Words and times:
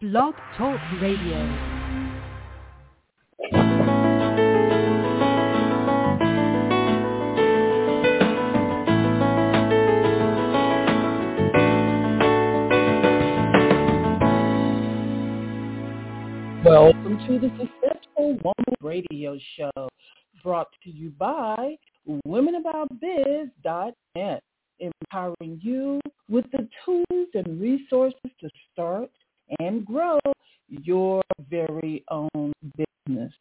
Blog 0.00 0.34
Talk 0.56 0.78
Radio. 1.02 1.38
Welcome 16.64 17.18
to 17.26 17.40
the 17.40 17.50
Successful 17.58 18.38
Woman 18.44 18.54
Radio 18.80 19.36
Show, 19.56 19.88
brought 20.44 20.68
to 20.84 20.90
you 20.90 21.10
by 21.18 21.74
WomenAboutBiz.net, 22.24 24.42
empowering 24.78 25.60
you 25.60 26.00
with 26.28 26.44
the 26.52 26.68
tools 26.84 27.28
and 27.34 27.60
resources 27.60 28.30
to 28.40 28.48
start 28.72 29.10
and 29.60 29.84
grow 29.84 30.18
your 30.68 31.22
very 31.50 32.04
own 32.10 32.52
business. 32.76 33.32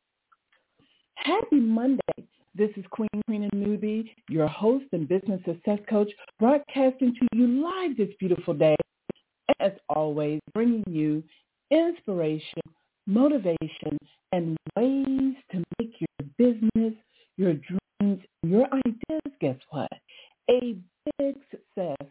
Happy 1.16 1.60
Monday. 1.60 2.02
This 2.56 2.72
is 2.76 2.86
Queen 2.90 3.10
Queen 3.28 3.44
and 3.44 3.54
Newby, 3.54 4.16
your 4.30 4.48
host 4.48 4.86
and 4.92 5.08
business 5.08 5.42
success 5.46 5.80
coach, 5.90 6.10
broadcasting 6.40 7.14
to 7.14 7.28
you 7.38 7.64
live 7.64 7.98
this 7.98 8.10
beautiful 8.20 8.54
day. 8.54 8.76
As 9.60 9.74
always, 9.90 10.40
bringing 10.54 10.84
you 10.88 11.24
inspiration, 11.72 12.62
motivation, 13.06 13.98
and 14.32 14.58
ways 14.76 15.36
to 15.52 15.64
make 15.80 15.94
your 16.00 16.28
business, 16.38 16.94
your 17.38 17.54
dreams, 17.54 18.24
your 18.44 18.68
ideas, 18.74 19.34
guess 19.40 19.58
what? 19.70 19.92
A 20.50 20.78
big 21.20 21.36
success. 21.52 22.08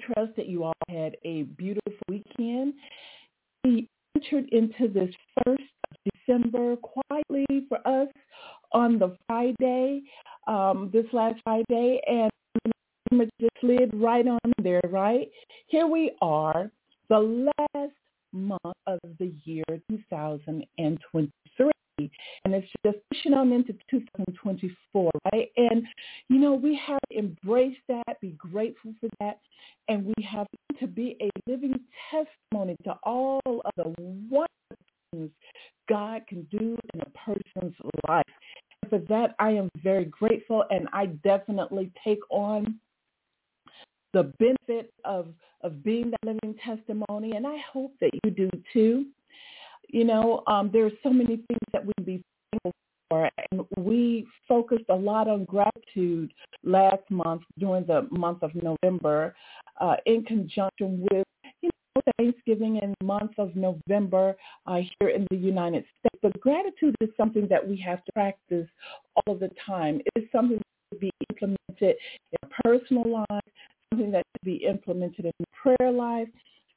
Trust 0.00 0.36
that 0.36 0.48
you 0.48 0.64
all 0.64 0.72
had 0.88 1.16
a 1.24 1.42
beautiful 1.42 1.92
weekend. 2.08 2.74
We 3.64 3.88
entered 4.14 4.48
into 4.50 4.88
this 4.88 5.14
first 5.44 5.62
of 5.90 5.96
December 6.26 6.76
quietly 6.76 7.46
for 7.68 7.78
us 7.86 8.08
on 8.72 8.98
the 8.98 9.16
Friday, 9.26 10.02
um, 10.46 10.90
this 10.92 11.06
last 11.12 11.40
Friday, 11.44 12.00
and 12.06 12.30
just 13.40 13.52
slid 13.60 13.90
right 13.94 14.26
on 14.26 14.38
there, 14.62 14.80
right? 14.90 15.30
Here 15.66 15.86
we 15.86 16.12
are, 16.20 16.70
the 17.08 17.50
last 17.74 17.92
month 18.32 18.76
of 18.86 18.98
the 19.18 19.32
year 19.44 19.64
2023 19.90 21.70
and 22.44 22.54
it's 22.54 22.66
just 22.84 22.98
pushing 23.12 23.34
on 23.34 23.52
into 23.52 23.72
2024 23.90 25.10
right 25.32 25.48
and 25.56 25.84
you 26.28 26.38
know 26.38 26.54
we 26.54 26.74
have 26.76 26.98
to 27.10 27.18
embrace 27.18 27.76
that 27.88 28.20
be 28.20 28.30
grateful 28.32 28.92
for 29.00 29.08
that 29.20 29.38
and 29.88 30.04
we 30.04 30.24
have 30.24 30.46
to 30.78 30.86
be 30.86 31.16
a 31.20 31.50
living 31.50 31.78
testimony 32.10 32.76
to 32.84 32.94
all 33.02 33.40
of 33.46 33.72
the 33.76 33.94
wonderful 34.30 34.48
things 35.12 35.30
god 35.88 36.22
can 36.28 36.42
do 36.50 36.76
in 36.94 37.00
a 37.00 37.10
person's 37.10 37.74
life 38.08 38.22
and 38.82 38.90
for 38.90 38.98
that 39.08 39.34
i 39.38 39.50
am 39.50 39.68
very 39.82 40.04
grateful 40.04 40.64
and 40.70 40.88
i 40.92 41.06
definitely 41.06 41.90
take 42.04 42.20
on 42.30 42.78
the 44.14 44.32
benefit 44.38 44.92
of 45.04 45.28
of 45.62 45.82
being 45.82 46.10
that 46.10 46.20
living 46.24 46.56
testimony, 46.64 47.32
and 47.32 47.46
I 47.46 47.56
hope 47.72 47.92
that 48.00 48.10
you 48.24 48.30
do 48.30 48.50
too. 48.72 49.06
You 49.88 50.04
know, 50.04 50.42
um, 50.46 50.70
there 50.72 50.84
are 50.86 50.92
so 51.02 51.10
many 51.10 51.36
things 51.36 51.60
that 51.72 51.84
we 51.84 51.92
can 51.96 52.04
be 52.04 52.22
thankful 52.52 52.72
for, 53.08 53.30
and 53.50 53.64
we 53.78 54.26
focused 54.46 54.84
a 54.90 54.94
lot 54.94 55.28
on 55.28 55.44
gratitude 55.44 56.32
last 56.62 57.02
month 57.10 57.42
during 57.58 57.86
the 57.86 58.06
month 58.10 58.42
of 58.42 58.50
November, 58.54 59.34
uh, 59.80 59.96
in 60.06 60.24
conjunction 60.24 61.06
with 61.10 61.26
you 61.62 61.70
know 61.96 62.02
Thanksgiving 62.18 62.76
in 62.76 62.94
the 63.00 63.06
month 63.06 63.32
of 63.38 63.56
November 63.56 64.36
uh, 64.66 64.80
here 65.00 65.10
in 65.10 65.26
the 65.30 65.36
United 65.36 65.84
States. 65.98 66.18
But 66.22 66.38
gratitude 66.40 66.94
is 67.00 67.08
something 67.16 67.46
that 67.48 67.66
we 67.66 67.76
have 67.78 68.04
to 68.04 68.12
practice 68.12 68.68
all 69.26 69.34
the 69.34 69.50
time. 69.64 70.00
It's 70.14 70.30
something 70.32 70.58
that 70.58 70.92
should 70.92 71.00
be 71.00 71.10
implemented 71.30 71.96
in 72.32 72.50
personal 72.64 73.24
life, 73.30 73.44
something 73.90 74.10
that 74.12 74.24
should 74.36 74.44
be 74.44 74.66
implemented 74.66 75.26
in 75.26 75.32
prayer 75.62 75.90
life, 75.90 76.28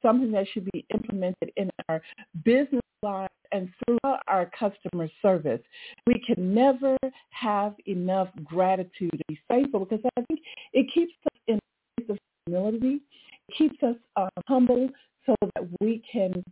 something 0.02 0.32
that 0.32 0.46
should 0.52 0.68
be 0.72 0.84
implemented 0.92 1.52
in 1.56 1.70
our 1.88 2.00
business 2.44 2.82
life 3.02 3.30
and 3.52 3.68
throughout 3.84 4.20
our 4.28 4.50
customer 4.58 5.08
service. 5.20 5.60
We 6.06 6.22
can 6.26 6.54
never 6.54 6.96
have 7.30 7.74
enough 7.86 8.28
gratitude 8.44 9.10
to 9.12 9.24
be 9.28 9.38
faithful 9.48 9.80
because 9.80 10.04
I 10.16 10.22
think 10.22 10.40
it 10.72 10.86
keeps 10.92 11.12
us 11.26 11.40
in 11.48 11.56
a 11.56 12.00
place 12.00 12.10
of 12.10 12.18
humility. 12.46 13.00
It 13.48 13.54
keeps 13.56 13.82
us 13.82 13.96
uh, 14.16 14.28
humble 14.48 14.88
so 15.26 15.34
that 15.54 15.68
we 15.80 16.02
can, 16.10 16.42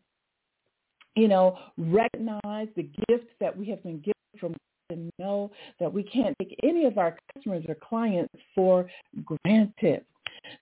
you 1.16 1.28
know, 1.28 1.59
recognize 1.77 2.69
the 2.77 2.89
gifts 3.09 3.31
that 3.41 3.56
we 3.56 3.66
have 3.71 3.83
been 3.83 3.99
given 3.99 4.15
from 4.39 4.55
and 4.91 5.10
know 5.19 5.50
that 5.78 5.93
we 5.93 6.03
can't 6.03 6.37
take 6.41 6.59
any 6.65 6.84
of 6.84 6.99
our 6.99 7.16
customers 7.33 7.65
or 7.69 7.77
clients 7.77 8.34
for 8.55 8.89
granted. 9.25 10.05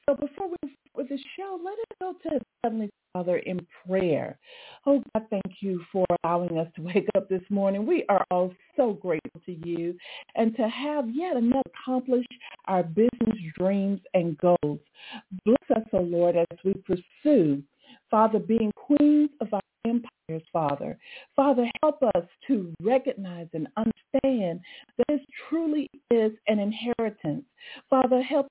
So 0.07 0.15
before 0.15 0.49
we 0.49 0.77
with 0.99 1.09
the 1.09 1.19
show, 1.37 1.59
let 1.65 1.75
us 1.75 1.97
go 2.01 2.15
to 2.29 2.41
Heavenly 2.65 2.91
Father 3.13 3.37
in 3.39 3.65
prayer. 3.87 4.37
Oh 4.85 5.01
God, 5.15 5.27
thank 5.31 5.61
you 5.61 5.81
for 5.93 6.05
allowing 6.25 6.59
us 6.59 6.67
to 6.75 6.83
wake 6.95 7.09
up 7.17 7.29
this 7.29 7.43
morning. 7.51 7.87
We 7.87 8.05
are 8.09 8.25
all 8.33 8.53
so 8.77 8.95
grateful 8.95 9.41
to 9.47 9.53
you 9.67 9.97
and 10.35 10.57
to 10.57 10.69
have 10.69 11.09
yet 11.09 11.37
another 11.37 11.63
accomplish 11.85 12.27
our 12.67 12.83
business 12.83 13.39
dreams 13.57 14.01
and 14.15 14.37
goals. 14.39 14.81
Bless 15.45 15.77
us, 15.77 15.85
O 15.93 15.99
oh 15.99 16.03
Lord, 16.03 16.37
as 16.37 16.59
we 16.65 16.75
pursue, 16.75 17.63
Father, 18.11 18.41
being 18.41 18.73
queens 18.75 19.31
of 19.41 19.55
our 19.55 19.61
empires, 19.87 20.43
Father. 20.53 20.99
Father, 21.37 21.71
help 21.83 22.03
us 22.17 22.25
to 22.49 22.75
recognize 22.83 23.47
and 23.53 23.69
understand 23.77 24.61
that 24.97 25.07
this 25.09 25.21
truly 25.49 25.89
is 26.11 26.33
an 26.49 26.59
inheritance. 26.59 27.45
Father, 27.89 28.21
help 28.21 28.47
us 28.47 28.51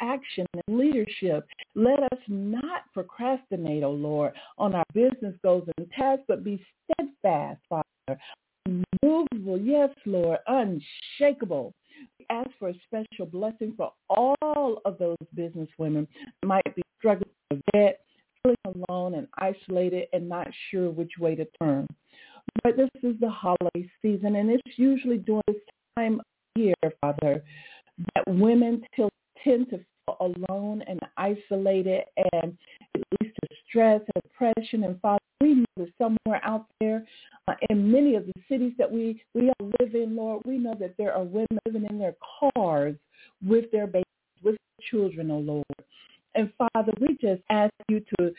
action 0.00 0.46
and 0.54 0.78
leadership. 0.78 1.46
Let 1.74 2.00
us 2.00 2.18
not 2.28 2.82
procrastinate, 2.92 3.82
O 3.82 3.88
oh 3.88 3.92
Lord, 3.92 4.32
on 4.56 4.74
our 4.74 4.84
business 4.94 5.34
goals 5.42 5.68
and 5.76 5.90
tasks, 5.90 6.24
but 6.28 6.44
be 6.44 6.64
steadfast, 6.84 7.60
Father. 7.68 8.20
Unmovable, 8.66 9.58
yes, 9.58 9.90
Lord, 10.06 10.38
unshakable. 10.46 11.72
We 12.18 12.26
ask 12.30 12.50
for 12.58 12.68
a 12.68 12.74
special 12.86 13.26
blessing 13.26 13.74
for 13.76 13.92
all 14.08 14.80
of 14.84 14.98
those 14.98 15.16
business 15.34 15.68
women 15.78 16.06
might 16.44 16.74
be 16.76 16.82
struggling 16.98 17.30
with 17.50 17.60
debt, 17.72 18.00
feeling 18.42 18.56
alone 18.88 19.14
and 19.14 19.26
isolated 19.38 20.08
and 20.12 20.28
not 20.28 20.48
sure 20.70 20.90
which 20.90 21.12
way 21.18 21.34
to 21.34 21.46
turn. 21.60 21.86
But 22.62 22.76
this 22.76 22.90
is 23.02 23.18
the 23.20 23.30
holiday 23.30 23.90
season, 24.02 24.36
and 24.36 24.50
it's 24.50 24.78
usually 24.78 25.18
during 25.18 25.42
this 25.46 25.56
time 25.96 26.20
of 26.20 26.26
year, 26.56 26.74
Father, 27.00 27.42
that 28.14 28.24
women 28.26 28.82
tend 29.44 29.70
to 29.70 29.78
feel 29.78 30.16
alone 30.20 30.82
and 30.86 31.00
isolated 31.16 32.04
and 32.32 32.56
it 32.94 33.04
leads 33.20 33.34
to 33.34 33.48
stress 33.68 34.00
and 34.14 34.22
depression. 34.22 34.84
And 34.84 35.00
Father, 35.00 35.20
we 35.40 35.54
know 35.54 35.64
that 35.76 35.88
somewhere 35.98 36.40
out 36.44 36.66
there 36.80 37.04
uh, 37.46 37.54
in 37.70 37.90
many 37.90 38.14
of 38.14 38.26
the 38.26 38.32
cities 38.48 38.72
that 38.78 38.90
we, 38.90 39.22
we 39.34 39.50
all 39.50 39.70
live 39.80 39.94
in, 39.94 40.16
Lord, 40.16 40.42
we 40.44 40.58
know 40.58 40.74
that 40.80 40.94
there 40.98 41.12
are 41.12 41.24
women 41.24 41.58
living 41.66 41.86
in 41.88 41.98
their 41.98 42.14
cars 42.54 42.96
with 43.46 43.70
their 43.70 43.86
babies, 43.86 44.04
with 44.42 44.56
their 44.56 44.90
children, 44.90 45.30
oh 45.30 45.38
Lord. 45.38 45.64
And 46.34 46.52
Father, 46.56 46.92
we 47.00 47.16
just 47.20 47.42
ask 47.50 47.72
you 47.88 48.02
to, 48.18 48.32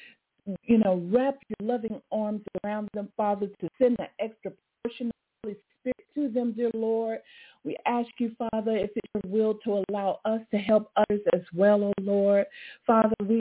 you 0.63 0.77
know, 0.77 1.01
wrap 1.11 1.37
your 1.47 1.69
loving 1.69 2.01
arms 2.11 2.41
around 2.63 2.89
them, 2.93 3.09
Father, 3.17 3.47
to 3.47 3.69
send 3.81 3.97
that 3.97 4.11
extra 4.19 4.51
portion 4.83 5.07
of 5.07 5.13
Holy 5.43 5.57
Spirit 5.79 6.05
to 6.15 6.33
them, 6.33 6.53
dear 6.53 6.71
Lord. 6.73 7.19
We 7.69 7.77
ask 7.85 8.09
you, 8.17 8.31
Father, 8.51 8.75
if 8.75 8.89
it's 8.95 9.23
your 9.23 9.31
will 9.31 9.53
to 9.63 9.83
allow 9.87 10.21
us 10.25 10.41
to 10.49 10.57
help 10.57 10.89
others 10.97 11.21
as 11.35 11.41
well, 11.53 11.83
oh 11.83 11.93
Lord. 12.01 12.47
Father, 12.87 13.13
we 13.27 13.39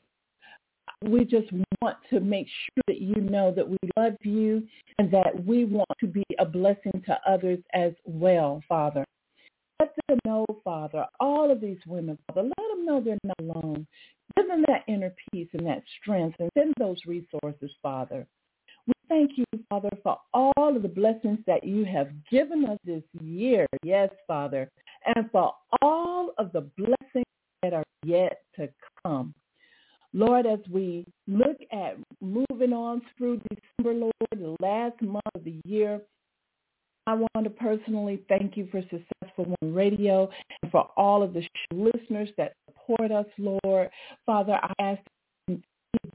we 1.02 1.24
just 1.24 1.46
want 1.80 1.96
to 2.10 2.20
make 2.20 2.46
sure 2.46 2.82
that 2.88 3.00
you 3.00 3.14
know 3.22 3.54
that 3.56 3.66
we 3.66 3.78
love 3.96 4.16
you 4.20 4.68
and 4.98 5.10
that 5.12 5.46
we 5.46 5.64
want 5.64 5.88
to 6.00 6.06
be 6.06 6.24
a 6.38 6.44
blessing 6.44 7.02
to 7.06 7.18
others 7.26 7.58
as 7.72 7.92
well, 8.04 8.62
Father. 8.68 9.02
Let 9.80 9.94
them 10.08 10.18
know, 10.26 10.44
Father, 10.62 11.06
all 11.20 11.50
of 11.50 11.62
these 11.62 11.78
women, 11.86 12.18
Father, 12.26 12.42
let 12.42 12.68
them 12.68 12.84
know 12.84 13.00
they're 13.00 13.16
not 13.24 13.40
alone. 13.40 13.86
Give 14.36 14.46
them 14.46 14.62
that 14.68 14.84
inner 14.88 15.14
peace 15.32 15.48
and 15.54 15.66
that 15.66 15.84
strength 16.02 16.36
and 16.38 16.50
send 16.52 16.74
those 16.78 16.98
resources, 17.06 17.70
Father. 17.82 18.26
Thank 19.08 19.32
you, 19.36 19.44
Father, 19.70 19.90
for 20.02 20.18
all 20.34 20.76
of 20.76 20.82
the 20.82 20.88
blessings 20.88 21.38
that 21.46 21.64
you 21.64 21.84
have 21.84 22.10
given 22.30 22.66
us 22.66 22.78
this 22.84 23.02
year. 23.20 23.66
Yes, 23.82 24.10
Father. 24.26 24.70
And 25.06 25.30
for 25.30 25.52
all 25.80 26.32
of 26.38 26.52
the 26.52 26.68
blessings 26.76 27.24
that 27.62 27.72
are 27.72 27.84
yet 28.04 28.42
to 28.56 28.68
come. 29.04 29.34
Lord, 30.12 30.46
as 30.46 30.60
we 30.70 31.06
look 31.26 31.56
at 31.72 31.96
moving 32.20 32.72
on 32.72 33.02
through 33.16 33.40
December, 33.50 33.98
Lord, 33.98 34.12
the 34.32 34.56
last 34.60 35.00
month 35.02 35.22
of 35.34 35.44
the 35.44 35.60
year, 35.64 36.00
I 37.06 37.14
want 37.14 37.44
to 37.44 37.50
personally 37.50 38.22
thank 38.28 38.56
you 38.56 38.68
for 38.70 38.82
Successful 38.82 39.54
Woman 39.62 39.74
Radio 39.74 40.28
and 40.62 40.70
for 40.70 40.90
all 40.96 41.22
of 41.22 41.32
the 41.32 41.42
listeners 41.72 42.28
that 42.36 42.52
support 42.66 43.10
us, 43.10 43.26
Lord. 43.38 43.88
Father, 44.26 44.58
I 44.62 44.72
ask 44.78 45.00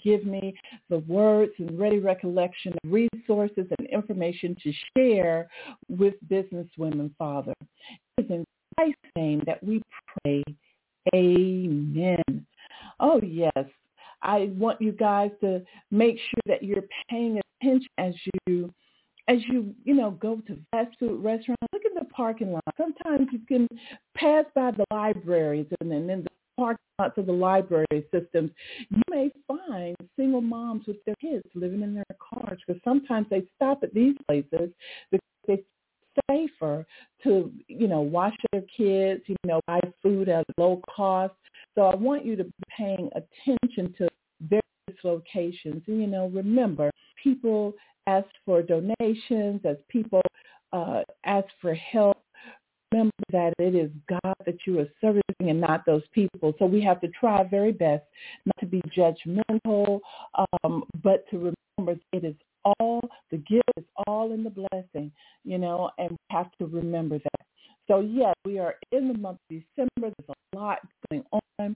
give 0.04 0.26
me 0.26 0.54
the 0.90 1.00
words 1.00 1.52
and 1.58 1.80
ready 1.80 2.00
recollection 2.00 2.74
of 2.84 2.92
resources 2.92 3.66
and 3.78 3.88
information 3.88 4.56
to 4.64 4.74
share 4.96 5.48
with 5.90 6.16
business 6.28 6.68
women, 6.78 7.14
Father. 7.18 7.54
It 8.18 8.26
is 8.26 8.30
in 8.30 8.46
Christ's 8.76 9.00
name 9.16 9.42
that 9.46 9.64
we 9.64 9.82
pray. 10.24 10.44
Amen. 11.16 12.46
Oh, 13.00 13.20
yes. 13.24 13.66
I 14.22 14.52
want 14.56 14.82
you 14.82 14.94
guys 14.94 15.32
to 15.42 15.62
make 15.92 16.18
sure 16.18 16.44
that 16.46 16.64
you're 16.64 16.84
paying 17.10 17.42
attention 17.62 17.90
as 17.98 18.14
you 18.48 18.74
as 19.30 19.38
you, 19.48 19.74
you 19.86 19.94
know, 19.94 20.12
go 20.12 20.42
to 20.48 20.58
fast 20.72 20.98
food 21.00 21.24
restaurants, 21.24 21.62
look 21.72 21.84
at 21.86 21.94
the 21.98 22.10
parking 22.14 22.52
lot. 22.52 22.64
Sometimes 22.78 23.30
you 23.32 23.40
can 23.48 23.68
pass 24.16 24.44
by 24.54 24.72
the 24.72 24.84
libraries 24.92 25.68
and 25.80 25.90
then 25.90 26.10
in 26.10 26.24
the 26.24 26.30
parking 26.58 26.78
lots 27.00 27.18
of 27.18 27.26
the 27.26 27.32
library 27.32 27.86
systems, 28.12 28.52
you 28.90 29.02
may 29.10 29.32
find 29.48 29.96
single 30.16 30.42
moms 30.42 30.86
with 30.88 31.04
their 31.06 31.16
kids 31.16 31.44
living 31.56 31.82
in 31.82 31.94
their 31.94 32.04
cars 32.20 32.60
because 32.66 32.82
sometimes 32.84 33.28
they 33.30 33.44
stop 33.56 33.84
at 33.84 33.94
these 33.94 34.16
places 34.28 34.70
because 35.12 35.22
it's 35.48 35.64
safer 36.30 36.86
to, 37.24 37.52
you 37.68 37.88
know, 37.88 38.02
wash 38.02 38.36
their 38.52 38.62
kids, 38.62 39.22
you 39.28 39.36
know, 39.46 39.60
buy 39.68 39.80
food 40.02 40.30
at 40.30 40.46
low 40.58 40.82
cost. 40.96 41.34
So 41.76 41.84
I 41.84 41.96
want 41.96 42.26
you 42.26 42.36
to 42.36 42.44
be 42.44 42.52
paying 42.78 43.10
attention 43.16 43.94
to 43.98 44.08
various 44.42 45.04
locations. 45.04 45.84
And, 45.88 46.00
you 46.00 46.08
know, 46.08 46.30
remember, 46.30 46.92
people 47.22 47.74
ask 48.08 48.28
for 48.46 48.62
donations, 48.62 49.62
as 49.66 49.78
people 49.90 50.22
uh, 50.72 51.02
ask 51.26 51.48
for 51.62 51.74
help, 51.74 52.18
remember 52.94 53.12
that 53.32 53.54
it 53.60 53.76
is 53.76 53.90
God 54.08 54.36
that 54.46 54.58
you 54.66 54.80
are 54.80 54.88
serving 55.02 55.22
and 55.40 55.60
not 55.60 55.86
those 55.86 56.04
people. 56.14 56.54
So 56.60 56.66
we 56.66 56.82
have 56.84 57.02
to 57.02 57.08
try 57.10 57.38
our 57.38 57.48
very 57.48 57.72
best 57.72 58.04
not 58.46 58.60
to 58.60 58.66
be 58.66 58.82
judgmental, 58.96 60.00
um, 60.64 60.84
but 61.04 61.28
to 61.32 61.54
remember 61.78 62.00
it 62.12 62.24
is 62.24 62.36
all, 62.64 63.02
the 63.32 63.38
gift 63.38 63.64
is 63.78 63.84
all 64.08 64.32
in 64.32 64.44
the 64.44 64.50
blessing, 64.50 65.12
you 65.44 65.58
know, 65.58 65.90
and 65.98 66.12
we 66.12 66.18
have 66.30 66.52
to 66.60 66.66
remember 66.66 67.18
that. 67.18 67.46
So 67.88 68.00
yes, 68.00 68.34
we 68.46 68.60
are 68.60 68.76
in 68.92 69.10
the 69.10 69.18
month 69.18 69.40
of 69.50 69.58
December. 69.58 70.14
There's 70.18 70.30
a 70.30 70.58
lot 70.58 70.80
going 71.10 71.24
on. 71.60 71.76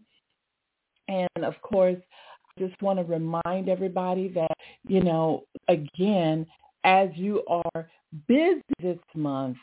And 1.10 1.46
of 1.46 1.62
course, 1.62 1.98
I 2.00 2.60
just 2.60 2.81
want 2.81 3.00
to 3.00 3.06
remind 3.06 3.69
everybody 3.69 4.30
that, 4.30 4.56
you 4.88 5.04
know, 5.04 5.44
again, 5.68 6.46
as 6.84 7.10
you 7.16 7.44
are 7.48 7.90
busy 8.28 8.62
this 8.81 8.98
month, 9.16 9.58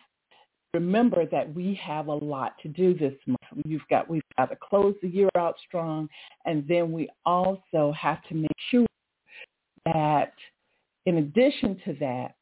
remember 0.75 1.27
that 1.27 1.53
we 1.55 1.79
have 1.83 2.09
a 2.09 2.15
lot 2.15 2.55
to 2.63 2.69
do 2.69 2.95
this 2.95 3.15
month. 3.27 3.65
You've 3.65 3.87
got 3.89 4.09
we've 4.11 4.23
got 4.37 4.51
to 4.51 4.57
close 4.57 4.95
the 5.01 5.09
year 5.09 5.31
out 5.37 5.57
strong, 5.67 6.09
and 6.45 6.67
then 6.69 6.93
we 6.93 7.09
also 7.25 7.95
have 7.99 8.23
to 8.29 8.35
make 8.35 8.51
sure 8.71 8.87
that, 9.87 10.33
in 11.07 11.19
addition 11.19 11.81
to 11.85 11.95
that, 12.01 12.35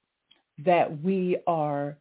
that 0.64 1.02
we 1.02 1.38
are 1.46 1.96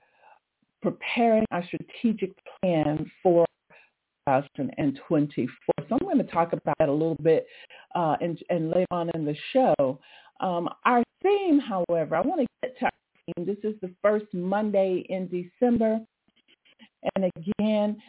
preparing 0.82 1.46
our 1.52 1.64
strategic 1.66 2.32
plan 2.62 3.10
for 3.22 3.46
2024. 4.28 5.56
So 5.90 5.98
I'm 6.00 6.00
going 6.00 6.18
to 6.18 6.24
talk 6.24 6.54
about 6.54 6.76
that 6.80 6.90
a 6.90 6.92
little 6.92 7.18
bit 7.22 7.46
uh, 7.96 8.16
and, 8.22 8.40
and 8.50 8.70
later 8.70 8.86
on 8.92 9.10
in 9.14 9.26
the 9.26 9.36
show. 9.54 10.00
Um, 10.40 10.70
our 10.86 11.04
theme, 11.22 11.60
however, 11.60 12.16
I 12.16 12.22
want 12.22 12.42
to 12.42 12.48
get 12.64 12.78
to 12.80 12.86
our 12.86 12.92
theme. 13.36 13.46
This 13.46 13.58
is 13.64 13.80
the 13.82 13.92
first 14.02 14.26
Monday 14.34 15.06
in 15.10 15.28
December. 15.28 16.00
And 17.16 17.32
again, 17.36 18.02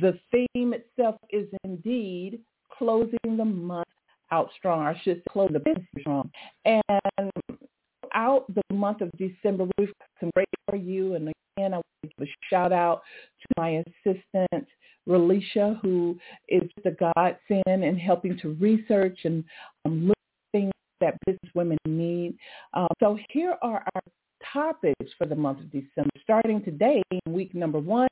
the 0.00 0.18
theme 0.30 0.74
itself 0.74 1.16
is 1.30 1.48
indeed 1.64 2.40
closing 2.76 3.36
the 3.36 3.44
month 3.44 3.86
out 4.30 4.50
strong. 4.56 4.80
I 4.80 4.98
should 5.02 5.22
close 5.30 5.50
the 5.52 5.60
business 5.60 5.86
strong. 6.00 6.30
And 6.64 6.82
out 8.14 8.46
the 8.54 8.74
month 8.74 9.00
of 9.00 9.10
December, 9.12 9.66
we've 9.78 9.88
got 9.88 10.08
some 10.20 10.30
great 10.34 10.48
for 10.68 10.76
you. 10.76 11.14
And 11.14 11.32
again, 11.56 11.74
I 11.74 11.76
want 11.76 11.86
to 12.02 12.08
give 12.08 12.28
a 12.28 12.30
shout 12.50 12.72
out 12.72 13.02
to 13.40 13.48
my 13.56 13.82
assistant, 14.04 14.66
Relisha, 15.08 15.80
who 15.80 16.18
is 16.48 16.62
the 16.84 16.96
godsend 17.14 17.84
in 17.84 17.98
helping 17.98 18.38
to 18.38 18.56
research 18.60 19.18
and 19.24 19.44
um, 19.84 20.08
look 20.08 20.16
at 20.18 20.58
things 20.58 20.72
that 21.00 21.18
business 21.26 21.52
women 21.54 21.78
need. 21.86 22.36
Um, 22.74 22.88
so 23.00 23.18
here 23.30 23.56
are 23.62 23.84
our 23.94 24.02
topics 24.52 25.12
for 25.18 25.26
the 25.26 25.34
month 25.34 25.60
of 25.60 25.70
December. 25.70 26.10
Starting 26.22 26.62
today, 26.62 27.02
in 27.10 27.32
week 27.32 27.54
number 27.54 27.78
one, 27.78 28.08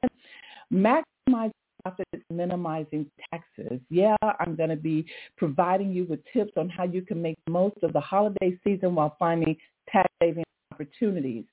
maximize 0.73 1.51
profits, 1.83 2.25
minimizing 2.31 3.11
taxes. 3.33 3.81
Yeah, 3.89 4.17
I'm 4.39 4.55
going 4.55 4.71
to 4.71 4.77
be 4.77 5.07
providing 5.37 5.93
you 5.93 6.05
with 6.05 6.21
tips 6.33 6.53
on 6.57 6.69
how 6.69 6.85
you 6.85 7.03
can 7.03 7.21
make 7.21 7.39
most 7.49 7.77
of 7.83 7.93
the 7.93 8.01
holiday 8.01 8.59
season 8.65 8.95
while 8.95 9.17
finding 9.19 9.57
tax 9.89 10.09
saving 10.23 10.45
opportunities. 10.73 11.45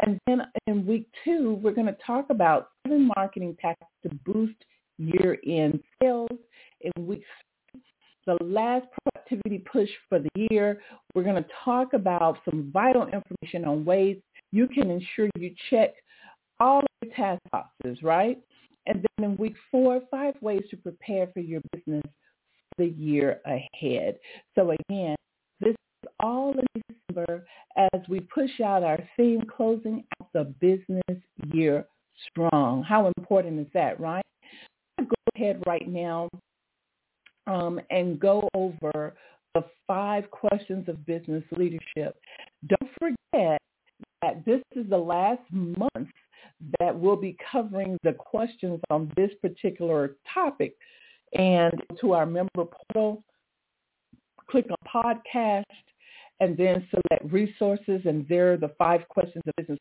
And 0.00 0.18
then 0.26 0.42
in 0.66 0.86
week 0.86 1.08
two, 1.24 1.60
we're 1.62 1.72
going 1.72 1.86
to 1.86 1.96
talk 2.04 2.26
about 2.30 2.70
seven 2.86 3.10
marketing 3.16 3.56
tactics 3.60 3.90
to 4.02 4.14
boost 4.24 4.56
year-end 4.98 5.80
sales. 6.02 6.30
In 6.80 7.06
week 7.06 7.22
the 8.26 8.36
last 8.42 8.86
productivity 9.02 9.58
push 9.58 9.88
for 10.08 10.18
the 10.18 10.46
year, 10.50 10.80
we're 11.14 11.22
going 11.22 11.42
to 11.42 11.48
talk 11.64 11.92
about 11.92 12.38
some 12.44 12.70
vital 12.72 13.06
information 13.06 13.64
on 13.64 13.84
ways 13.84 14.18
you 14.52 14.66
can 14.68 14.90
ensure 14.90 15.28
you 15.38 15.54
check 15.70 15.94
all 16.60 16.80
of 16.80 16.86
the 17.02 17.08
task 17.14 17.40
boxes, 17.52 18.02
right? 18.02 18.38
And 18.86 19.04
then 19.18 19.30
in 19.30 19.36
week 19.36 19.56
four, 19.70 20.00
five 20.10 20.34
ways 20.40 20.62
to 20.70 20.76
prepare 20.76 21.28
for 21.32 21.40
your 21.40 21.60
business 21.72 22.02
for 22.04 22.84
the 22.84 22.90
year 22.90 23.40
ahead. 23.44 24.16
So 24.54 24.74
again, 24.88 25.16
this 25.60 25.72
is 25.72 26.08
all 26.20 26.54
in 26.54 26.82
December 27.08 27.46
as 27.76 28.00
we 28.08 28.20
push 28.20 28.60
out 28.64 28.82
our 28.82 28.98
theme 29.16 29.42
closing 29.54 30.04
out 30.20 30.28
the 30.32 30.44
business 30.60 31.22
year 31.52 31.86
strong. 32.30 32.82
How 32.82 33.12
important 33.18 33.60
is 33.60 33.66
that, 33.74 34.00
right? 34.00 34.24
Go 34.98 35.14
ahead 35.34 35.62
right 35.66 35.86
now 35.86 36.28
um, 37.46 37.80
and 37.90 38.18
go 38.18 38.48
over 38.54 39.14
the 39.54 39.64
five 39.86 40.30
questions 40.30 40.88
of 40.88 41.04
business 41.06 41.44
leadership. 41.56 42.20
Don't 42.66 42.90
forget 42.98 43.60
that 44.22 44.44
this 44.44 44.60
is 44.74 44.88
the 44.90 44.98
last 44.98 45.42
month 45.50 46.08
that 46.80 46.98
we'll 46.98 47.16
be 47.16 47.36
covering 47.50 47.98
the 48.02 48.12
questions 48.12 48.80
on 48.90 49.10
this 49.16 49.30
particular 49.40 50.16
topic. 50.32 50.74
And 51.34 51.82
to 52.00 52.12
our 52.12 52.26
member 52.26 52.64
portal, 52.64 53.22
click 54.48 54.66
on 54.70 55.04
podcast, 55.04 55.64
and 56.40 56.56
then 56.56 56.86
select 56.90 57.32
resources, 57.32 58.02
and 58.04 58.26
there 58.28 58.52
are 58.52 58.56
the 58.56 58.72
five 58.78 59.08
questions 59.08 59.42
of 59.46 59.54
business 59.56 59.78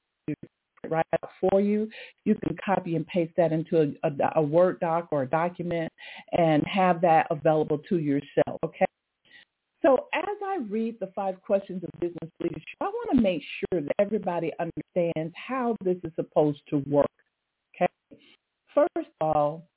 right 0.90 1.06
for 1.40 1.62
you. 1.62 1.90
You 2.26 2.36
can 2.36 2.58
copy 2.64 2.96
and 2.96 3.06
paste 3.08 3.34
that 3.38 3.52
into 3.52 3.82
a, 3.82 4.08
a, 4.08 4.32
a 4.38 4.42
Word 4.42 4.80
doc 4.80 5.10
or 5.12 5.24
a 5.24 5.28
document 5.28 5.92
and 6.38 6.64
have 6.66 7.02
that 7.02 7.28
available 7.30 7.80
to 7.90 8.00
yourself, 8.00 8.60
okay? 8.64 8.86
So 9.82 10.08
as 10.14 10.36
I 10.44 10.60
read 10.68 10.98
the 11.00 11.12
five 11.16 11.40
questions 11.44 11.84
of 11.84 12.00
business 12.00 12.32
leadership, 12.42 12.64
I 12.82 12.86
want 12.86 13.10
to 13.16 13.22
make 13.22 13.44
sure 13.60 13.82
that 13.82 13.92
everybody 14.00 14.52
understands 14.60 15.34
how 15.36 15.76
this 15.84 15.98
is 16.04 16.12
supposed 16.16 16.62
to 16.70 16.78
work. 16.90 17.06
Okay. 17.76 17.88
First 18.74 18.90
of 18.98 19.06
all, 19.22 19.68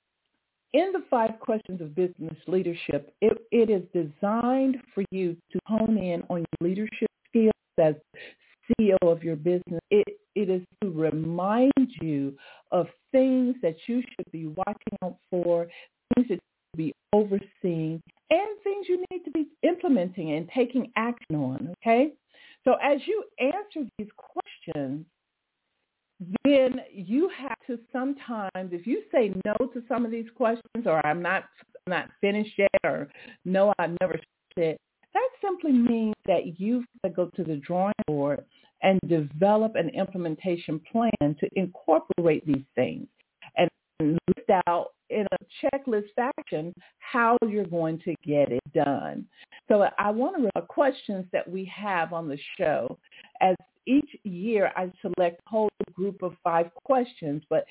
in 0.73 0.93
the 0.93 1.05
five 1.11 1.39
questions 1.41 1.81
of 1.81 1.95
business 1.95 2.37
leadership, 2.47 3.15
it, 3.21 3.39
it 3.51 3.69
is 3.69 3.83
designed 3.93 4.79
for 4.95 5.05
you 5.11 5.37
to 5.53 5.59
hone 5.67 5.99
in 5.99 6.23
on 6.31 6.39
your 6.39 6.69
leadership 6.69 7.09
skills 7.29 7.53
as 7.79 7.95
CEO 8.71 8.97
of 9.03 9.23
your 9.23 9.37
business. 9.37 9.81
It, 9.91 10.07
it 10.35 10.51
is 10.51 10.63
to 10.83 10.91
remind 10.91 11.73
you 12.01 12.37
of 12.71 12.87
things 13.13 13.57
that 13.63 13.77
you 13.87 14.03
should 14.03 14.31
be 14.33 14.47
watching 14.47 14.99
out 15.03 15.17
for, 15.31 15.67
things 16.15 16.29
that 16.29 16.35
you 16.35 16.41
should 16.75 16.77
be 16.77 16.95
overseeing, 17.13 18.03
and 18.31 18.49
things 18.63 18.87
you 18.89 19.05
need 19.11 19.25
to 19.25 19.31
be 19.31 19.49
implementing 19.63 20.33
and 20.33 20.49
taking 20.55 20.93
action 20.97 21.37
on, 21.37 21.75
okay? 21.83 22.13
So 22.65 22.75
as 22.83 23.01
you 23.07 23.25
answer 23.41 23.89
these 23.99 24.09
questions, 24.17 25.07
then 26.45 26.81
you 26.93 27.31
have 27.37 27.57
to 27.69 27.79
sometimes, 27.93 28.73
if 28.73 28.87
you 28.87 29.03
say 29.13 29.33
no 29.45 29.55
to 29.69 29.83
some 29.89 30.05
of 30.05 30.11
these 30.11 30.27
questions, 30.37 30.85
or 30.85 31.05
I'm 31.07 31.23
not, 31.23 31.45
I'm 31.87 31.93
not 31.93 32.09
finished 32.21 32.59
yet, 32.59 32.71
or 32.85 33.09
no, 33.45 33.73
I've 33.79 33.97
never 34.01 34.19
said, 34.59 34.77
that 35.15 35.29
simply 35.43 35.73
means 35.73 36.15
that 36.27 36.61
you've 36.61 36.85
got 37.03 37.09
to 37.09 37.15
go 37.15 37.31
to 37.37 37.45
the 37.45 37.57
drawing 37.57 37.95
board 38.07 38.45
and 38.83 39.01
develop 39.09 39.75
an 39.75 39.89
implementation 39.91 40.81
plan 40.93 41.37
to 41.41 41.49
incorporate 41.55 42.47
these 42.47 42.65
things 42.75 43.07
and 43.57 43.69
list 44.01 44.51
out 44.67 44.93
in 45.11 45.27
a 45.33 45.77
checklist 45.77 46.07
fashion 46.15 46.73
how 46.99 47.37
you're 47.49 47.65
going 47.67 47.99
to 48.01 48.15
get 48.25 48.53
it 48.53 48.63
done. 48.75 49.27
So 49.69 49.89
I 49.99 50.11
want 50.11 50.37
to 50.37 50.43
read 50.55 50.69
questions 50.69 51.27
that 51.33 51.49
we 51.49 51.65
have 51.75 52.13
on 52.13 52.29
the 52.29 52.39
show. 52.57 52.99
As 53.41 53.57
each 53.87 54.11
year 54.25 54.71
I 54.77 54.93
select 55.03 55.41
a 55.47 55.51
whole 55.51 55.71
group 55.95 56.23
of 56.23 56.35
five 56.45 56.71
questions, 56.85 57.43
but 57.51 57.65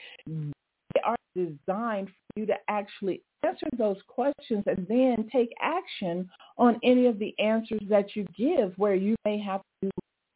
are 1.00 1.16
designed 1.36 2.08
for 2.08 2.39
you 2.39 2.46
to 2.46 2.56
actually 2.68 3.22
answer 3.46 3.68
those 3.77 3.98
questions 4.08 4.63
and 4.66 4.86
then 4.88 5.30
take 5.32 5.54
action 5.62 6.30
on 6.58 6.80
any 6.84 7.06
of 7.06 7.20
the 7.20 7.38
answers 7.39 7.82
that 7.89 8.16
you 8.16 8.25
give 8.36 8.74
where 8.77 8.96
you 8.96 9.16
may 9.25 9.39
have 9.39 9.62
to 9.82 9.89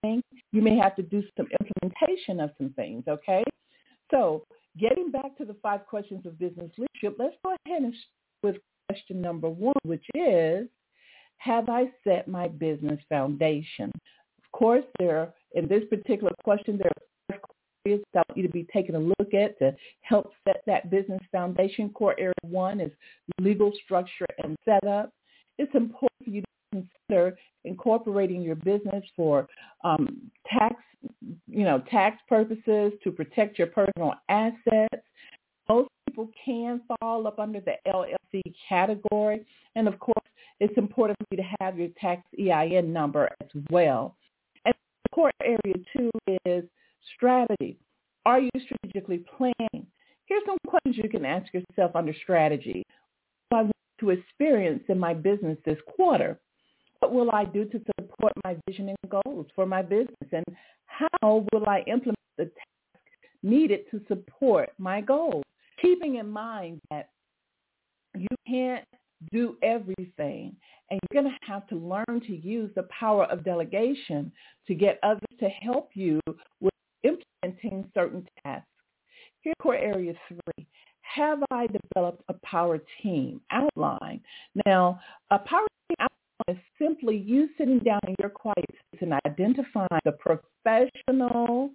do 0.03 0.21
you 0.51 0.61
may 0.63 0.75
have 0.77 0.95
to 0.95 1.03
do 1.03 1.23
some 1.37 1.47
implementation 1.59 2.39
of 2.39 2.49
some 2.57 2.71
things, 2.71 3.03
okay? 3.07 3.43
So 4.09 4.43
getting 4.79 5.11
back 5.11 5.37
to 5.37 5.45
the 5.45 5.55
five 5.61 5.85
questions 5.85 6.25
of 6.25 6.39
business 6.39 6.71
leadership, 6.77 7.17
let's 7.19 7.35
go 7.45 7.55
ahead 7.67 7.83
and 7.83 7.93
with 8.41 8.57
question 8.89 9.21
number 9.21 9.49
one, 9.49 9.75
which 9.83 10.05
is, 10.15 10.67
have 11.37 11.69
I 11.69 11.91
set 12.03 12.27
my 12.27 12.47
business 12.47 12.99
foundation? 13.09 13.91
Of 14.43 14.51
course, 14.51 14.83
there 14.99 15.33
in 15.53 15.67
this 15.67 15.83
particular 15.89 16.31
question, 16.43 16.77
there 16.77 16.87
are 16.87 17.07
areas 17.85 18.01
I 18.13 18.19
want 18.19 18.37
you 18.37 18.43
to 18.43 18.49
be 18.49 18.67
taking 18.73 18.95
a 18.95 18.99
look 18.99 19.33
at 19.33 19.57
to 19.59 19.75
help 20.01 20.31
set 20.47 20.63
that 20.67 20.89
business 20.89 21.21
foundation. 21.31 21.89
Core 21.89 22.15
area 22.19 22.33
one 22.43 22.79
is 22.79 22.91
legal 23.39 23.71
structure 23.83 24.25
and 24.43 24.55
setup. 24.65 25.11
It's 25.57 25.73
important 25.75 26.11
for 26.23 26.29
you 26.29 26.41
to 26.41 26.47
consider 27.09 27.37
incorporating 27.65 28.41
your 28.41 28.55
business 28.55 29.03
for 29.15 29.47
um, 29.83 30.31
tax, 30.47 30.75
you 31.47 31.63
know, 31.63 31.83
tax 31.89 32.21
purposes 32.27 32.93
to 33.03 33.11
protect 33.11 33.57
your 33.57 33.67
personal 33.67 34.13
assets. 34.29 35.03
Most 35.69 35.89
people 36.07 36.29
can 36.43 36.81
fall 36.99 37.27
up 37.27 37.39
under 37.39 37.61
the 37.61 37.73
LLC 37.87 38.41
category, 38.67 39.45
and 39.75 39.87
of 39.87 39.99
course, 39.99 40.15
it's 40.59 40.77
important 40.77 41.17
for 41.19 41.25
you 41.31 41.37
to 41.37 41.49
have 41.59 41.77
your 41.77 41.89
tax 41.99 42.21
EIN 42.39 42.93
number 42.93 43.29
as 43.41 43.49
well. 43.71 44.15
And 44.65 44.73
core 45.11 45.31
area 45.43 45.75
two 45.95 46.11
is 46.45 46.63
strategy. 47.15 47.77
Are 48.25 48.39
you 48.39 48.49
strategically 48.63 49.23
planning? 49.37 49.87
Here's 50.25 50.43
some 50.45 50.57
questions 50.67 50.97
you 50.97 51.09
can 51.09 51.25
ask 51.25 51.51
yourself 51.53 51.95
under 51.95 52.13
strategy. 52.13 52.83
What 53.49 53.57
do 53.57 53.57
I 53.57 53.63
want 53.63 53.73
to 53.99 54.09
experience 54.11 54.83
in 54.87 54.97
my 54.99 55.13
business 55.13 55.57
this 55.65 55.79
quarter? 55.95 56.39
What 56.99 57.13
will 57.13 57.31
I 57.31 57.45
do 57.45 57.65
to 57.65 57.81
support 57.99 58.33
my 58.43 58.55
vision 58.67 58.89
and 58.89 58.97
goals 59.25 59.47
for 59.55 59.65
my 59.65 59.81
business? 59.81 60.29
And 60.31 60.45
how 60.85 61.45
will 61.51 61.67
I 61.67 61.79
implement 61.87 62.17
the 62.37 62.45
tasks 62.45 63.09
needed 63.43 63.81
to 63.91 64.01
support 64.07 64.69
my 64.77 65.01
goals? 65.01 65.43
Keeping 65.81 66.15
in 66.15 66.29
mind 66.29 66.79
that 66.91 67.09
you 68.15 68.27
can't 68.47 68.85
do 69.31 69.57
everything. 69.63 70.55
And 70.89 70.99
you're 71.11 71.23
going 71.23 71.33
to 71.33 71.51
have 71.51 71.67
to 71.67 71.75
learn 71.75 72.21
to 72.27 72.35
use 72.35 72.69
the 72.75 72.83
power 72.83 73.25
of 73.25 73.43
delegation 73.43 74.31
to 74.67 74.75
get 74.75 74.99
others 75.03 75.21
to 75.39 75.47
help 75.47 75.91
you 75.93 76.19
with 76.59 76.73
implementing 77.43 77.89
certain 77.93 78.27
tasks. 78.43 78.67
Here, 79.41 79.53
core 79.61 79.75
area 79.75 80.13
three. 80.27 80.67
Have 81.01 81.39
I 81.51 81.67
developed 81.67 82.23
a 82.29 82.33
power 82.45 82.79
team 83.01 83.41
outline? 83.51 84.21
Now, 84.65 84.99
a 85.31 85.39
power 85.39 85.67
team 85.89 85.97
outline 85.99 86.55
is 86.55 86.63
simply 86.79 87.17
you 87.17 87.49
sitting 87.57 87.79
down 87.79 87.99
in 88.07 88.15
your 88.19 88.29
quiet 88.29 88.65
space 88.69 89.01
and 89.01 89.13
identifying 89.25 89.87
the 90.05 90.13
professional 90.13 91.71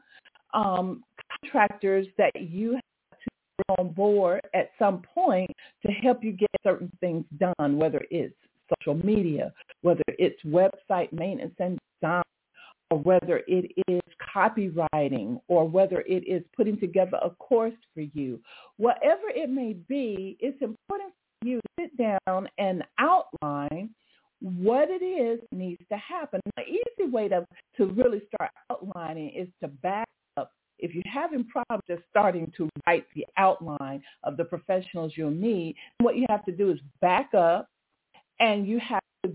um, 0.55 1.03
contractors 1.43 2.07
that 2.17 2.33
you 2.41 2.73
have 2.73 3.19
to 3.21 3.27
bring 3.59 3.87
on 3.89 3.93
board 3.93 4.41
at 4.55 4.71
some 4.79 5.03
point 5.15 5.51
to 5.85 5.93
help 5.93 6.25
you 6.25 6.33
get 6.33 6.49
certain 6.63 6.91
things 7.01 7.25
done, 7.39 7.77
whether 7.77 8.03
it's 8.11 8.35
social 8.81 8.95
media, 9.05 9.53
whether 9.83 10.03
it's 10.09 10.41
website 10.45 11.13
maintenance 11.13 11.55
and 11.59 11.79
design, 12.01 12.23
or 12.91 12.99
whether 12.99 13.43
it 13.49 13.73
is 13.89 14.01
copywriting, 14.35 15.41
or 15.49 15.69
whether 15.69 16.03
it 16.03 16.23
is 16.27 16.43
putting 16.57 16.79
together 16.79 17.19
a 17.23 17.31
course 17.31 17.75
for 17.95 18.03
you. 18.03 18.41
Whatever 18.77 19.29
it 19.35 19.51
may 19.51 19.75
be, 19.89 20.37
it's 20.41 20.61
important 20.63 21.13
for 21.41 21.49
you 21.49 21.57
to 21.57 21.85
sit 21.85 21.97
down 21.97 22.49
and 22.59 22.85
outline 22.99 23.91
what 24.41 24.89
it 24.91 25.03
is 25.05 25.41
needs 25.51 25.83
to 25.91 25.97
happen. 25.97 26.41
An 26.57 26.65
easy 26.69 27.11
way 27.11 27.29
to, 27.29 27.47
to 27.79 27.87
really 27.87 28.23
start 28.35 28.51
outlining 28.71 29.31
is 29.31 29.49
to 29.63 29.69
back 29.69 30.07
up. 30.37 30.53
if 30.79 30.95
you're 30.95 31.03
having 31.13 31.45
problems 31.45 31.83
just 31.89 32.03
starting 32.11 32.53
to 32.57 32.69
write 32.87 33.07
the 33.15 33.27
outline 33.39 34.03
of 34.25 34.37
the 34.37 34.45
professionals 34.45 35.13
you'll 35.17 35.31
need, 35.31 35.75
what 36.01 36.17
you 36.17 36.27
have 36.29 36.45
to 36.45 36.53
do 36.53 36.71
is 36.71 36.79
back 37.01 37.33
up 37.35 37.69
and 38.41 38.67
you 38.67 38.79
have 38.79 39.01
to 39.25 39.35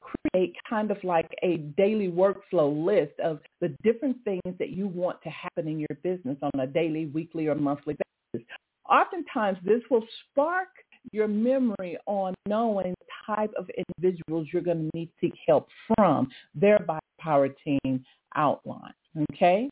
create 0.00 0.54
kind 0.68 0.90
of 0.90 1.02
like 1.04 1.28
a 1.42 1.58
daily 1.76 2.08
workflow 2.08 2.84
list 2.84 3.18
of 3.22 3.40
the 3.60 3.74
different 3.82 4.16
things 4.24 4.56
that 4.58 4.70
you 4.70 4.86
want 4.86 5.20
to 5.22 5.30
happen 5.30 5.68
in 5.68 5.78
your 5.78 5.96
business 6.02 6.36
on 6.42 6.60
a 6.60 6.66
daily, 6.66 7.06
weekly, 7.06 7.48
or 7.48 7.54
monthly 7.54 7.96
basis. 8.32 8.46
Oftentimes, 8.88 9.58
this 9.64 9.82
will 9.90 10.04
spark 10.30 10.68
your 11.10 11.28
memory 11.28 11.98
on 12.06 12.34
knowing 12.46 12.94
the 12.98 13.34
type 13.34 13.52
of 13.58 13.68
individuals 13.98 14.46
you're 14.52 14.62
going 14.62 14.90
to 14.90 14.98
need 14.98 15.06
to 15.06 15.12
seek 15.20 15.34
help 15.46 15.68
from, 15.96 16.28
thereby 16.54 16.98
power 17.18 17.48
team 17.48 18.04
outline. 18.36 18.92
Okay? 19.32 19.70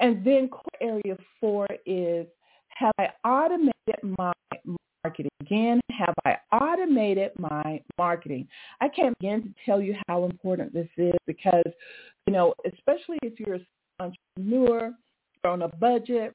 And 0.00 0.24
then 0.24 0.48
core 0.48 0.62
area 0.80 1.16
four 1.40 1.66
is 1.86 2.26
have 2.68 2.92
I 2.98 3.08
automated 3.26 3.72
my 4.18 4.32
marketing? 5.08 5.30
Again, 5.40 5.80
have 5.90 6.14
I 6.26 6.36
automated 6.52 7.30
my 7.38 7.80
marketing? 7.96 8.46
I 8.80 8.88
can't 8.88 9.18
begin 9.18 9.42
to 9.42 9.48
tell 9.64 9.80
you 9.80 9.94
how 10.06 10.24
important 10.24 10.74
this 10.74 10.88
is 10.98 11.14
because, 11.26 11.64
you 12.26 12.32
know, 12.34 12.54
especially 12.66 13.18
if 13.22 13.40
you're 13.40 13.54
an 13.54 13.66
entrepreneur, 14.36 14.92
you're 15.42 15.52
on 15.52 15.62
a 15.62 15.68
budget, 15.76 16.34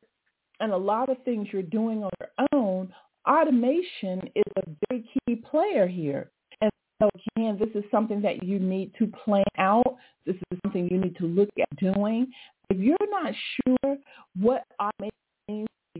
and 0.59 0.71
a 0.71 0.77
lot 0.77 1.09
of 1.09 1.17
things 1.23 1.49
you're 1.51 1.61
doing 1.61 2.03
on 2.03 2.09
your 2.19 2.49
own, 2.53 2.91
automation 3.29 4.21
is 4.35 4.43
a 4.57 4.63
very 4.89 5.03
key 5.13 5.35
player 5.35 5.87
here. 5.87 6.31
And 6.61 6.71
so 6.99 7.09
again, 7.37 7.59
this 7.59 7.69
is 7.75 7.83
something 7.91 8.21
that 8.23 8.43
you 8.43 8.57
need 8.57 8.91
to 8.97 9.05
plan 9.05 9.43
out. 9.59 9.97
This 10.25 10.35
is 10.51 10.57
something 10.65 10.87
you 10.89 10.97
need 10.97 11.15
to 11.17 11.25
look 11.25 11.49
at 11.59 11.77
doing. 11.77 12.27
If 12.69 12.77
you're 12.77 12.97
not 13.09 13.33
sure 13.67 13.97
what 14.39 14.63
automation 14.79 15.11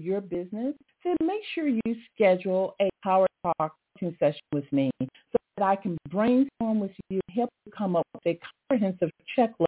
your 0.04 0.22
business, 0.22 0.76
then 1.04 1.16
make 1.22 1.42
sure 1.54 1.68
you 1.68 1.96
schedule 2.14 2.76
a 2.82 2.90
power 3.04 3.28
talk 3.58 3.74
session 4.20 4.42
with 4.52 4.70
me 4.74 4.92
so 5.02 5.38
that 5.58 5.64
I 5.64 5.76
can 5.76 5.98
brainstorm 6.10 6.80
with 6.80 6.92
you, 7.10 7.22
help 7.30 7.50
you 7.66 7.72
come 7.72 7.96
up 7.96 8.06
with 8.14 8.36
a 8.36 8.40
comprehensive 8.70 9.10
checklist 9.38 9.68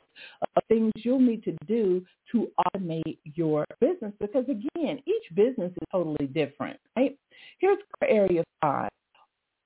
of 0.56 0.64
things 0.68 0.92
you'll 0.96 1.20
need 1.20 1.44
to 1.44 1.56
do 1.68 2.04
to 2.32 2.50
automate 2.76 3.18
your 3.24 3.66
business. 3.80 4.14
Because 4.20 4.46
again, 4.46 5.00
each 5.06 5.36
business 5.36 5.72
is 5.72 5.88
totally 5.92 6.28
different, 6.28 6.78
right? 6.98 7.18
Here's 7.60 7.78
area 8.08 8.44
five. 8.62 8.90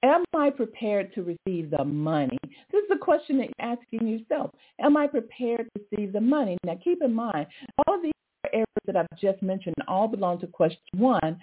Am 0.03 0.23
I 0.33 0.49
prepared 0.49 1.13
to 1.15 1.23
receive 1.23 1.71
the 1.71 1.83
money? 1.83 2.37
This 2.71 2.83
is 2.83 2.89
a 2.93 2.97
question 2.97 3.37
that 3.39 3.49
you're 3.57 3.69
asking 3.71 4.07
yourself. 4.07 4.51
Am 4.79 4.95
I 4.95 5.07
prepared 5.07 5.67
to 5.73 5.81
receive 5.91 6.13
the 6.13 6.21
money? 6.21 6.57
Now 6.63 6.79
keep 6.81 7.01
in 7.03 7.13
mind, 7.13 7.47
all 7.85 7.95
of 7.95 8.01
these 8.01 8.13
areas 8.53 8.65
that 8.85 8.95
I've 8.95 9.19
just 9.19 9.41
mentioned 9.41 9.75
all 9.87 10.07
belong 10.07 10.39
to 10.39 10.47
question 10.47 10.79
one. 10.95 11.39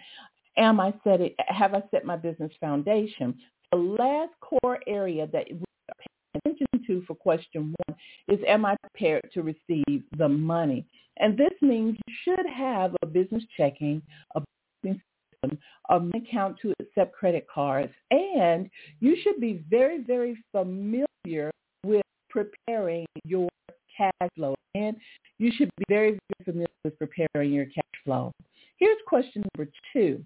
Am 0.57 0.81
I 0.81 0.95
set 1.05 1.21
it, 1.21 1.35
have 1.39 1.75
I 1.75 1.83
set 1.91 2.05
my 2.05 2.17
business 2.17 2.51
foundation? 2.61 3.37
The 3.73 3.79
last 3.79 4.33
core 4.41 4.81
area 4.87 5.27
that 5.33 5.47
we 5.51 5.59
are 5.59 5.97
paying 5.99 6.57
attention 6.57 6.87
to 6.87 7.05
for 7.07 7.15
question 7.15 7.75
one 7.87 7.97
is 8.29 8.39
am 8.47 8.65
I 8.65 8.77
prepared 8.83 9.29
to 9.35 9.43
receive 9.43 10.03
the 10.17 10.29
money? 10.29 10.87
And 11.19 11.37
this 11.37 11.53
means 11.61 11.97
you 12.07 12.15
should 12.25 12.47
have 12.47 12.95
a 13.03 13.07
business 13.07 13.43
checking, 13.57 14.03
a 14.35 14.43
business 14.83 15.01
system, 15.43 15.59
an 15.89 16.13
account 16.15 16.59
to 16.63 16.73
accept 16.81 17.15
credit 17.15 17.47
cards, 17.53 17.93
and 18.11 18.69
you 19.01 19.17
should 19.23 19.41
be 19.41 19.65
very, 19.71 20.03
very 20.03 20.37
familiar 20.53 21.51
with 21.85 22.03
preparing 22.29 23.07
your 23.25 23.49
cash 23.97 24.31
flow. 24.37 24.55
And 24.75 24.97
you 25.39 25.51
should 25.57 25.71
be 25.77 25.85
very, 25.89 26.11
very 26.11 26.45
familiar 26.45 26.67
with 26.85 26.99
preparing 26.99 27.53
your 27.53 27.67
cash 27.67 27.85
flow. 28.05 28.33
Here's 28.79 28.99
question 29.07 29.43
number 29.57 29.71
two 29.93 30.25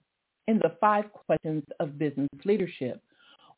in 0.49 0.59
the 0.59 0.77
five 0.81 1.05
questions 1.13 1.63
of 1.79 1.99
business 1.99 2.29
leadership. 2.45 3.01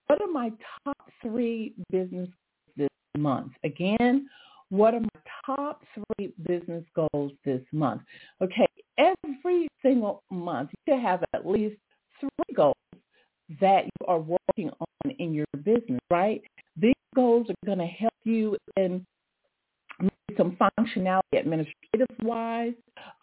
What 0.06 0.20
are 0.20 0.30
my 0.30 0.50
top 0.84 0.98
three 1.22 1.74
business 1.90 2.28
goals 2.28 2.76
this 2.76 2.88
month? 3.16 3.52
Again, 3.64 4.28
what 4.68 4.94
are 4.94 5.00
my 5.00 5.20
top 5.46 5.82
three 5.94 6.32
business 6.46 6.84
goals 6.94 7.32
this 7.44 7.62
month? 7.72 8.02
Okay, 8.42 8.66
every 8.98 9.68
single 9.82 10.22
month 10.30 10.70
you 10.86 10.94
should 10.94 11.02
have 11.02 11.22
at 11.34 11.46
least 11.46 11.76
three 12.20 12.54
goals 12.54 12.76
that 13.60 13.84
you 13.84 14.06
are 14.06 14.18
working 14.18 14.70
on 14.80 15.10
in 15.18 15.34
your 15.34 15.46
business, 15.62 16.00
right? 16.10 16.42
These 16.76 16.94
goals 17.14 17.48
are 17.50 17.66
going 17.66 17.78
to 17.78 17.86
help 17.86 18.14
you 18.24 18.56
in 18.76 19.04
some 20.36 20.56
functionality 20.56 21.20
administrative 21.38 22.06
wise. 22.22 22.74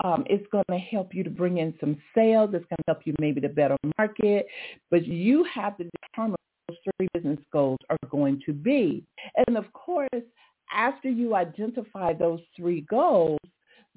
Um, 0.03 0.23
it's 0.29 0.45
going 0.51 0.65
to 0.69 0.77
help 0.77 1.13
you 1.13 1.23
to 1.23 1.29
bring 1.29 1.57
in 1.57 1.73
some 1.79 1.97
sales. 2.15 2.51
It's 2.53 2.65
going 2.65 2.77
to 2.77 2.83
help 2.87 3.01
you 3.05 3.13
maybe 3.19 3.41
to 3.41 3.49
better 3.49 3.77
market. 3.97 4.47
But 4.91 5.05
you 5.05 5.43
have 5.53 5.77
to 5.77 5.85
determine 5.85 6.31
what 6.31 6.39
those 6.67 6.77
three 6.97 7.07
business 7.13 7.39
goals 7.51 7.79
are 7.89 7.97
going 8.09 8.41
to 8.45 8.53
be. 8.53 9.03
And 9.47 9.57
of 9.57 9.71
course, 9.73 10.09
after 10.71 11.09
you 11.09 11.35
identify 11.35 12.13
those 12.13 12.39
three 12.55 12.81
goals, 12.81 13.39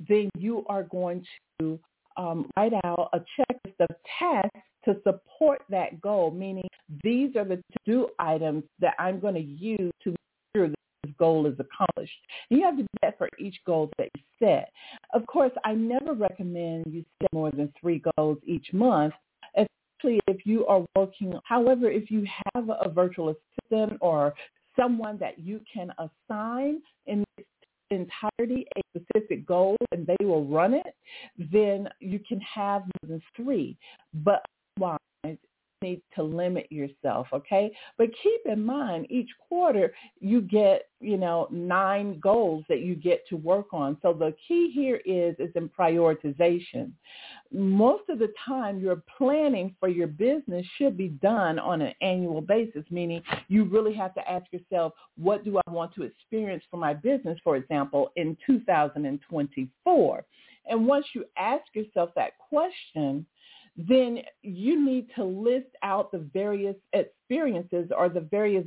then 0.09 0.31
you 0.39 0.65
are 0.69 0.85
going 0.85 1.25
to 1.61 1.79
um, 2.17 2.51
write 2.57 2.73
out 2.85 3.11
a 3.13 3.19
checklist 3.19 3.75
of 3.81 3.89
tasks 4.19 4.61
to 4.85 4.97
support 5.05 5.63
that 5.71 6.01
goal, 6.01 6.31
meaning 6.31 6.65
these 7.05 7.37
are 7.37 7.45
the 7.45 7.57
to-do 7.57 8.09
items 8.19 8.65
that 8.81 8.95
I'm 8.99 9.21
going 9.21 9.35
to 9.35 9.41
use 9.41 9.93
to 10.03 10.11
make 10.11 10.17
sure 10.57 10.69
that 10.69 10.75
goal 11.19 11.47
is 11.47 11.55
accomplished. 11.59 12.13
And 12.51 12.59
you 12.59 12.65
have 12.65 12.77
to 12.77 12.83
do 12.83 12.89
that 13.03 13.19
for 13.19 13.29
each 13.39 13.57
goal 13.67 13.91
that 13.99 14.09
you 14.15 14.23
set. 14.39 14.73
Of 15.15 15.27
course, 15.27 15.53
I 15.65 15.75
never 15.75 16.15
recommend 16.15 16.85
you 16.93 17.05
set 17.21 17.33
more 17.33 17.51
than 17.51 17.73
three 17.81 18.03
goals 18.17 18.39
each 18.47 18.73
month, 18.73 19.15
especially 19.57 20.21
if 20.29 20.47
you 20.47 20.67
are 20.67 20.85
working. 20.97 21.33
However, 21.45 21.91
if 21.91 22.11
you 22.11 22.27
have 22.55 22.69
a 22.69 22.89
virtual 22.89 23.35
assistant 23.35 23.99
or 24.01 24.35
someone 24.77 25.19
that 25.19 25.39
you 25.39 25.61
can 25.73 25.93
assign 25.99 26.81
in 27.07 27.25
entirety 27.91 28.67
a 28.77 28.99
specific 28.99 29.47
goal 29.47 29.77
and 29.93 30.07
they 30.07 30.25
will 30.25 30.47
run 30.47 30.75
it, 30.75 30.95
then 31.53 31.89
you 32.01 32.19
can 32.27 32.41
have 32.41 32.83
more 32.83 33.09
than 33.09 33.23
three. 33.37 33.77
But 34.15 34.43
need 35.83 36.01
to 36.15 36.23
limit 36.23 36.71
yourself, 36.71 37.27
okay? 37.33 37.73
But 37.99 38.09
keep 38.23 38.41
in 38.47 38.65
mind, 38.65 39.07
each 39.11 39.31
quarter 39.49 39.93
you 40.21 40.41
get, 40.41 40.89
you 41.01 41.17
know, 41.17 41.49
nine 41.51 42.21
goals 42.21 42.65
that 42.69 42.81
you 42.81 42.95
get 42.95 43.27
to 43.29 43.37
work 43.37 43.67
on. 43.73 43.99
So 44.03 44.13
the 44.13 44.35
key 44.47 44.71
here 44.73 45.01
is 45.05 45.35
is 45.39 45.51
in 45.55 45.69
prioritization. 45.69 46.93
Most 47.53 48.09
of 48.09 48.19
the 48.19 48.33
time, 48.47 48.79
your 48.79 49.03
planning 49.19 49.75
for 49.79 49.89
your 49.89 50.07
business 50.07 50.65
should 50.79 50.97
be 50.97 51.09
done 51.09 51.59
on 51.59 51.83
an 51.83 51.93
annual 52.01 52.41
basis, 52.41 52.85
meaning 52.91 53.23
you 53.49 53.65
really 53.65 53.95
have 53.95 54.15
to 54.15 54.31
ask 54.31 54.47
yourself, 54.53 54.95
what 55.17 55.45
do 55.45 55.59
I 55.67 55.71
want 55.71 55.95
to 55.95 56.03
experience 56.03 56.65
for 56.71 56.79
my 56.79 56.95
business, 56.95 57.39
for 57.45 57.57
example, 57.57 58.13
in 58.17 58.37
2024? 58.47 60.25
And 60.67 60.87
once 60.87 61.07
you 61.15 61.25
ask 61.37 61.65
yourself 61.75 62.11
that 62.15 62.39
question, 62.39 63.27
then 63.77 64.19
you 64.43 64.85
need 64.85 65.07
to 65.17 65.25
list 65.25 65.69
out 65.83 66.13
the 66.13 66.19
various 66.35 66.77
experiences 66.93 67.91
or 67.97 68.11
the 68.11 68.21
various 68.21 68.67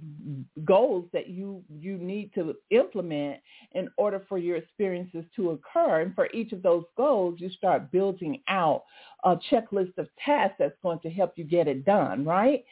goals 0.63 1.05
that 1.13 1.27
you 1.27 1.63
you 1.69 1.97
need 1.97 2.33
to 2.33 2.55
implement 2.71 3.39
in 3.73 3.87
order 3.97 4.23
for 4.27 4.39
your 4.39 4.57
experiences 4.57 5.23
to 5.35 5.51
occur. 5.51 6.01
And 6.01 6.15
for 6.15 6.27
each 6.33 6.53
of 6.53 6.63
those 6.63 6.85
goals 6.97 7.35
you 7.39 7.51
start 7.51 7.91
building 7.91 8.41
out 8.47 8.83
a 9.23 9.37
checklist 9.51 9.97
of 9.99 10.07
tasks 10.23 10.55
that's 10.57 10.77
going 10.81 10.99
to 10.99 11.09
help 11.09 11.33
you 11.35 11.43
get 11.43 11.67
it 11.67 11.85
done 11.85 12.25
right? 12.25 12.65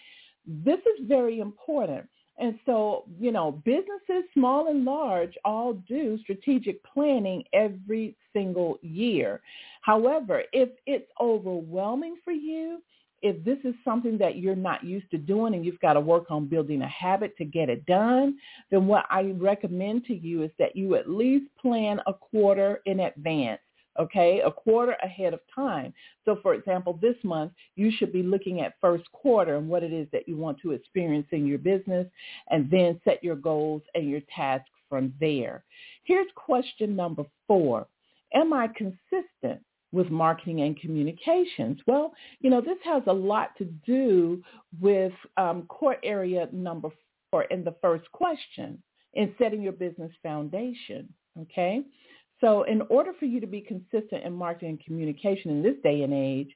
This 0.45 0.79
is 0.79 1.07
very 1.07 1.39
important 1.39 2.07
and 2.39 2.57
so, 2.65 3.05
you 3.19 3.31
know, 3.31 3.51
businesses, 3.51 4.23
small 4.33 4.69
and 4.69 4.83
large, 4.83 5.33
all 5.45 5.73
do 5.73 6.17
strategic 6.23 6.83
planning 6.83 7.43
every 7.53 8.15
single 8.33 8.79
year. 8.81 9.41
However, 9.81 10.43
if 10.51 10.69
it's 10.85 11.09
overwhelming 11.21 12.17
for 12.23 12.31
you, 12.33 12.81
if 13.21 13.41
this 13.45 13.59
is 13.63 13.75
something 13.85 14.17
that 14.17 14.37
you're 14.37 14.55
not 14.55 14.83
used 14.83 15.09
to 15.11 15.17
doing 15.17 15.53
and 15.53 15.65
you've 15.65 15.79
got 15.79 15.93
to 15.93 15.99
work 16.01 16.29
on 16.29 16.47
building 16.47 16.81
a 16.81 16.87
habit 16.87 17.37
to 17.37 17.45
get 17.45 17.69
it 17.69 17.85
done, 17.85 18.37
then 18.69 18.87
what 18.87 19.05
I 19.09 19.33
recommend 19.37 20.05
to 20.05 20.15
you 20.15 20.43
is 20.43 20.51
that 20.59 20.75
you 20.75 20.95
at 20.95 21.09
least 21.09 21.45
plan 21.61 22.01
a 22.05 22.13
quarter 22.13 22.81
in 22.85 22.99
advance 22.99 23.61
okay, 23.99 24.41
a 24.45 24.51
quarter 24.51 24.95
ahead 25.03 25.33
of 25.33 25.39
time. 25.53 25.93
So 26.25 26.37
for 26.41 26.53
example, 26.53 26.97
this 27.01 27.15
month, 27.23 27.51
you 27.75 27.91
should 27.91 28.11
be 28.11 28.23
looking 28.23 28.61
at 28.61 28.73
first 28.81 29.03
quarter 29.11 29.57
and 29.57 29.67
what 29.69 29.83
it 29.83 29.93
is 29.93 30.07
that 30.11 30.27
you 30.27 30.37
want 30.37 30.59
to 30.61 30.71
experience 30.71 31.27
in 31.31 31.45
your 31.45 31.59
business 31.59 32.07
and 32.49 32.69
then 32.69 32.99
set 33.03 33.23
your 33.23 33.35
goals 33.35 33.81
and 33.95 34.09
your 34.09 34.21
tasks 34.35 34.69
from 34.89 35.13
there. 35.19 35.63
Here's 36.03 36.27
question 36.35 36.95
number 36.95 37.25
four. 37.47 37.87
Am 38.33 38.53
I 38.53 38.67
consistent 38.67 39.61
with 39.91 40.09
marketing 40.09 40.61
and 40.61 40.79
communications? 40.79 41.79
Well, 41.85 42.13
you 42.39 42.49
know, 42.49 42.61
this 42.61 42.77
has 42.83 43.03
a 43.07 43.13
lot 43.13 43.55
to 43.57 43.65
do 43.85 44.43
with 44.81 45.13
um, 45.37 45.63
core 45.67 45.97
area 46.03 46.49
number 46.51 46.89
four 47.31 47.43
in 47.43 47.63
the 47.63 47.75
first 47.81 48.11
question 48.11 48.81
in 49.13 49.33
setting 49.37 49.61
your 49.61 49.71
business 49.71 50.11
foundation. 50.21 51.13
Okay. 51.39 51.81
So 52.43 52.63
in 52.63 52.81
order 52.89 53.13
for 53.17 53.25
you 53.25 53.39
to 53.39 53.47
be 53.47 53.61
consistent 53.61 54.25
in 54.25 54.33
marketing 54.33 54.71
and 54.71 54.83
communication 54.83 55.49
in 55.49 55.63
this 55.63 55.77
day 55.81 56.01
and 56.01 56.13
age, 56.13 56.49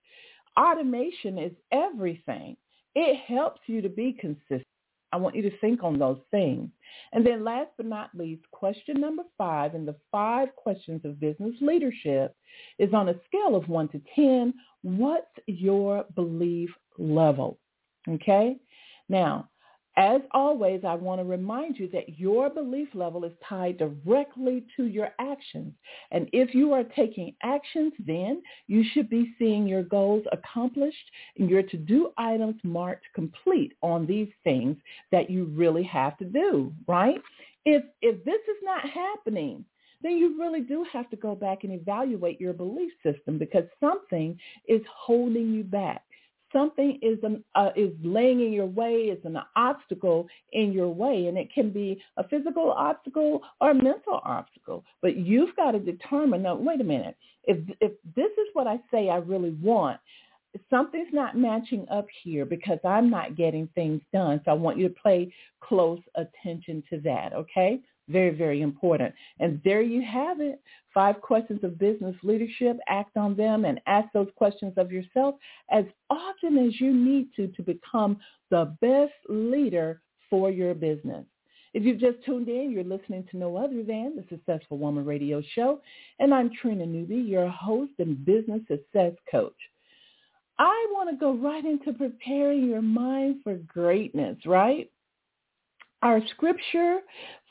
automation 0.60 1.40
is 1.40 1.54
everything. 1.72 2.58
It 2.94 3.22
helps 3.26 3.62
you 3.68 3.82
to 3.82 3.88
be 3.88 4.12
consistent. 4.20 4.66
I 5.14 5.18
want 5.18 5.38
you 5.38 5.44
to 5.44 5.58
think 5.60 5.84
on 5.84 5.98
those 5.98 6.20
things. 6.30 6.70
And 7.14 7.26
then 7.26 7.46
last 7.46 7.70
but 7.78 7.86
not 7.86 8.10
least, 8.14 8.44
question 8.52 9.00
number 9.00 9.24
five 9.38 9.76
in 9.76 9.86
the 9.86 9.96
five 10.12 10.54
questions 10.58 11.06
of 11.06 11.22
business 11.22 11.56
leadership 11.62 12.36
is 12.80 12.94
on 12.94 13.08
a 13.08 13.16
scale 13.26 13.56
of 13.56 13.70
one 13.70 13.88
to 13.90 14.02
10, 14.14 14.54
what's 14.82 15.26
your 15.46 16.04
belief 16.16 16.70
level? 16.98 17.58
Okay? 18.10 18.58
Now, 19.08 19.50
as 19.98 20.22
always, 20.32 20.82
I 20.86 20.94
want 20.94 21.20
to 21.20 21.26
remind 21.26 21.78
you 21.80 21.90
that 21.90 22.20
your 22.20 22.52
belief 22.52 22.90
level 22.94 23.26
is 23.26 23.32
tied 23.48 23.80
directly 23.80 24.64
to 24.76 24.86
your 24.86 25.10
actions. 25.20 25.74
And 26.12 26.30
if 26.34 26.54
you 26.54 26.72
are 26.74 26.84
taking 26.84 27.36
actions, 27.42 27.94
then 28.06 28.44
you 28.68 28.84
should 28.94 29.10
be 29.10 29.34
seeing 29.40 29.68
your 29.68 29.82
goals 29.82 30.24
accomplished 30.32 31.12
and 31.40 31.50
your 31.50 31.64
to-do 31.64 32.12
items 32.16 32.56
marked 32.64 33.06
complete 33.16 33.74
on 33.82 34.06
these 34.06 34.30
things 34.44 34.78
that 35.12 35.32
you 35.32 35.46
really 35.46 35.84
have 35.84 36.16
to 36.20 36.26
do, 36.26 36.72
right? 36.88 37.20
If, 37.66 37.84
if 38.04 38.24
this 38.24 38.36
is 38.36 38.58
not 38.64 38.88
happening, 38.88 39.66
then 40.04 40.18
you 40.18 40.40
really 40.40 40.62
do 40.62 40.86
have 40.94 41.10
to 41.10 41.16
go 41.16 41.34
back 41.34 41.64
and 41.64 41.74
evaluate 41.74 42.40
your 42.40 42.54
belief 42.54 42.92
system 43.02 43.40
because 43.40 43.64
something 43.80 44.38
is 44.68 44.82
holding 44.96 45.54
you 45.54 45.64
back 45.64 46.04
something 46.52 47.00
is 47.02 47.18
an, 47.24 47.44
uh, 47.56 47.70
is 47.76 47.92
laying 48.04 48.42
in 48.42 48.54
your 48.54 48.66
way, 48.66 49.06
is 49.06 49.24
an 49.26 49.38
obstacle 49.56 50.28
in 50.54 50.72
your 50.72 50.90
way, 50.90 51.28
and 51.28 51.38
it 51.38 51.54
can 51.54 51.72
be 51.72 52.02
a 52.18 52.28
physical 52.28 52.72
obstacle 52.72 53.42
or 53.62 53.72
a 53.72 53.76
mental 53.76 54.22
obstacle. 54.24 54.84
But 55.02 55.18
you've 55.18 55.56
got 55.56 55.72
to 55.72 55.80
determine. 55.80 56.44
No, 56.44 56.56
wait 56.56 56.82
a 56.82 56.86
minute. 56.86 57.16
If 57.44 57.58
if 57.82 57.94
this 58.16 58.32
is 58.32 58.48
what 58.54 58.68
I 58.68 58.80
say 58.92 59.10
I 59.10 59.18
really 59.18 59.52
want, 59.62 60.00
something's 60.70 61.14
not 61.14 61.38
matching 61.38 61.86
up 61.90 62.08
here 62.24 62.46
because 62.46 62.80
I'm 62.86 63.10
not 63.10 63.36
getting 63.36 63.68
things 63.76 64.02
done. 64.14 64.42
So 64.46 64.52
I 64.52 64.56
want 64.56 64.78
you 64.78 64.90
to 64.90 64.96
pay 65.04 65.32
close 65.62 66.02
attention 66.16 66.84
to 66.90 67.00
that. 67.02 67.34
Okay. 67.34 67.80
Very, 68.10 68.30
very 68.30 68.62
important. 68.62 69.14
And 69.40 69.62
there 69.66 69.82
you 69.82 70.02
have 70.02 70.40
it. 70.40 70.62
Five 70.94 71.22
questions 71.22 71.64
of 71.64 71.78
business 71.78 72.16
leadership. 72.24 72.78
Act 72.88 73.18
on 73.18 73.36
them 73.36 73.66
and 73.66 73.82
ask 73.86 74.08
those 74.14 74.30
questions 74.36 74.74
of 74.78 74.92
yourself 74.92 75.36
as 75.70 75.86
often 76.10 76.58
as 76.58 76.80
you 76.80 76.94
need 76.94 77.28
to 77.36 77.48
to 77.50 77.62
become 77.62 78.18
the 78.50 78.76
best 78.82 79.14
leader 79.28 80.02
for 80.30 80.50
your 80.50 80.74
business. 80.74 81.26
If 81.74 81.84
you've 81.84 82.00
just 82.00 82.24
tuned 82.26 82.48
in, 82.48 82.72
you're 82.72 82.84
listening 82.84 83.28
to 83.30 83.38
no 83.38 83.58
other 83.58 83.84
than 83.84 84.16
the 84.16 84.24
Successful 84.30 84.78
Woman 84.78 85.06
Radio 85.06 85.44
Show. 85.54 85.82
And 86.20 86.34
I'm 86.34 86.50
Trina 86.62 86.86
Newby, 86.86 87.18
your 87.18 87.50
host 87.50 87.92
and 88.00 88.26
business 88.26 88.62
success 88.68 89.14
coach. 89.30 89.54
I 90.58 90.88
want 90.92 91.10
to 91.12 91.18
go 91.18 91.34
right 91.34 91.64
into 91.64 91.94
preparing 91.94 92.68
your 92.68 92.82
mind 92.82 93.42
for 93.44 93.56
greatness, 93.56 94.38
right? 94.46 94.90
Our 96.02 96.20
scripture 96.32 97.02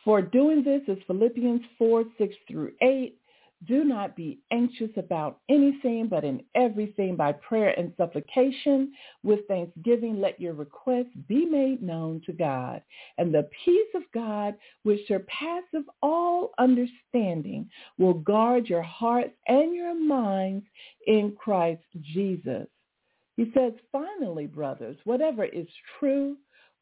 for 0.07 0.23
doing 0.23 0.63
this 0.63 0.83
is 0.87 1.03
Philippians 1.09 1.63
4, 1.79 2.05
6 2.17 2.35
through 2.49 2.71
8. 2.81 3.19
Do 3.67 3.83
not 3.83 4.15
be 4.15 4.39
anxious 4.53 4.91
about 4.97 5.41
anything, 5.49 6.07
but 6.07 6.23
in 6.23 6.45
everything 6.55 7.17
by 7.17 7.33
prayer 7.33 7.71
and 7.77 7.93
supplication 7.97 8.93
with 9.25 9.41
thanksgiving, 9.49 10.21
let 10.21 10.41
your 10.41 10.53
requests 10.53 11.17
be 11.27 11.45
made 11.45 11.83
known 11.83 12.23
to 12.27 12.33
God. 12.33 12.83
And 13.19 13.35
the 13.35 13.49
peace 13.65 13.89
of 13.97 14.03
God, 14.15 14.55
which 14.85 15.09
surpasses 15.09 15.85
all 16.03 16.53
understanding, 16.59 17.69
will 17.99 18.15
guard 18.15 18.69
your 18.69 18.83
hearts 18.83 19.35
and 19.49 19.75
your 19.75 19.99
minds 19.99 20.65
in 21.09 21.35
Christ 21.37 21.83
Jesus. 22.01 22.69
He 23.37 23.51
says, 23.55 23.73
finally, 23.91 24.47
brothers, 24.47 24.99
whatever 25.03 25.45
is 25.45 25.67
true, 25.99 26.37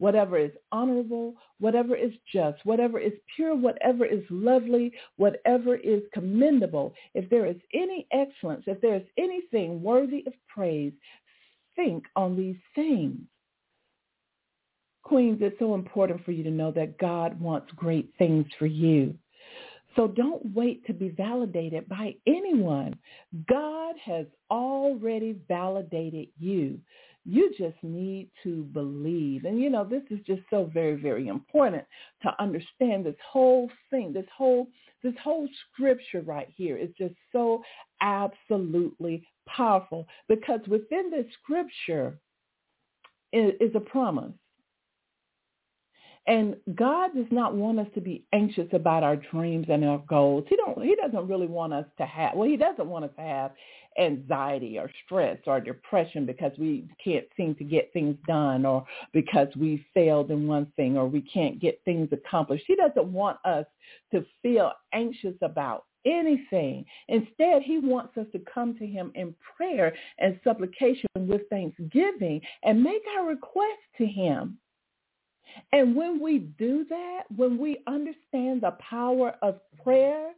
whatever 0.05 0.37
is 0.37 0.51
honorable, 0.71 1.33
whatever 1.61 1.97
is 1.97 2.12
just, 2.31 2.59
whatever 2.67 2.99
is 2.99 3.14
pure, 3.35 3.57
whatever 3.57 4.05
is 4.05 4.23
lovely, 4.29 4.93
whatever 5.17 5.77
is 5.77 6.03
commendable, 6.12 6.93
if 7.14 7.31
there 7.31 7.47
is 7.47 7.57
any 7.73 8.07
excellence, 8.12 8.64
if 8.67 8.79
there 8.83 8.97
is 8.97 9.03
anything 9.17 9.83
worthy 9.83 10.23
of 10.27 10.35
praise, 10.47 10.93
think 11.75 12.05
on 12.17 12.37
these 12.37 12.59
things. 12.75 13.17
Queens, 15.05 15.38
it's 15.40 15.59
so 15.59 15.75
important 15.75 16.23
for 16.23 16.33
you 16.33 16.45
to 16.45 16.51
know 16.51 16.71
that 16.73 16.99
God 16.99 17.40
wants 17.40 17.73
great 17.75 18.12
things 18.19 18.45
for 18.59 18.67
you. 18.67 19.14
So 19.97 20.07
don't 20.07 20.55
wait 20.55 20.85
to 20.87 20.93
be 20.93 21.09
validated 21.09 21.88
by 21.88 22.14
anyone. 22.27 22.99
God 23.49 23.95
has 24.05 24.27
already 24.51 25.37
validated 25.49 26.29
you. 26.38 26.79
You 27.25 27.51
just 27.57 27.77
need 27.83 28.31
to 28.43 28.65
believe. 28.65 29.45
And 29.45 29.61
you 29.61 29.71
know, 29.71 29.85
this 29.85 30.03
is 30.11 30.19
just 30.27 30.43
so 30.51 30.71
very, 30.73 30.95
very 30.95 31.29
important 31.29 31.85
to 32.23 32.31
understand 32.39 33.07
this 33.07 33.17
whole 33.27 33.71
thing, 33.91 34.13
this 34.13 34.27
whole 34.37 34.69
this 35.03 35.15
whole 35.23 35.49
scripture 35.73 36.23
right 36.23 36.49
here 36.57 36.77
is 36.77 36.89
just 36.97 37.15
so 37.31 37.63
absolutely 38.01 39.27
powerful 39.47 40.07
because 40.29 40.61
within 40.67 41.11
this 41.11 41.27
scripture 41.43 42.19
is, 43.33 43.53
is 43.61 43.75
a 43.75 43.81
promise. 43.81 44.33
And 46.27 46.57
God 46.75 47.11
does 47.15 47.27
not 47.31 47.55
want 47.55 47.79
us 47.79 47.87
to 47.95 48.01
be 48.01 48.25
anxious 48.33 48.69
about 48.73 49.03
our 49.03 49.17
dreams 49.17 49.67
and 49.69 49.85
our 49.85 50.03
goals. 50.09 50.45
He 50.49 50.57
don't 50.57 50.83
he 50.83 50.97
doesn't 50.97 51.29
really 51.29 51.47
want 51.47 51.75
us 51.75 51.85
to 51.99 52.07
have 52.07 52.35
well, 52.35 52.49
he 52.49 52.57
doesn't 52.57 52.87
want 52.87 53.05
us 53.05 53.11
to 53.17 53.23
have 53.23 53.53
anxiety 53.99 54.79
or 54.79 54.91
stress 55.05 55.39
or 55.47 55.61
depression 55.61 56.27
because 56.27 56.53
we 56.59 56.89
can't 57.03 57.27
seem 57.37 57.55
to 57.57 57.65
get 57.65 57.93
things 57.93 58.17
done 58.27 58.65
or 58.67 58.85
because 59.13 59.49
we 59.57 59.85
failed 59.95 60.31
in 60.31 60.47
one 60.47 60.67
thing 60.77 60.97
or 60.97 61.07
we 61.07 61.21
can't 61.21 61.61
get 61.61 61.81
things 61.85 62.09
accomplished. 62.11 62.65
He 62.67 62.75
doesn't 62.75 63.07
want 63.07 63.39
us 63.45 63.67
to 64.13 64.25
feel 64.43 64.73
anxious 64.93 65.35
about 65.43 65.85
anything. 66.07 66.85
Instead, 67.09 67.63
he 67.63 67.79
wants 67.79 68.17
us 68.17 68.27
to 68.33 68.41
come 68.53 68.77
to 68.79 68.87
him 68.87 69.13
in 69.15 69.35
prayer 69.57 69.95
and 70.19 70.39
supplication 70.45 71.07
with 71.17 71.43
thanksgiving 71.51 72.41
and 72.63 72.83
make 72.83 73.03
our 73.17 73.27
request 73.27 73.81
to 73.99 74.07
him. 74.07 74.59
And 75.73 75.95
when 75.95 76.21
we 76.21 76.38
do 76.38 76.85
that, 76.88 77.23
when 77.35 77.59
we 77.59 77.79
understand 77.87 78.62
the 78.62 78.77
power 78.90 79.35
of 79.43 79.61
prayer, 79.83 80.33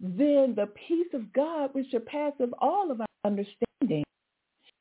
then 0.00 0.54
the 0.56 0.68
peace 0.88 1.12
of 1.12 1.32
God, 1.32 1.70
which 1.72 1.90
surpasses 1.90 2.50
all 2.58 2.90
of 2.90 3.00
our 3.00 3.06
understanding, 3.24 4.04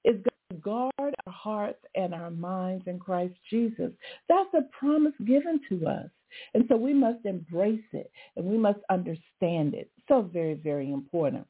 is 0.03 0.15
going 0.15 0.23
to 0.51 0.57
guard 0.57 0.91
our 0.99 1.33
hearts 1.33 1.83
and 1.95 2.13
our 2.13 2.31
minds 2.31 2.83
in 2.87 2.99
Christ 2.99 3.35
Jesus. 3.49 3.91
That's 4.27 4.53
a 4.53 4.63
promise 4.77 5.13
given 5.25 5.61
to 5.69 5.87
us. 5.87 6.09
And 6.53 6.65
so 6.67 6.75
we 6.75 6.93
must 6.93 7.25
embrace 7.25 7.83
it 7.91 8.11
and 8.35 8.45
we 8.45 8.57
must 8.57 8.79
understand 8.89 9.75
it. 9.75 9.89
So 10.07 10.21
very, 10.21 10.55
very 10.55 10.91
important. 10.91 11.47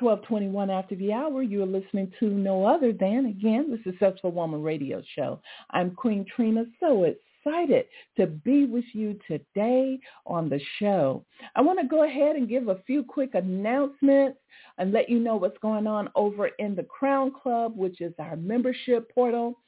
1221 0.00 0.70
after 0.70 0.94
the 0.94 1.12
hour. 1.12 1.42
You 1.42 1.62
are 1.62 1.66
listening 1.66 2.10
to 2.20 2.30
no 2.30 2.64
other 2.64 2.92
than, 2.92 3.26
again, 3.26 3.70
the 3.70 3.90
Successful 3.90 4.30
Woman 4.32 4.62
Radio 4.62 5.02
Show. 5.14 5.40
I'm 5.70 5.90
Queen 5.90 6.24
Trina, 6.34 6.64
so 6.80 7.04
excited 7.04 7.84
to 8.16 8.26
be 8.26 8.64
with 8.64 8.84
you 8.94 9.18
today 9.28 9.98
on 10.26 10.48
the 10.48 10.60
show. 10.78 11.24
I 11.54 11.60
want 11.60 11.80
to 11.80 11.86
go 11.86 12.04
ahead 12.04 12.36
and 12.36 12.48
give 12.48 12.68
a 12.68 12.82
few 12.86 13.02
quick 13.02 13.34
announcements 13.34 14.38
and 14.78 14.92
let 14.92 15.10
you 15.10 15.18
know 15.18 15.36
what's 15.36 15.58
going 15.58 15.86
on 15.86 16.08
over 16.14 16.46
in 16.58 16.74
the 16.74 16.84
Crown 16.84 17.32
Club, 17.32 17.76
which 17.76 18.00
is 18.00 18.14
our 18.18 18.36
membership 18.36 19.14
portal 19.14 19.58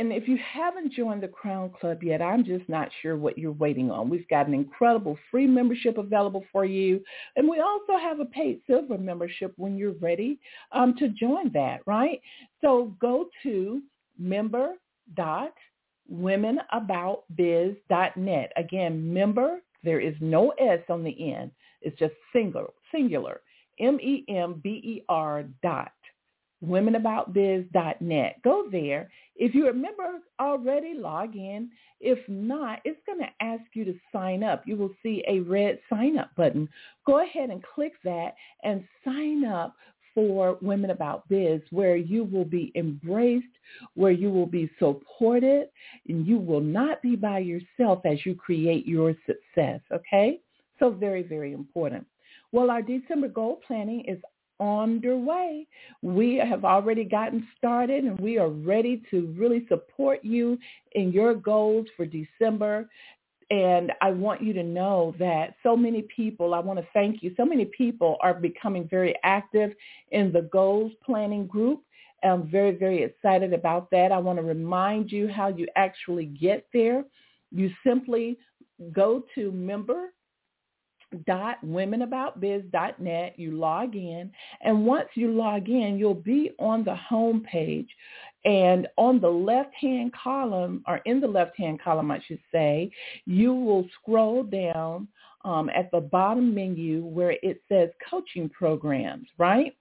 and 0.00 0.12
if 0.14 0.26
you 0.26 0.38
haven't 0.38 0.94
joined 0.94 1.22
the 1.22 1.28
Crown 1.28 1.70
Club 1.78 2.02
yet, 2.02 2.22
I'm 2.22 2.42
just 2.42 2.66
not 2.70 2.88
sure 3.02 3.18
what 3.18 3.36
you're 3.36 3.52
waiting 3.52 3.90
on. 3.90 4.08
We've 4.08 4.26
got 4.28 4.48
an 4.48 4.54
incredible 4.54 5.18
free 5.30 5.46
membership 5.46 5.98
available 5.98 6.42
for 6.50 6.64
you. 6.64 7.04
And 7.36 7.46
we 7.46 7.60
also 7.60 7.98
have 8.00 8.18
a 8.18 8.24
paid 8.24 8.62
silver 8.66 8.96
membership 8.96 9.52
when 9.58 9.76
you're 9.76 9.92
ready 10.00 10.38
um, 10.72 10.96
to 10.96 11.10
join 11.10 11.52
that, 11.52 11.80
right? 11.84 12.18
So 12.62 12.94
go 12.98 13.28
to 13.42 13.82
member 14.18 14.76
dot 15.16 15.52
member.womenaboutbiz.net. 16.08 18.52
Again, 18.56 19.12
member, 19.12 19.58
there 19.84 20.00
is 20.00 20.14
no 20.20 20.54
S 20.58 20.80
on 20.88 21.04
the 21.04 21.34
end. 21.34 21.50
It's 21.82 21.98
just 21.98 22.14
singular, 22.32 22.70
singular, 22.90 23.42
M-E-M-B-E-R 23.78 25.44
dot 25.62 25.92
womenaboutbiz.net. 26.64 28.36
Go 28.44 28.64
there. 28.70 29.10
If 29.40 29.54
you 29.54 29.66
remember 29.66 30.18
already, 30.38 30.92
log 30.94 31.34
in. 31.34 31.70
If 31.98 32.18
not, 32.28 32.80
it's 32.84 33.00
going 33.06 33.20
to 33.20 33.44
ask 33.44 33.62
you 33.72 33.86
to 33.86 33.94
sign 34.12 34.44
up. 34.44 34.64
You 34.66 34.76
will 34.76 34.94
see 35.02 35.24
a 35.26 35.40
red 35.40 35.78
sign 35.88 36.18
up 36.18 36.30
button. 36.36 36.68
Go 37.06 37.24
ahead 37.24 37.48
and 37.48 37.64
click 37.74 37.94
that 38.04 38.34
and 38.62 38.84
sign 39.02 39.46
up 39.46 39.74
for 40.14 40.58
Women 40.60 40.90
About 40.90 41.26
Biz 41.28 41.62
where 41.70 41.96
you 41.96 42.24
will 42.24 42.44
be 42.44 42.70
embraced, 42.74 43.46
where 43.94 44.12
you 44.12 44.30
will 44.30 44.46
be 44.46 44.70
supported, 44.78 45.68
and 46.06 46.26
you 46.26 46.36
will 46.36 46.60
not 46.60 47.00
be 47.00 47.16
by 47.16 47.38
yourself 47.38 48.00
as 48.04 48.26
you 48.26 48.34
create 48.34 48.86
your 48.86 49.14
success, 49.24 49.80
okay? 49.90 50.40
So 50.78 50.90
very, 50.90 51.22
very 51.22 51.54
important. 51.54 52.06
Well, 52.52 52.70
our 52.70 52.82
December 52.82 53.28
goal 53.28 53.60
planning 53.66 54.04
is 54.06 54.18
underway. 54.60 55.66
We 56.02 56.36
have 56.36 56.64
already 56.64 57.04
gotten 57.04 57.46
started 57.56 58.04
and 58.04 58.18
we 58.20 58.38
are 58.38 58.48
ready 58.48 59.02
to 59.10 59.34
really 59.36 59.66
support 59.68 60.24
you 60.24 60.58
in 60.92 61.12
your 61.12 61.34
goals 61.34 61.86
for 61.96 62.06
December. 62.06 62.88
And 63.50 63.92
I 64.00 64.10
want 64.12 64.42
you 64.42 64.52
to 64.52 64.62
know 64.62 65.14
that 65.18 65.54
so 65.62 65.76
many 65.76 66.02
people, 66.02 66.54
I 66.54 66.60
want 66.60 66.78
to 66.78 66.86
thank 66.92 67.22
you, 67.22 67.34
so 67.36 67.44
many 67.44 67.64
people 67.64 68.16
are 68.20 68.34
becoming 68.34 68.86
very 68.88 69.16
active 69.24 69.72
in 70.12 70.30
the 70.30 70.42
goals 70.42 70.92
planning 71.04 71.46
group. 71.46 71.82
I'm 72.22 72.48
very, 72.48 72.72
very 72.72 73.02
excited 73.02 73.52
about 73.52 73.90
that. 73.90 74.12
I 74.12 74.18
want 74.18 74.38
to 74.38 74.44
remind 74.44 75.10
you 75.10 75.26
how 75.26 75.48
you 75.48 75.66
actually 75.74 76.26
get 76.26 76.66
there. 76.72 77.04
You 77.50 77.70
simply 77.84 78.38
go 78.92 79.24
to 79.34 79.50
member 79.52 80.12
dot 81.26 81.58
womenaboutbiz.net. 81.64 83.38
You 83.38 83.50
log 83.52 83.96
in, 83.96 84.30
and 84.62 84.86
once 84.86 85.08
you 85.14 85.32
log 85.32 85.68
in, 85.68 85.98
you'll 85.98 86.14
be 86.14 86.52
on 86.58 86.84
the 86.84 86.96
home 86.96 87.44
page. 87.50 87.88
And 88.44 88.88
on 88.96 89.20
the 89.20 89.28
left-hand 89.28 90.12
column, 90.14 90.82
or 90.86 90.98
in 91.04 91.20
the 91.20 91.28
left-hand 91.28 91.82
column, 91.82 92.10
I 92.10 92.20
should 92.26 92.40
say, 92.50 92.90
you 93.26 93.52
will 93.52 93.86
scroll 94.00 94.42
down 94.42 95.08
um, 95.44 95.70
at 95.70 95.90
the 95.90 96.00
bottom 96.00 96.54
menu 96.54 97.02
where 97.04 97.36
it 97.42 97.62
says 97.68 97.90
coaching 98.08 98.48
programs, 98.48 99.28
right? 99.38 99.74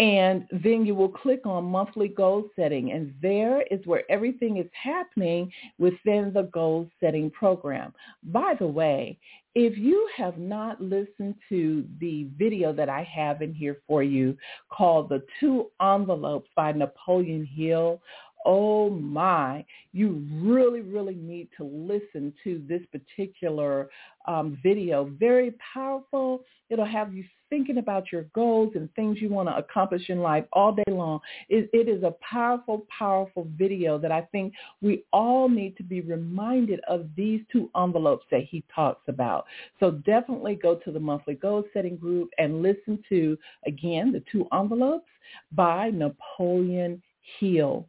And 0.00 0.46
then 0.50 0.86
you 0.86 0.94
will 0.94 1.10
click 1.10 1.44
on 1.44 1.64
monthly 1.64 2.08
goal 2.08 2.48
setting. 2.56 2.92
And 2.92 3.14
there 3.20 3.62
is 3.70 3.84
where 3.84 4.10
everything 4.10 4.56
is 4.56 4.66
happening 4.72 5.52
within 5.78 6.32
the 6.32 6.48
goal 6.54 6.88
setting 7.00 7.30
program. 7.30 7.92
By 8.24 8.54
the 8.58 8.66
way, 8.66 9.18
if 9.54 9.76
you 9.76 10.08
have 10.16 10.38
not 10.38 10.80
listened 10.80 11.34
to 11.50 11.84
the 12.00 12.28
video 12.38 12.72
that 12.72 12.88
I 12.88 13.02
have 13.02 13.42
in 13.42 13.52
here 13.52 13.78
for 13.86 14.02
you 14.02 14.38
called 14.70 15.10
The 15.10 15.22
Two 15.38 15.66
Envelopes 15.82 16.48
by 16.56 16.72
Napoleon 16.72 17.44
Hill, 17.44 18.00
oh 18.46 18.90
my, 18.90 19.64
you 19.92 20.24
really, 20.32 20.80
really 20.80 21.14
need 21.14 21.48
to 21.56 21.64
listen 21.64 22.32
to 22.44 22.62
this 22.68 22.82
particular 22.92 23.88
um, 24.26 24.58
video. 24.62 25.10
Very 25.18 25.54
powerful. 25.74 26.44
It'll 26.68 26.84
have 26.84 27.12
you 27.12 27.24
thinking 27.50 27.78
about 27.78 28.12
your 28.12 28.22
goals 28.32 28.72
and 28.76 28.92
things 28.94 29.18
you 29.20 29.28
want 29.28 29.48
to 29.48 29.56
accomplish 29.56 30.08
in 30.08 30.20
life 30.20 30.44
all 30.52 30.72
day 30.72 30.84
long. 30.88 31.18
It, 31.48 31.68
it 31.72 31.88
is 31.88 32.04
a 32.04 32.14
powerful, 32.22 32.86
powerful 32.96 33.48
video 33.58 33.98
that 33.98 34.12
I 34.12 34.22
think 34.32 34.54
we 34.80 35.02
all 35.12 35.48
need 35.48 35.76
to 35.78 35.82
be 35.82 36.00
reminded 36.00 36.80
of 36.88 37.08
these 37.16 37.40
two 37.50 37.68
envelopes 37.76 38.24
that 38.30 38.44
he 38.44 38.62
talks 38.72 39.02
about. 39.08 39.46
So 39.80 39.90
definitely 39.90 40.54
go 40.54 40.76
to 40.76 40.92
the 40.92 41.00
monthly 41.00 41.34
goal 41.34 41.64
setting 41.74 41.96
group 41.96 42.30
and 42.38 42.62
listen 42.62 43.02
to, 43.08 43.36
again, 43.66 44.12
the 44.12 44.22
two 44.30 44.46
envelopes 44.52 45.08
by 45.52 45.90
Napoleon 45.90 47.02
Hill. 47.40 47.86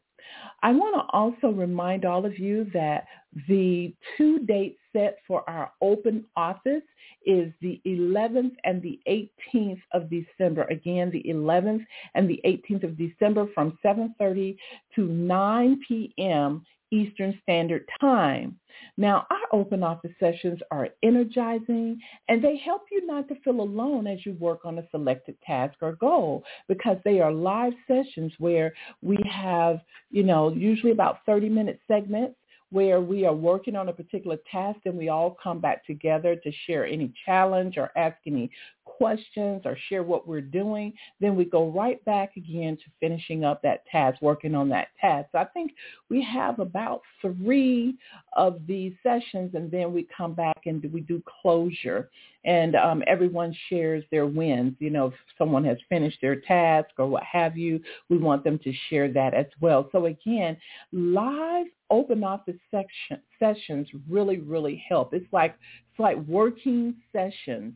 I 0.64 0.72
want 0.72 0.96
to 0.96 1.14
also 1.14 1.50
remind 1.50 2.06
all 2.06 2.26
of 2.26 2.38
you 2.38 2.70
that 2.74 3.06
the 3.48 3.94
two 4.18 4.40
dates 4.46 4.80
set 4.94 5.18
for 5.28 5.50
our 5.50 5.72
open 5.82 6.26
office 6.36 6.84
is 7.26 7.52
the 7.62 7.82
11th 7.86 8.56
and 8.64 8.82
the 8.82 9.00
18th 9.08 9.82
of 9.94 10.10
December. 10.10 10.64
Again, 10.64 11.12
the 11.12 11.24
11th 11.28 11.86
and 12.16 12.30
the 12.30 12.42
18th 12.46 12.84
of 12.84 12.98
December 12.98 13.48
from 13.54 13.78
7.30 13.84 14.58
to 14.96 15.06
9 15.06 15.80
p.m. 15.88 16.66
Eastern 16.92 17.38
Standard 17.44 17.86
Time. 18.00 18.58
Now, 18.98 19.26
our 19.30 19.60
open 19.60 19.84
office 19.84 20.12
sessions 20.20 20.60
are 20.72 20.90
energizing 21.04 22.00
and 22.28 22.44
they 22.44 22.58
help 22.58 22.84
you 22.92 23.06
not 23.06 23.28
to 23.30 23.36
feel 23.42 23.62
alone 23.62 24.08
as 24.08 24.26
you 24.26 24.34
work 24.34 24.66
on 24.66 24.80
a 24.80 24.88
selected 24.92 25.36
task 25.46 25.76
or 25.82 25.94
goal 25.94 26.44
because 26.68 26.98
they 27.04 27.20
are 27.20 27.32
live 27.32 27.74
sessions 27.88 28.34
where 28.40 28.74
we 29.02 29.18
have, 29.30 29.80
you 30.10 30.24
know, 30.24 30.52
usually 30.52 30.92
about 30.92 31.20
30 31.26 31.50
minute 31.50 31.80
segments 31.88 32.36
where 32.72 33.02
we 33.02 33.26
are 33.26 33.34
working 33.34 33.76
on 33.76 33.90
a 33.90 33.94
particular 33.94 34.38
task 34.50 34.80
and 34.86 34.98
we 34.98 35.10
all 35.10 35.38
come 35.44 35.60
back 35.60 35.86
together 35.86 36.38
to 36.38 36.52
share 36.66 36.86
any 36.86 37.14
challenge 37.26 37.78
or 37.78 37.92
ask 37.98 38.16
any 38.26 38.50
questions 38.98 39.62
or 39.66 39.78
share 39.90 40.04
what 40.04 40.28
we're 40.28 40.42
doing, 40.42 40.94
then 41.20 41.36
we 41.36 41.46
go 41.46 41.70
right 41.70 42.04
back 42.06 42.38
again 42.38 42.78
to 42.78 42.84
finishing 43.00 43.44
up 43.44 43.62
that 43.62 43.86
task, 43.88 44.22
working 44.22 44.56
on 44.56 44.70
that 44.70 44.90
task. 45.00 45.30
So 45.32 45.40
I 45.40 45.46
think 45.46 45.72
we 46.10 46.24
have 46.24 46.60
about 46.60 47.02
three 47.22 47.96
of 48.34 48.60
these 48.68 48.94
sessions 49.04 49.52
and 49.54 49.72
then 49.72 49.94
we 49.94 50.08
come 50.16 50.34
back 50.34 50.61
and 50.66 50.84
we 50.92 51.02
do 51.02 51.22
closure. 51.42 52.10
And 52.44 52.76
um, 52.76 53.04
everyone 53.08 53.56
shares 53.70 54.04
their 54.10 54.26
wins. 54.26 54.76
You 54.80 54.90
know, 54.90 55.08
if 55.08 55.14
someone 55.38 55.64
has 55.66 55.78
finished 55.90 56.18
their 56.22 56.42
task 56.42 56.90
or 56.98 57.08
what 57.08 57.24
have 57.24 57.58
you, 57.58 57.80
we 58.10 58.18
want 58.18 58.44
them 58.44 58.60
to 58.64 58.74
share 58.90 59.12
that 59.14 59.34
as 59.34 59.46
well. 59.60 59.90
So 59.92 60.08
again, 60.08 60.58
live 60.92 61.68
open 61.92 62.24
office 62.24 62.56
section, 62.72 63.22
sessions 63.38 63.88
really, 64.10 64.40
really 64.40 64.84
help. 64.88 65.14
It's 65.14 65.32
like 65.32 65.56
it's 65.92 66.00
like 66.00 66.18
working 66.26 66.96
sessions 67.12 67.74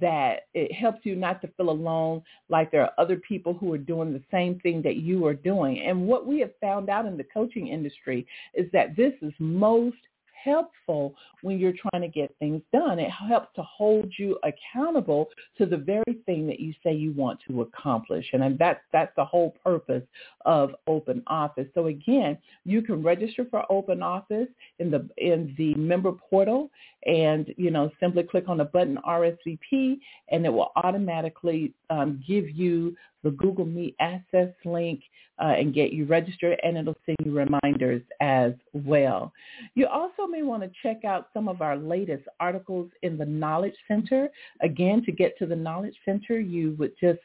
that 0.00 0.42
it 0.52 0.72
helps 0.72 1.00
you 1.04 1.16
not 1.16 1.40
to 1.40 1.48
feel 1.56 1.70
alone, 1.70 2.22
like 2.48 2.70
there 2.70 2.82
are 2.82 2.92
other 2.98 3.16
people 3.16 3.54
who 3.54 3.72
are 3.72 3.78
doing 3.78 4.12
the 4.12 4.22
same 4.30 4.60
thing 4.60 4.82
that 4.82 4.96
you 4.96 5.26
are 5.26 5.34
doing. 5.34 5.80
And 5.80 6.06
what 6.06 6.26
we 6.26 6.40
have 6.40 6.52
found 6.60 6.90
out 6.90 7.06
in 7.06 7.16
the 7.16 7.24
coaching 7.24 7.68
industry 7.68 8.26
is 8.52 8.70
that 8.72 8.94
this 8.96 9.14
is 9.22 9.32
most 9.38 9.96
helpful 10.44 11.14
when 11.42 11.58
you're 11.58 11.72
trying 11.72 12.02
to 12.02 12.08
get 12.08 12.34
things 12.38 12.62
done. 12.72 12.98
It 12.98 13.10
helps 13.10 13.48
to 13.56 13.62
hold 13.62 14.12
you 14.18 14.38
accountable 14.42 15.28
to 15.58 15.66
the 15.66 15.76
very 15.76 16.20
thing 16.26 16.46
that 16.46 16.60
you 16.60 16.74
say 16.82 16.92
you 16.94 17.12
want 17.12 17.40
to 17.48 17.62
accomplish. 17.62 18.26
And 18.32 18.58
that's, 18.58 18.80
that's 18.92 19.12
the 19.16 19.24
whole 19.24 19.54
purpose 19.64 20.02
of 20.44 20.74
Open 20.86 21.22
Office. 21.26 21.66
So 21.74 21.86
again, 21.86 22.38
you 22.64 22.82
can 22.82 23.02
register 23.02 23.46
for 23.50 23.64
Open 23.70 24.02
Office 24.02 24.48
in 24.78 24.90
the, 24.90 25.08
in 25.16 25.54
the 25.56 25.74
member 25.74 26.12
portal 26.12 26.70
and, 27.06 27.52
you 27.56 27.70
know, 27.70 27.90
simply 28.00 28.22
click 28.22 28.48
on 28.48 28.58
the 28.58 28.64
button 28.64 28.98
RSVP 29.06 29.98
and 30.28 30.44
it 30.44 30.52
will 30.52 30.72
automatically 30.76 31.72
um, 31.90 32.22
give 32.26 32.50
you 32.50 32.96
the 33.24 33.32
Google 33.32 33.64
Meet 33.64 33.96
access 33.98 34.50
link 34.64 35.00
uh, 35.40 35.54
and 35.58 35.74
get 35.74 35.92
you 35.92 36.04
registered, 36.04 36.60
and 36.62 36.76
it'll 36.76 36.94
send 37.04 37.16
you 37.24 37.32
reminders 37.32 38.02
as 38.20 38.52
well. 38.72 39.32
You 39.74 39.88
also 39.88 40.28
may 40.28 40.42
want 40.42 40.62
to 40.62 40.70
check 40.82 41.04
out 41.04 41.30
some 41.34 41.48
of 41.48 41.60
our 41.60 41.76
latest 41.76 42.22
articles 42.38 42.88
in 43.02 43.18
the 43.18 43.24
Knowledge 43.24 43.74
Center. 43.88 44.28
Again, 44.60 45.04
to 45.04 45.10
get 45.10 45.36
to 45.38 45.46
the 45.46 45.56
Knowledge 45.56 45.96
Center, 46.04 46.38
you 46.38 46.76
would 46.78 46.92
just 47.00 47.18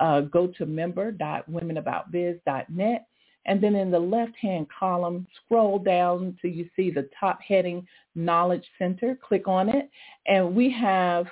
uh, 0.00 0.20
go 0.20 0.46
to 0.58 0.66
member.womenaboutbiz.net. 0.66 3.06
And 3.48 3.62
then 3.62 3.76
in 3.76 3.92
the 3.92 3.98
left-hand 3.98 4.66
column, 4.76 5.24
scroll 5.44 5.78
down 5.78 6.36
till 6.42 6.50
you 6.50 6.68
see 6.76 6.90
the 6.90 7.08
top 7.18 7.40
heading, 7.40 7.86
Knowledge 8.14 8.66
Center. 8.78 9.18
Click 9.22 9.48
on 9.48 9.68
it. 9.68 9.88
And 10.26 10.54
we 10.54 10.70
have 10.72 11.26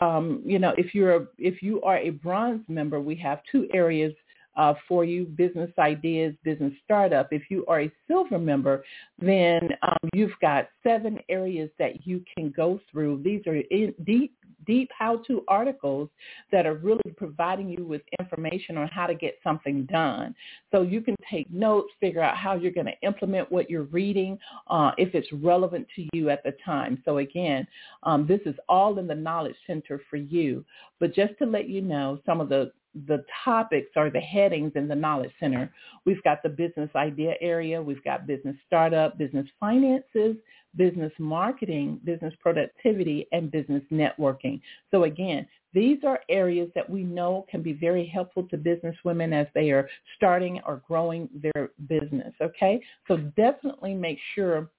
um, 0.00 0.42
you 0.44 0.58
know, 0.58 0.72
if 0.78 0.94
you're 0.94 1.16
a, 1.16 1.26
if 1.38 1.62
you 1.62 1.82
are 1.82 1.98
a 1.98 2.10
bronze 2.10 2.64
member, 2.68 3.00
we 3.00 3.14
have 3.16 3.40
two 3.50 3.68
areas 3.74 4.14
uh, 4.56 4.74
for 4.88 5.04
you, 5.04 5.24
business 5.24 5.70
ideas, 5.78 6.34
business 6.44 6.72
startup. 6.84 7.32
If 7.32 7.42
you 7.50 7.64
are 7.66 7.82
a 7.82 7.92
silver 8.06 8.38
member, 8.38 8.84
then 9.18 9.70
um, 9.82 10.10
you've 10.12 10.38
got 10.40 10.68
seven 10.82 11.18
areas 11.28 11.70
that 11.78 12.06
you 12.06 12.22
can 12.36 12.50
go 12.50 12.80
through. 12.90 13.22
These 13.22 13.46
are 13.46 13.56
in 13.56 13.94
deep, 14.04 14.34
deep 14.66 14.90
how-to 14.96 15.42
articles 15.48 16.08
that 16.52 16.66
are 16.66 16.74
really 16.74 17.00
providing 17.16 17.68
you 17.68 17.84
with 17.84 18.02
information 18.20 18.76
on 18.76 18.88
how 18.88 19.06
to 19.06 19.14
get 19.14 19.38
something 19.42 19.84
done. 19.86 20.34
So 20.70 20.82
you 20.82 21.00
can 21.00 21.16
take 21.30 21.50
notes, 21.50 21.90
figure 21.98 22.22
out 22.22 22.36
how 22.36 22.54
you're 22.54 22.72
going 22.72 22.86
to 22.86 23.06
implement 23.06 23.50
what 23.50 23.70
you're 23.70 23.84
reading, 23.84 24.38
uh, 24.68 24.92
if 24.98 25.14
it's 25.14 25.32
relevant 25.32 25.86
to 25.96 26.06
you 26.12 26.30
at 26.30 26.42
the 26.44 26.54
time. 26.64 27.02
So 27.04 27.18
again, 27.18 27.66
um, 28.02 28.26
this 28.26 28.40
is 28.46 28.54
all 28.68 28.98
in 28.98 29.06
the 29.06 29.14
Knowledge 29.14 29.56
Center 29.66 30.00
for 30.10 30.16
you. 30.16 30.64
But 31.00 31.14
just 31.14 31.36
to 31.38 31.46
let 31.46 31.68
you 31.68 31.80
know, 31.80 32.20
some 32.24 32.40
of 32.40 32.48
the 32.48 32.72
the 33.06 33.24
topics 33.44 33.90
or 33.96 34.10
the 34.10 34.20
headings 34.20 34.72
in 34.74 34.88
the 34.88 34.94
Knowledge 34.94 35.32
Center. 35.40 35.72
We've 36.04 36.22
got 36.22 36.42
the 36.42 36.48
business 36.48 36.90
idea 36.94 37.34
area. 37.40 37.80
We've 37.80 38.04
got 38.04 38.26
business 38.26 38.56
startup, 38.66 39.18
business 39.18 39.46
finances, 39.58 40.36
business 40.76 41.12
marketing, 41.18 42.00
business 42.04 42.34
productivity, 42.40 43.26
and 43.32 43.50
business 43.50 43.82
networking. 43.90 44.60
So 44.90 45.04
again, 45.04 45.46
these 45.74 45.98
are 46.04 46.20
areas 46.28 46.70
that 46.74 46.88
we 46.88 47.02
know 47.02 47.46
can 47.50 47.62
be 47.62 47.72
very 47.72 48.06
helpful 48.06 48.46
to 48.48 48.56
business 48.56 48.96
women 49.04 49.32
as 49.32 49.46
they 49.54 49.70
are 49.70 49.88
starting 50.16 50.60
or 50.66 50.82
growing 50.86 51.28
their 51.34 51.70
business. 51.88 52.34
Okay. 52.40 52.80
So 53.08 53.16
definitely 53.36 53.94
make 53.94 54.18
sure 54.34 54.70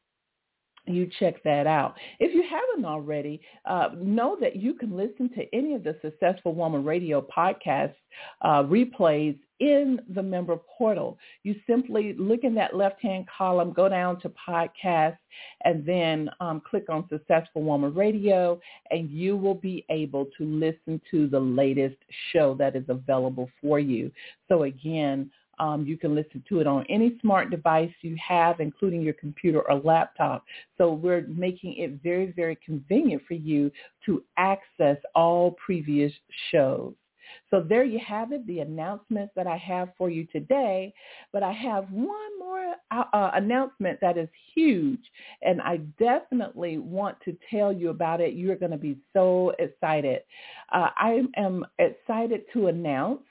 you 0.86 1.10
check 1.20 1.42
that 1.44 1.66
out. 1.66 1.96
If 2.20 2.34
you 2.34 2.44
haven't 2.44 2.86
already, 2.86 3.42
uh, 3.66 3.90
know 3.98 4.38
that 4.42 4.56
you 4.56 4.74
can 4.74 4.96
listen 4.96 5.30
to 5.36 5.56
any 5.56 5.76
of 5.76 5.84
the 5.84 5.96
Successful 6.02 6.54
Woman 6.54 6.84
Radio 6.84 7.26
podcast 7.36 7.94
uh, 8.42 8.64
replays 8.64 9.38
in 9.60 10.00
the 10.14 10.22
member 10.22 10.58
portal. 10.78 11.18
You 11.44 11.56
simply 11.66 12.16
look 12.18 12.42
in 12.44 12.54
that 12.56 12.76
left-hand 12.76 13.28
column, 13.38 13.72
go 13.72 13.88
down 13.88 14.20
to 14.22 14.32
podcast, 14.48 15.18
and 15.64 15.86
then 15.86 16.30
um, 16.42 16.62
click 16.70 16.90
on 16.90 17.08
Successful 17.10 17.64
Woman 17.64 17.94
Radio, 17.94 18.60
and 18.92 19.10
you 19.10 19.38
will 19.38 19.56
be 19.56 19.86
able 19.90 20.26
to 20.38 20.44
listen 20.44 21.00
to 21.12 21.28
the 21.28 21.40
latest 21.40 21.98
show 22.34 22.56
that 22.56 22.76
is 22.76 22.84
available 22.90 23.50
for 23.62 23.80
you. 23.80 24.12
So 24.50 24.64
again, 24.64 25.32
um, 25.60 25.86
you 25.86 25.98
can 25.98 26.16
listen 26.16 26.44
to 26.50 26.60
it 26.60 26.68
on 26.68 26.86
any 26.90 27.18
smart 27.22 27.50
device 27.50 27.92
you 28.02 28.16
have, 28.26 28.60
including 28.60 29.02
your 29.02 29.14
computer 29.14 29.62
or 29.70 29.80
laptop. 29.80 30.44
So 30.78 30.94
we're 30.94 31.26
making 31.28 31.78
it 31.78 32.02
very, 32.02 32.32
very 32.32 32.58
convenient 32.66 33.24
for 33.28 33.36
you 33.36 33.72
to 34.06 34.24
access 34.38 34.98
all 35.16 35.56
previous 35.66 36.12
shows. 36.52 36.94
So 37.50 37.62
there 37.62 37.84
you 37.84 38.00
have 38.06 38.32
it, 38.32 38.46
the 38.48 38.60
announcements 38.60 39.34
that 39.36 39.48
I 39.48 39.58
have 39.58 39.90
for 39.98 40.10
you 40.10 40.26
today. 40.26 40.94
But 41.32 41.44
I 41.44 41.52
have 41.52 41.90
one 41.90 42.40
more 42.40 42.76
uh, 42.92 43.04
uh 43.14 43.32
announcement 43.34 44.00
that 44.02 44.18
is 44.18 44.30
huge, 44.54 45.00
and 45.42 45.62
I 45.62 45.78
definitely 46.00 46.78
want 46.78 47.18
to 47.26 47.36
tell 47.50 47.72
you 47.72 47.90
about 47.90 48.22
it. 48.22 48.34
You're 48.34 48.56
going 48.56 48.72
to 48.72 48.78
be 48.78 48.98
so 49.14 49.54
excited. 49.60 50.22
Uh, 50.72 50.90
I 50.96 51.22
am 51.36 51.66
excited 51.80 52.42
to 52.54 52.68
announce 52.68 53.22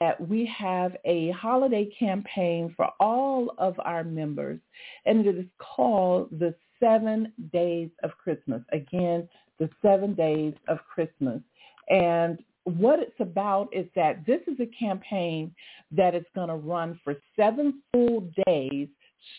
that 0.00 0.20
we 0.20 0.50
have 0.56 0.96
a 1.04 1.30
holiday 1.32 1.88
campaign 1.98 2.72
for 2.76 2.88
all 3.00 3.52
of 3.58 3.74
our 3.84 4.04
members, 4.04 4.60
and 5.04 5.26
it 5.26 5.36
is 5.36 5.46
called 5.58 6.28
the 6.38 6.54
Seven 6.78 7.32
Days 7.52 7.90
of 8.02 8.10
Christmas. 8.22 8.62
Again, 8.72 9.28
the 9.58 9.68
Seven 9.82 10.14
Days 10.14 10.54
of 10.68 10.78
Christmas. 10.92 11.40
And 11.88 12.38
what 12.64 12.98
it's 12.98 13.20
about 13.20 13.68
is 13.72 13.86
that 13.94 14.24
this 14.26 14.40
is 14.46 14.58
a 14.60 14.66
campaign 14.78 15.54
that 15.92 16.14
is 16.14 16.24
going 16.34 16.48
to 16.48 16.56
run 16.56 17.00
for 17.02 17.14
seven 17.36 17.82
full 17.92 18.28
days, 18.46 18.88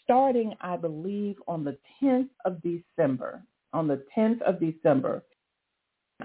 starting, 0.03 0.53
I 0.61 0.77
believe, 0.77 1.35
on 1.47 1.63
the 1.63 1.77
10th 2.01 2.29
of 2.45 2.61
December. 2.61 3.43
On 3.73 3.87
the 3.87 4.03
10th 4.17 4.41
of 4.41 4.59
December. 4.59 5.23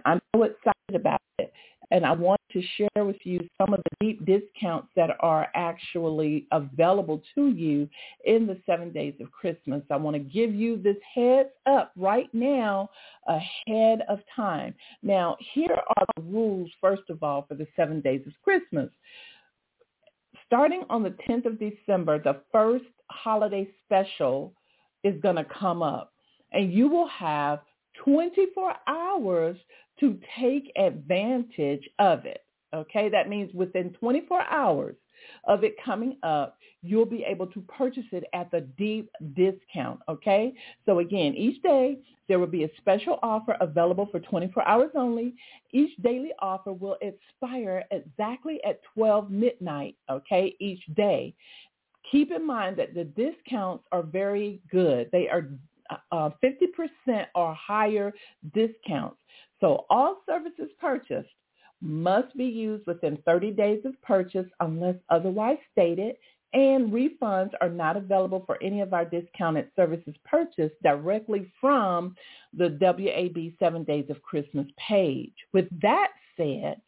I'm 0.07 0.21
so 0.35 0.45
excited 0.45 0.95
about 0.95 1.21
it 1.39 1.53
and 1.93 2.07
I 2.07 2.13
want 2.13 2.41
to 2.53 2.63
share 2.79 3.05
with 3.05 3.19
you 3.25 3.39
some 3.61 3.75
of 3.75 3.81
the 3.85 4.07
deep 4.07 4.25
discounts 4.25 4.89
that 4.97 5.11
are 5.21 5.49
actually 5.55 6.47
available 6.51 7.23
to 7.35 7.49
you 7.49 7.87
in 8.25 8.47
the 8.47 8.57
seven 8.65 8.93
days 8.93 9.13
of 9.21 9.31
Christmas. 9.31 9.83
I 9.91 9.97
want 9.97 10.15
to 10.15 10.21
give 10.21 10.55
you 10.55 10.79
this 10.79 10.97
heads 11.15 11.51
up 11.67 11.93
right 11.95 12.31
now 12.33 12.89
ahead 13.29 14.01
of 14.09 14.21
time. 14.35 14.75
Now, 15.03 15.37
here 15.53 15.77
are 15.97 16.07
the 16.17 16.23
rules, 16.23 16.71
first 16.81 17.03
of 17.11 17.23
all, 17.23 17.45
for 17.47 17.57
the 17.57 17.67
seven 17.77 18.01
days 18.01 18.23
of 18.27 18.33
Christmas. 18.43 18.89
Starting 20.47 20.85
on 20.89 21.03
the 21.03 21.15
10th 21.29 21.45
of 21.45 21.61
December, 21.61 22.19
the 22.19 22.41
first 22.51 22.87
holiday 23.11 23.69
special 23.85 24.55
is 25.05 25.21
going 25.21 25.37
to 25.37 25.45
come 25.45 25.83
up, 25.83 26.15
and 26.53 26.73
you 26.73 26.89
will 26.89 27.09
have 27.09 27.61
24 28.03 28.75
hours 28.87 29.59
to 30.03 30.19
take 30.39 30.73
advantage 30.77 31.89
of 32.01 32.27
it. 32.27 32.45
Okay, 32.75 33.09
that 33.09 33.29
means 33.29 33.53
within 33.55 33.91
24 34.01 34.43
hours 34.51 34.97
of 35.47 35.63
it 35.63 35.77
coming 35.85 36.17
up, 36.25 36.59
you'll 36.83 37.07
be 37.07 37.23
able 37.23 37.47
to 37.47 37.61
purchase 37.63 38.07
it 38.11 38.25
at 38.35 38.51
the 38.51 38.63
deep 38.77 39.09
discount. 39.37 40.01
Okay, 40.09 40.53
so 40.85 40.99
again, 40.99 41.35
each 41.37 41.63
day 41.63 41.99
there 42.29 42.41
will 42.41 42.49
be 42.49 42.65
a 42.65 42.71
special 42.79 43.21
offer 43.23 43.57
available 43.61 44.09
for 44.11 44.19
24 44.19 44.67
hours 44.67 44.91
only. 44.97 45.35
Each 45.71 45.97
daily 46.03 46.33
offer 46.41 46.73
will 46.73 46.97
expire 47.01 47.85
exactly 47.93 48.59
at 48.65 48.81
12 48.95 49.31
midnight. 49.31 49.97
Okay, 50.11 50.57
each 50.59 50.83
day. 50.97 51.35
Keep 52.11 52.33
in 52.33 52.45
mind 52.45 52.77
that 52.79 52.95
the 52.95 53.05
discounts 53.05 53.85
are 53.93 54.03
very 54.03 54.61
good. 54.71 55.09
They 55.13 55.29
are 55.29 55.49
uh, 56.11 56.31
50% 56.43 57.27
or 57.35 57.55
higher 57.55 58.13
discounts. 58.55 59.19
So 59.63 59.87
all 59.89 60.23
services 60.27 60.71
purchased 60.81 61.31
must 61.81 62.37
be 62.37 62.45
used 62.45 62.87
within 62.87 63.17
30 63.25 63.53
days 63.53 63.81
of 63.85 64.01
purchase 64.03 64.47
unless 64.61 64.97
otherwise 65.09 65.59
stated, 65.71 66.17
and 66.53 66.93
refunds 66.93 67.53
are 67.61 67.71
not 67.71 67.97
available 67.97 68.43
for 68.45 68.63
any 68.63 68.81
of 68.81 68.93
our 68.93 69.05
discounted 69.05 69.69
services 69.75 70.15
purchased 70.25 70.75
directly 70.83 71.51
from 71.61 72.15
the 72.53 72.77
WAB 72.81 73.53
7 73.59 73.85
Days 73.85 74.11
of 74.11 74.21
Christmas 74.23 74.67
page. 74.77 75.33
With 75.53 75.67
that 75.81 76.09
said, 76.37 76.81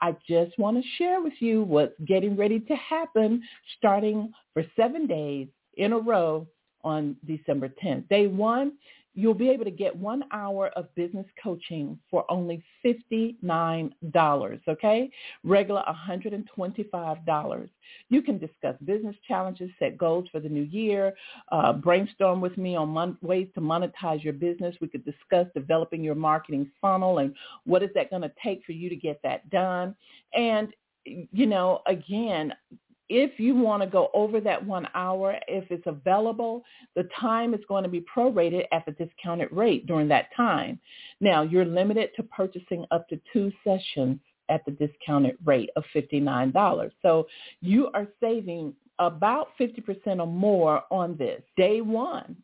I 0.00 0.16
just 0.26 0.58
want 0.58 0.78
to 0.78 0.88
share 0.96 1.20
with 1.20 1.34
you 1.40 1.62
what's 1.62 1.98
getting 2.06 2.36
ready 2.36 2.60
to 2.60 2.76
happen 2.76 3.42
starting 3.76 4.32
for 4.54 4.64
seven 4.74 5.06
days 5.06 5.48
in 5.74 5.92
a 5.92 5.98
row 5.98 6.46
on 6.82 7.16
December 7.26 7.68
10th. 7.84 8.08
Day 8.08 8.26
one, 8.26 8.72
you'll 9.14 9.34
be 9.34 9.50
able 9.50 9.64
to 9.64 9.70
get 9.70 9.94
one 9.94 10.24
hour 10.32 10.68
of 10.76 10.94
business 10.94 11.26
coaching 11.42 11.98
for 12.10 12.24
only 12.30 12.62
$59, 12.84 14.60
okay? 14.68 15.10
Regular 15.42 15.82
$125. 16.08 17.68
You 18.08 18.22
can 18.22 18.38
discuss 18.38 18.76
business 18.84 19.16
challenges, 19.26 19.70
set 19.78 19.98
goals 19.98 20.28
for 20.30 20.40
the 20.40 20.48
new 20.48 20.62
year, 20.62 21.14
uh, 21.50 21.72
brainstorm 21.72 22.40
with 22.40 22.56
me 22.56 22.76
on 22.76 22.88
mon- 22.90 23.18
ways 23.20 23.48
to 23.54 23.60
monetize 23.60 24.22
your 24.22 24.32
business. 24.32 24.76
We 24.80 24.88
could 24.88 25.04
discuss 25.04 25.46
developing 25.54 26.04
your 26.04 26.14
marketing 26.14 26.70
funnel 26.80 27.18
and 27.18 27.34
what 27.64 27.82
is 27.82 27.90
that 27.94 28.10
going 28.10 28.22
to 28.22 28.32
take 28.42 28.64
for 28.64 28.72
you 28.72 28.88
to 28.88 28.96
get 28.96 29.20
that 29.22 29.48
done. 29.50 29.94
And 30.34 30.72
you 31.04 31.46
know, 31.46 31.80
again, 31.86 32.52
if 33.10 33.40
you 33.40 33.56
want 33.56 33.82
to 33.82 33.88
go 33.88 34.08
over 34.14 34.40
that 34.40 34.64
one 34.64 34.88
hour, 34.94 35.36
if 35.48 35.70
it's 35.70 35.86
available, 35.86 36.62
the 36.94 37.08
time 37.20 37.52
is 37.52 37.60
going 37.68 37.82
to 37.82 37.90
be 37.90 38.04
prorated 38.16 38.64
at 38.72 38.86
the 38.86 38.92
discounted 38.92 39.48
rate 39.50 39.86
during 39.86 40.08
that 40.08 40.28
time. 40.36 40.78
Now, 41.20 41.42
you're 41.42 41.64
limited 41.64 42.10
to 42.16 42.22
purchasing 42.22 42.86
up 42.92 43.08
to 43.08 43.20
two 43.32 43.52
sessions 43.64 44.20
at 44.48 44.64
the 44.64 44.70
discounted 44.70 45.36
rate 45.44 45.70
of 45.76 45.84
$59. 45.94 46.90
So 47.02 47.26
you 47.60 47.90
are 47.94 48.06
saving 48.20 48.74
about 49.00 49.48
50% 49.58 50.20
or 50.20 50.26
more 50.26 50.82
on 50.90 51.16
this. 51.16 51.42
Day 51.56 51.80
one, 51.80 52.36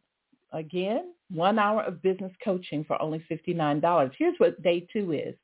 again, 0.53 1.13
one 1.31 1.59
hour 1.59 1.83
of 1.83 2.03
business 2.03 2.33
coaching 2.45 2.85
for 2.85 3.01
only 3.01 3.25
$59. 3.31 4.11
Here's 4.19 4.35
what 4.39 4.61
day 4.63 4.87
two 4.93 5.13
is. 5.13 5.35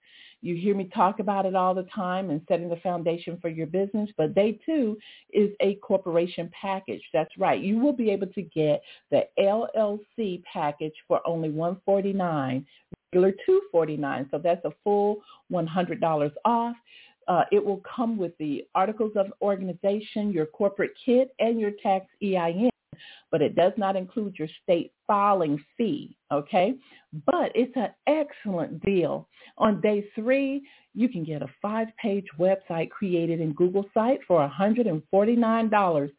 You 0.42 0.56
hear 0.56 0.74
me 0.74 0.90
talk 0.92 1.20
about 1.20 1.46
it 1.46 1.54
all 1.54 1.74
the 1.74 1.86
time 1.94 2.30
and 2.30 2.40
setting 2.48 2.68
the 2.68 2.76
foundation 2.76 3.38
for 3.40 3.48
your 3.48 3.68
business. 3.68 4.10
But 4.16 4.34
day 4.34 4.58
two 4.66 4.98
is 5.32 5.50
a 5.60 5.76
corporation 5.76 6.50
package. 6.60 7.02
That's 7.12 7.30
right. 7.38 7.60
You 7.60 7.78
will 7.78 7.92
be 7.92 8.10
able 8.10 8.26
to 8.28 8.42
get 8.42 8.82
the 9.10 9.22
LLC 9.38 10.42
package 10.44 10.94
for 11.08 11.20
only 11.26 11.50
149 11.50 12.66
regular 13.12 13.32
249 13.46 14.28
So 14.30 14.38
that's 14.38 14.64
a 14.64 14.72
full 14.82 15.22
$100 15.52 16.32
off. 16.44 16.76
Uh, 17.28 17.44
it 17.52 17.64
will 17.64 17.80
come 17.96 18.16
with 18.16 18.36
the 18.38 18.66
articles 18.74 19.12
of 19.14 19.32
organization, 19.42 20.32
your 20.32 20.46
corporate 20.46 20.92
kit, 21.04 21.32
and 21.38 21.60
your 21.60 21.70
tax 21.82 22.06
EIN 22.20 22.71
but 23.30 23.42
it 23.42 23.54
does 23.54 23.72
not 23.76 23.96
include 23.96 24.38
your 24.38 24.48
state 24.62 24.92
filing 25.06 25.62
fee, 25.76 26.16
okay? 26.30 26.74
But 27.26 27.52
it's 27.54 27.76
an 27.76 27.90
excellent 28.06 28.84
deal. 28.84 29.28
On 29.58 29.80
day 29.80 30.06
three, 30.14 30.62
you 30.94 31.08
can 31.08 31.24
get 31.24 31.42
a 31.42 31.48
five-page 31.60 32.26
website 32.38 32.90
created 32.90 33.40
in 33.40 33.52
Google 33.52 33.86
Site 33.94 34.20
for 34.26 34.48
$149 34.48 36.10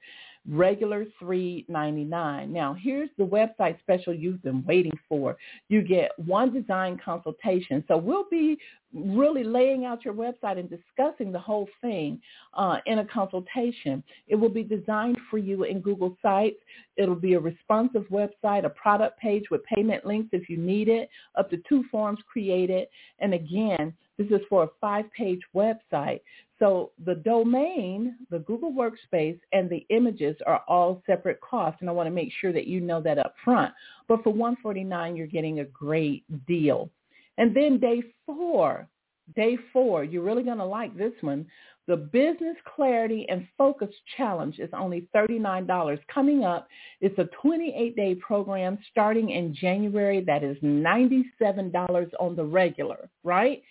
regular 0.50 1.06
$3.99. 1.22 2.50
Now, 2.50 2.74
here's 2.74 3.10
the 3.18 3.26
website 3.26 3.80
special 3.80 4.14
you've 4.14 4.44
been 4.44 4.64
waiting 4.66 4.98
for. 5.08 5.38
You 5.70 5.82
get 5.82 6.12
one 6.18 6.54
design 6.54 7.00
consultation. 7.04 7.84
So 7.88 7.98
we'll 7.98 8.28
be 8.30 8.58
really 8.94 9.44
laying 9.44 9.86
out 9.86 10.06
your 10.06 10.14
website 10.14 10.60
and 10.60 10.70
discussing 10.70 11.32
the 11.32 11.40
whole 11.40 11.68
thing 11.82 12.22
uh, 12.54 12.78
in 12.86 13.00
a 13.00 13.06
consultation. 13.06 14.04
It 14.28 14.36
will 14.36 14.50
be 14.50 14.64
designed 14.64 15.18
for 15.30 15.38
you 15.38 15.64
in 15.64 15.80
Google 15.80 16.18
Sites. 16.22 16.58
It'll 16.96 17.16
be 17.16 17.34
a 17.34 17.40
responsive 17.40 18.06
website, 18.12 18.66
a 18.66 18.70
product 18.70 19.20
page 19.20 19.46
with 19.50 19.64
payment 19.66 20.06
links 20.06 20.30
if 20.32 20.50
you 20.50 20.58
need 20.58 20.88
it, 20.88 21.10
up 21.36 21.50
to 21.50 21.62
two 21.68 21.84
forms 21.92 22.20
created. 22.32 22.88
And 23.20 23.34
again, 23.34 23.94
this 24.18 24.28
is 24.28 24.42
for 24.48 24.64
a 24.64 24.70
five-page 24.80 25.42
website. 25.56 26.22
So 26.60 26.92
the 27.04 27.16
domain, 27.16 28.16
the 28.30 28.40
Google 28.40 28.72
Workspace, 28.72 29.40
and 29.52 29.70
the 29.70 29.86
images 29.90 30.36
are 30.46 30.64
all 30.68 31.02
separate 31.06 31.42
costs, 31.42 31.82
and 31.82 31.90
I 31.90 31.94
want 31.94 32.08
to 32.08 32.12
make 32.12 32.32
sure 32.40 32.54
that 32.54 32.68
you 32.68 32.80
know 32.80 33.02
that 33.02 33.18
up 33.18 33.34
front. 33.44 33.74
But 34.08 34.24
for 34.24 34.30
149 34.30 35.16
you're 35.16 35.28
getting 35.28 35.60
a 35.60 35.66
great 35.66 36.24
deal. 36.46 36.90
And 37.38 37.56
then 37.56 37.80
day 37.80 38.04
four, 38.26 38.88
day 39.36 39.58
four, 39.72 40.04
you're 40.04 40.24
really 40.24 40.44
going 40.44 40.58
to 40.58 40.66
like 40.66 40.96
this 40.98 41.14
one. 41.22 41.46
The 41.86 41.98
Business 41.98 42.56
Clarity 42.76 43.26
and 43.30 43.46
Focus 43.58 43.90
Challenge 44.16 44.58
is 44.60 44.70
only 44.74 45.10
$39. 45.14 46.00
Coming 46.14 46.46
up, 46.46 46.68
it's 47.02 47.18
a 47.20 47.28
28-day 47.46 48.16
program 48.16 48.78
starting 48.90 49.32
in 49.32 49.54
January 49.54 50.22
that 50.22 50.44
is 50.44 50.58
$97 50.64 52.10
on 52.20 52.36
the 52.38 52.46
regular, 52.46 53.10
right? 53.24 53.62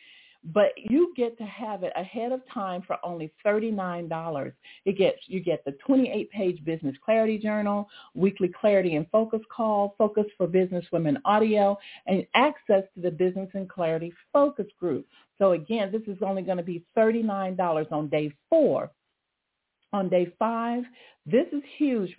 But 0.44 0.72
you 0.76 1.12
get 1.16 1.38
to 1.38 1.44
have 1.44 1.82
it 1.84 1.92
ahead 1.96 2.32
of 2.32 2.40
time 2.52 2.82
for 2.82 2.96
only 3.04 3.32
$39. 3.46 4.52
It 4.84 4.98
gets 4.98 5.18
you 5.26 5.40
get 5.40 5.64
the 5.64 5.76
28-page 5.88 6.64
business 6.64 6.96
clarity 7.04 7.38
journal, 7.38 7.88
weekly 8.14 8.50
clarity 8.60 8.96
and 8.96 9.06
focus 9.10 9.40
call, 9.54 9.94
focus 9.96 10.24
for 10.36 10.46
business 10.46 10.84
women 10.92 11.18
audio, 11.24 11.78
and 12.06 12.26
access 12.34 12.82
to 12.94 13.00
the 13.02 13.10
business 13.10 13.48
and 13.54 13.68
clarity 13.68 14.12
focus 14.32 14.66
group. 14.78 15.06
So 15.38 15.52
again, 15.52 15.92
this 15.92 16.02
is 16.06 16.22
only 16.22 16.42
going 16.42 16.58
to 16.58 16.64
be 16.64 16.84
$39 16.96 17.92
on 17.92 18.08
day 18.08 18.32
4. 18.50 18.90
On 19.92 20.08
day 20.08 20.32
5, 20.38 20.84
this 21.26 21.46
is 21.52 21.62
huge 21.76 22.16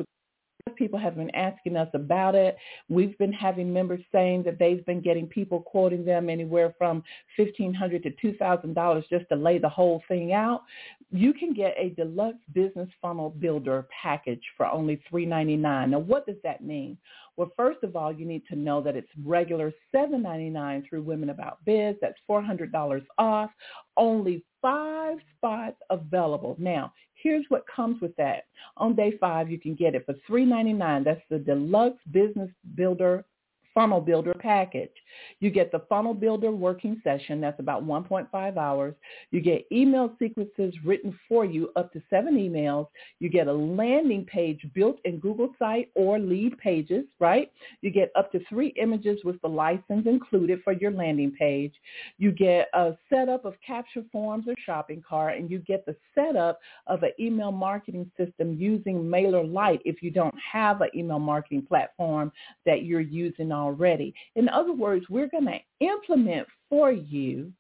people 0.76 1.00
have 1.00 1.16
been 1.16 1.34
asking 1.36 1.78
us 1.78 1.90
about 1.94 2.36
it. 2.36 2.58
We've 2.90 3.18
been 3.18 3.34
having 3.34 3.72
members 3.72 4.02
saying 4.12 4.44
that 4.44 4.60
they've 4.60 4.86
been 4.86 5.02
getting 5.02 5.28
people 5.28 5.62
quoting 5.62 6.06
them 6.06 6.30
anywhere 6.30 6.74
from 6.78 7.04
1,500 7.38 8.04
to 8.04 8.12
$2,000 8.12 9.10
just 9.10 9.26
to 9.30 9.36
lay 9.36 9.58
the 9.58 9.70
whole 9.70 10.04
thing 10.08 10.34
out. 10.34 10.64
You 11.12 11.34
can 11.34 11.54
get 11.54 11.76
a 11.78 11.90
deluxe 11.90 12.38
business 12.54 12.90
funnel 13.02 13.30
builder 13.30 13.88
package 14.02 14.44
for 14.58 14.66
only 14.66 15.02
399. 15.10 15.92
Now, 15.92 16.00
what 16.00 16.26
does 16.26 16.38
that 16.44 16.64
mean? 16.64 16.98
Well, 17.36 17.52
first 17.58 17.84
of 17.84 17.96
all, 17.96 18.12
you 18.12 18.26
need 18.26 18.44
to 18.50 18.56
know 18.56 18.82
that 18.82 18.96
it's 18.96 19.10
regular 19.24 19.72
799 19.92 20.86
through 20.88 21.02
Women 21.02 21.32
About 21.32 21.58
Biz. 21.66 21.96
That's 22.02 22.18
$400 22.30 23.06
off. 23.18 23.50
Only 23.98 24.44
five 24.62 25.18
spots 25.36 25.78
available. 25.90 26.56
Now, 26.60 26.94
Here's 27.24 27.46
what 27.48 27.64
comes 27.74 28.02
with 28.02 28.16
that. 28.18 28.44
On 28.78 28.96
day 28.96 29.14
five, 29.20 29.50
you 29.50 29.60
can 29.60 29.74
get 29.74 29.96
it 29.96 30.06
for 30.06 30.14
$3.99. 30.30 31.06
That's 31.06 31.22
the 31.30 31.40
deluxe 31.40 32.04
business 32.12 32.50
builder 32.76 33.26
funnel 33.74 34.02
builder 34.02 34.34
package. 34.40 34.92
You 35.40 35.50
get 35.50 35.72
the 35.72 35.84
funnel 35.90 36.14
builder 36.14 36.52
working 36.52 37.02
session. 37.04 37.42
That's 37.42 37.60
about 37.60 37.86
1.5 37.86 38.58
hours. 38.58 38.96
You 39.32 39.42
get 39.42 39.66
email 39.72 40.12
sequences 40.20 40.74
written 40.86 41.18
for 41.28 41.46
you 41.46 41.72
up 41.76 41.92
to 41.94 42.02
seven 42.10 42.36
emails. 42.36 42.88
You 43.20 43.30
get 43.30 43.48
a 43.48 43.54
landing 43.54 44.26
page 44.26 44.66
built 44.74 44.98
in 45.06 45.20
Google 45.20 45.54
Site 45.58 45.90
or 45.96 46.18
Leadpages, 46.18 47.06
right? 47.20 47.52
You 47.82 47.92
get 47.92 48.12
up 48.16 48.32
to 48.32 48.40
three 48.50 48.74
images 48.82 49.20
with 49.24 49.42
the 49.42 49.48
license 49.48 50.06
included 50.06 50.62
for 50.64 50.74
your 50.74 50.92
landing 50.92 51.32
page. 51.32 51.74
You 52.18 52.32
get 52.32 52.68
a 52.74 52.94
setup 53.10 53.46
of 53.46 53.56
capture 53.66 54.04
forms 54.12 54.46
or 54.48 54.56
shopping 54.66 55.04
cart, 55.08 55.38
and 55.38 55.50
you 55.50 55.60
get 55.60 55.86
the 55.86 55.96
setup 56.16 56.60
of 56.88 57.04
an 57.04 57.12
email 57.20 57.52
marketing 57.52 58.10
system 58.18 58.56
using 58.58 59.04
MailerLite 59.04 59.82
if 59.86 60.02
you 60.02 60.12
don't 60.12 60.36
have 60.52 60.82
an 60.82 60.90
email 60.96 61.20
marketing 61.20 61.66
platform 61.68 62.32
that 62.66 62.84
you're 62.84 63.02
using 63.02 63.52
on 63.52 63.63
already. 63.64 64.14
In 64.36 64.50
other 64.50 64.74
words, 64.74 65.06
we're 65.10 65.30
going 65.30 65.46
to 65.46 65.60
implement 65.86 66.48
for 66.70 66.92
you 66.92 67.52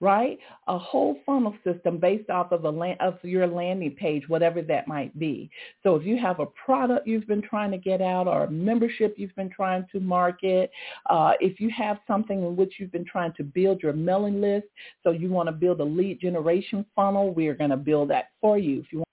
right? 0.00 0.38
A 0.68 0.78
whole 0.78 1.16
funnel 1.24 1.54
system 1.64 1.98
based 1.98 2.28
off 2.28 2.52
of 2.52 2.64
a 2.64 2.70
land, 2.70 3.00
of 3.00 3.18
your 3.22 3.46
landing 3.46 3.92
page, 3.92 4.28
whatever 4.28 4.60
that 4.62 4.86
might 4.86 5.16
be. 5.18 5.50
So 5.82 5.96
if 5.96 6.04
you 6.04 6.18
have 6.18 6.40
a 6.40 6.46
product 6.46 7.06
you've 7.06 7.26
been 7.26 7.42
trying 7.42 7.70
to 7.70 7.78
get 7.78 8.02
out 8.02 8.28
or 8.28 8.44
a 8.44 8.50
membership 8.50 9.14
you've 9.16 9.34
been 9.36 9.50
trying 9.50 9.86
to 9.92 10.00
market, 10.00 10.70
uh, 11.08 11.32
if 11.40 11.60
you 11.60 11.70
have 11.70 11.98
something 12.06 12.42
in 12.42 12.56
which 12.56 12.74
you've 12.78 12.92
been 12.92 13.06
trying 13.06 13.32
to 13.34 13.42
build 13.42 13.82
your 13.82 13.94
mailing 13.94 14.40
list, 14.40 14.66
so 15.02 15.10
you 15.10 15.30
want 15.30 15.48
to 15.48 15.52
build 15.52 15.80
a 15.80 15.84
lead 15.84 16.20
generation 16.20 16.84
funnel, 16.94 17.32
we 17.32 17.48
are 17.48 17.54
going 17.54 17.70
to 17.70 17.76
build 17.76 18.10
that 18.10 18.26
for 18.40 18.58
you. 18.58 18.80
If 18.80 18.92
you 18.92 19.05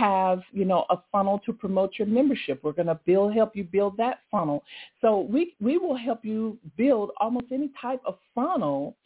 have, 0.00 0.40
you 0.52 0.64
know, 0.70 0.82
a 0.90 0.98
funnel 1.12 1.36
to 1.46 1.52
promote 1.52 1.92
your 1.98 2.08
membership. 2.08 2.56
We're 2.62 2.78
going 2.80 2.94
to 2.96 3.00
build, 3.10 3.28
help 3.34 3.54
you 3.58 3.64
build 3.64 3.96
that 3.98 4.16
funnel. 4.30 4.58
So 5.02 5.08
we, 5.34 5.54
we 5.60 5.74
will 5.82 5.96
help 6.08 6.24
you 6.24 6.58
build 6.76 7.08
almost 7.20 7.46
any 7.52 7.70
type 7.86 8.02
of 8.10 8.14
funnel 8.34 8.96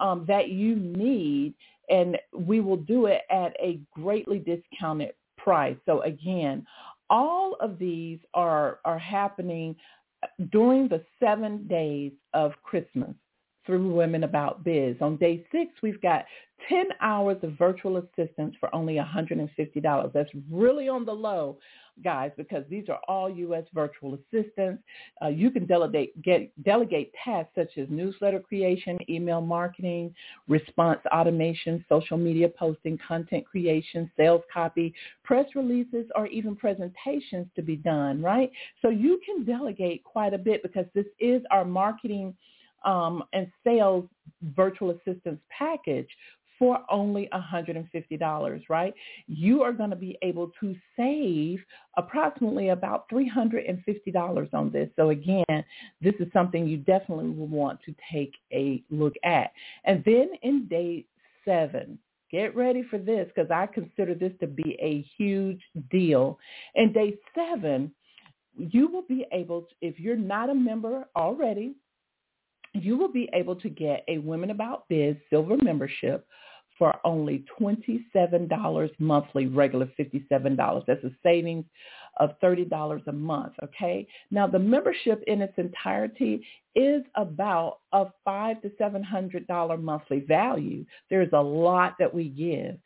um, 0.00 0.24
that 0.26 0.46
you 0.60 0.76
need, 0.76 1.54
and 1.88 2.10
we 2.50 2.60
will 2.60 2.82
do 2.94 3.06
it 3.06 3.22
at 3.30 3.52
a 3.60 3.80
greatly 3.92 4.38
discounted 4.38 5.14
price. 5.36 5.76
So 5.86 6.02
again, 6.02 6.56
all 7.10 7.56
of 7.60 7.78
these 7.78 8.18
are, 8.32 8.78
are 8.84 8.98
happening 8.98 9.76
during 10.50 10.88
the 10.88 11.02
seven 11.20 11.66
days 11.68 12.12
of 12.32 12.52
Christmas. 12.62 13.14
Through 13.66 13.92
Women 13.94 14.24
About 14.24 14.64
Biz. 14.64 14.96
On 15.00 15.16
day 15.16 15.44
six, 15.50 15.70
we've 15.82 16.00
got 16.00 16.24
10 16.68 16.86
hours 17.00 17.36
of 17.42 17.52
virtual 17.58 17.98
assistance 17.98 18.54
for 18.58 18.74
only 18.74 18.94
$150. 18.94 20.12
That's 20.12 20.30
really 20.50 20.88
on 20.88 21.04
the 21.04 21.12
low, 21.12 21.58
guys, 22.02 22.30
because 22.36 22.64
these 22.70 22.88
are 22.88 23.00
all 23.06 23.28
U.S. 23.28 23.64
virtual 23.74 24.14
assistants. 24.14 24.82
Uh, 25.22 25.28
you 25.28 25.50
can 25.50 25.66
delegate, 25.66 26.20
get, 26.22 26.50
delegate 26.64 27.12
tasks 27.22 27.52
such 27.54 27.76
as 27.76 27.86
newsletter 27.90 28.40
creation, 28.40 28.98
email 29.08 29.40
marketing, 29.40 30.14
response 30.48 31.00
automation, 31.12 31.84
social 31.88 32.16
media 32.16 32.48
posting, 32.48 32.98
content 33.06 33.44
creation, 33.44 34.10
sales 34.16 34.42
copy, 34.52 34.94
press 35.22 35.46
releases, 35.54 36.06
or 36.14 36.26
even 36.28 36.56
presentations 36.56 37.46
to 37.56 37.62
be 37.62 37.76
done, 37.76 38.22
right? 38.22 38.50
So 38.80 38.88
you 38.88 39.20
can 39.24 39.44
delegate 39.44 40.02
quite 40.04 40.32
a 40.32 40.38
bit 40.38 40.62
because 40.62 40.86
this 40.94 41.06
is 41.20 41.42
our 41.50 41.64
marketing 41.64 42.34
um, 42.84 43.24
and 43.32 43.50
sales 43.64 44.06
virtual 44.56 44.90
assistance 44.90 45.40
package 45.56 46.08
for 46.58 46.80
only 46.90 47.28
$150, 47.32 48.62
right? 48.68 48.94
You 49.26 49.62
are 49.62 49.72
going 49.72 49.90
to 49.90 49.96
be 49.96 50.16
able 50.22 50.52
to 50.60 50.76
save 50.96 51.58
approximately 51.96 52.68
about 52.68 53.08
$350 53.10 54.54
on 54.54 54.70
this. 54.70 54.88
So 54.96 55.10
again, 55.10 55.64
this 56.00 56.14
is 56.20 56.28
something 56.32 56.66
you 56.66 56.78
definitely 56.78 57.30
will 57.30 57.48
want 57.48 57.80
to 57.86 57.94
take 58.12 58.34
a 58.52 58.82
look 58.90 59.14
at. 59.24 59.50
And 59.84 60.02
then 60.04 60.30
in 60.42 60.68
day 60.68 61.06
seven, 61.44 61.98
get 62.30 62.54
ready 62.54 62.84
for 62.88 62.98
this 62.98 63.28
because 63.34 63.50
I 63.50 63.66
consider 63.66 64.14
this 64.14 64.32
to 64.40 64.46
be 64.46 64.76
a 64.80 65.04
huge 65.16 65.60
deal. 65.90 66.38
In 66.76 66.92
day 66.92 67.18
seven, 67.34 67.92
you 68.56 68.88
will 68.88 69.02
be 69.02 69.26
able 69.32 69.62
to, 69.62 69.74
if 69.80 69.98
you're 69.98 70.16
not 70.16 70.50
a 70.50 70.54
member 70.54 71.04
already, 71.16 71.74
you 72.74 72.96
will 72.96 73.12
be 73.12 73.28
able 73.32 73.56
to 73.56 73.68
get 73.68 74.04
a 74.08 74.18
Women 74.18 74.50
About 74.50 74.88
Biz 74.88 75.16
silver 75.30 75.56
membership 75.62 76.26
for 76.78 76.94
only 77.04 77.44
$27 77.60 78.90
monthly, 78.98 79.46
regular 79.46 79.88
$57. 79.98 80.84
That's 80.86 81.04
a 81.04 81.10
savings 81.22 81.64
of 82.18 82.30
$30 82.42 83.06
a 83.06 83.12
month, 83.12 83.52
okay? 83.62 84.06
Now 84.30 84.46
the 84.46 84.58
membership 84.58 85.22
in 85.26 85.40
its 85.40 85.54
entirety 85.56 86.44
is 86.74 87.02
about 87.14 87.78
a 87.92 88.06
five 88.24 88.60
to 88.62 88.70
$700 88.70 89.82
monthly 89.82 90.20
value. 90.20 90.84
There's 91.10 91.32
a 91.32 91.40
lot 91.40 91.94
that 91.98 92.12
we 92.12 92.28
give. 92.28 92.76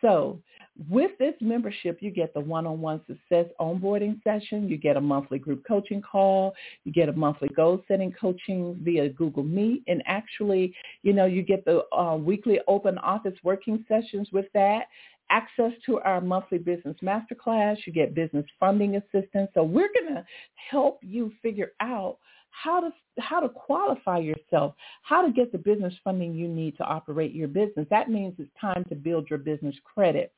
So 0.00 0.40
with 0.88 1.10
this 1.18 1.34
membership, 1.40 1.98
you 2.00 2.10
get 2.10 2.32
the 2.34 2.40
one-on-one 2.40 3.00
success 3.06 3.46
onboarding 3.60 4.22
session. 4.22 4.68
You 4.68 4.76
get 4.76 4.96
a 4.96 5.00
monthly 5.00 5.38
group 5.38 5.64
coaching 5.66 6.00
call. 6.00 6.54
You 6.84 6.92
get 6.92 7.08
a 7.08 7.12
monthly 7.12 7.48
goal 7.48 7.82
setting 7.88 8.12
coaching 8.12 8.78
via 8.82 9.08
Google 9.08 9.42
Meet. 9.42 9.82
And 9.88 10.02
actually, 10.06 10.74
you 11.02 11.12
know, 11.12 11.26
you 11.26 11.42
get 11.42 11.64
the 11.64 11.82
uh, 11.92 12.16
weekly 12.16 12.60
open 12.68 12.96
office 12.98 13.34
working 13.42 13.84
sessions 13.88 14.28
with 14.32 14.46
that 14.54 14.84
access 15.30 15.72
to 15.84 15.98
our 16.00 16.20
monthly 16.20 16.58
business 16.58 16.96
masterclass. 17.02 17.76
You 17.84 17.92
get 17.92 18.14
business 18.14 18.46
funding 18.58 18.96
assistance. 18.96 19.50
So 19.54 19.62
we're 19.62 19.90
going 19.92 20.14
to 20.14 20.24
help 20.70 21.00
you 21.02 21.32
figure 21.42 21.72
out 21.80 22.18
how 22.62 22.80
to 22.80 22.90
how 23.18 23.40
to 23.40 23.48
qualify 23.48 24.18
yourself, 24.18 24.74
how 25.02 25.26
to 25.26 25.32
get 25.32 25.50
the 25.50 25.58
business 25.58 25.92
funding 26.04 26.34
you 26.34 26.46
need 26.46 26.76
to 26.76 26.84
operate 26.84 27.34
your 27.34 27.48
business. 27.48 27.84
That 27.90 28.08
means 28.08 28.34
it's 28.38 28.50
time 28.60 28.84
to 28.88 28.94
build 28.94 29.28
your 29.28 29.40
business 29.40 29.74
credit. 29.82 30.32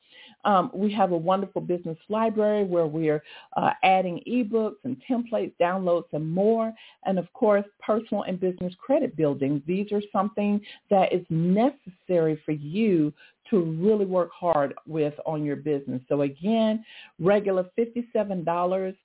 Um, 0.45 0.71
we 0.73 0.91
have 0.93 1.11
a 1.11 1.17
wonderful 1.17 1.61
business 1.61 1.97
library 2.09 2.63
where 2.63 2.87
we're 2.87 3.23
uh, 3.55 3.71
adding 3.83 4.21
ebooks 4.27 4.77
and 4.83 4.97
templates, 5.09 5.53
downloads, 5.61 6.05
and 6.13 6.27
more. 6.27 6.73
And 7.05 7.19
of 7.19 7.31
course, 7.33 7.65
personal 7.79 8.23
and 8.23 8.39
business 8.39 8.73
credit 8.79 9.15
building. 9.15 9.61
These 9.67 9.91
are 9.91 10.01
something 10.11 10.59
that 10.89 11.13
is 11.13 11.25
necessary 11.29 12.41
for 12.45 12.53
you 12.53 13.13
to 13.51 13.61
really 13.61 14.05
work 14.05 14.31
hard 14.33 14.73
with 14.87 15.13
on 15.25 15.43
your 15.43 15.57
business. 15.57 16.01
So 16.09 16.21
again, 16.21 16.83
regular 17.19 17.65
$57 17.77 18.95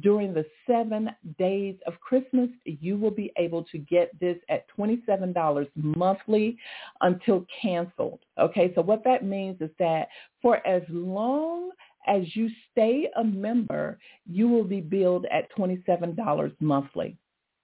during 0.00 0.32
the 0.32 0.44
seven 0.66 1.10
days 1.38 1.76
of 1.86 2.00
Christmas, 2.00 2.48
you 2.64 2.96
will 2.96 3.10
be 3.10 3.32
able 3.36 3.64
to 3.64 3.78
get 3.78 4.18
this 4.20 4.36
at 4.48 4.64
$27 4.78 5.68
monthly 5.74 6.56
until 7.00 7.44
canceled. 7.60 8.20
Okay, 8.38 8.72
so 8.74 8.82
what 8.82 9.02
that 9.04 9.24
means 9.24 9.60
is 9.60 9.70
that 9.78 10.08
for 10.40 10.64
as 10.66 10.82
long 10.88 11.70
as 12.06 12.22
you 12.34 12.48
stay 12.70 13.08
a 13.16 13.24
member, 13.24 13.98
you 14.26 14.48
will 14.48 14.64
be 14.64 14.80
billed 14.80 15.26
at 15.32 15.50
$27 15.56 16.54
monthly. 16.60 17.16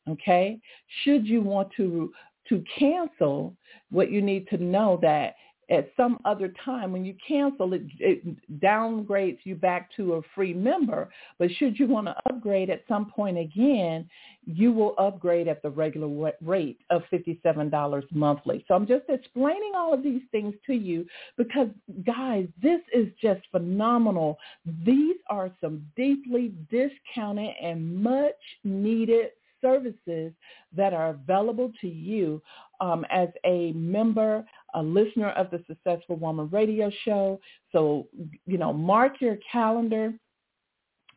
Okay, 0.09 0.61
should 1.03 1.27
you 1.27 1.43
want 1.43 1.68
to 1.77 2.12
to 2.49 2.62
cancel, 2.79 3.57
what 3.91 4.11
you 4.11 4.22
need 4.22 4.47
to 4.49 4.57
know 4.57 4.99
that 5.03 5.35
at 5.69 5.91
some 5.97 6.19
other 6.25 6.53
time 6.64 6.93
when 6.93 7.05
you 7.05 7.14
cancel 7.27 7.73
it, 7.75 7.83
it 7.99 8.61
downgrades 8.61 9.39
you 9.45 9.55
back 9.55 9.91
to 9.97 10.14
a 10.14 10.23
free 10.35 10.55
member. 10.55 11.09
But 11.39 11.51
should 11.59 11.79
you 11.79 11.89
want 11.89 12.07
to 12.07 12.14
upgrade 12.29 12.71
at 12.71 12.85
some 12.87 13.11
point 13.11 13.39
again, 13.39 14.09
you 14.47 14.73
will 14.73 14.95
upgrade 14.97 15.49
at 15.49 15.62
the 15.62 15.71
regular 15.71 16.33
rate 16.41 16.79
of 16.91 17.03
$57 17.12 18.05
monthly. 18.12 18.64
So 18.69 18.75
I'm 18.75 18.87
just 18.87 19.05
explaining 19.09 19.73
all 19.75 19.93
of 19.93 20.05
these 20.05 20.23
things 20.31 20.55
to 20.67 20.73
you 20.73 21.05
because 21.37 21.69
guys, 22.05 22.47
this 22.62 22.81
is 22.95 23.09
just 23.21 23.41
phenomenal. 23.51 24.39
These 24.85 25.17
are 25.29 25.51
some 25.61 25.85
deeply 25.97 26.55
discounted 26.71 27.55
and 27.61 28.03
much 28.03 28.35
needed 28.62 29.31
services 29.61 30.33
that 30.77 30.93
are 30.93 31.11
available 31.11 31.73
to 31.81 31.89
you 31.89 32.41
um, 32.81 33.05
as 33.11 33.29
a 33.45 33.73
member, 33.73 34.45
a 34.77 34.83
listener 34.83 35.31
of 35.31 35.51
the 35.51 35.62
Successful 35.66 36.16
Woman 36.16 36.49
radio 36.53 36.91
show. 37.05 37.41
So, 37.72 38.07
you 38.47 38.59
know, 38.59 38.72
mark 38.72 39.20
your 39.20 39.39
calendar 39.51 40.14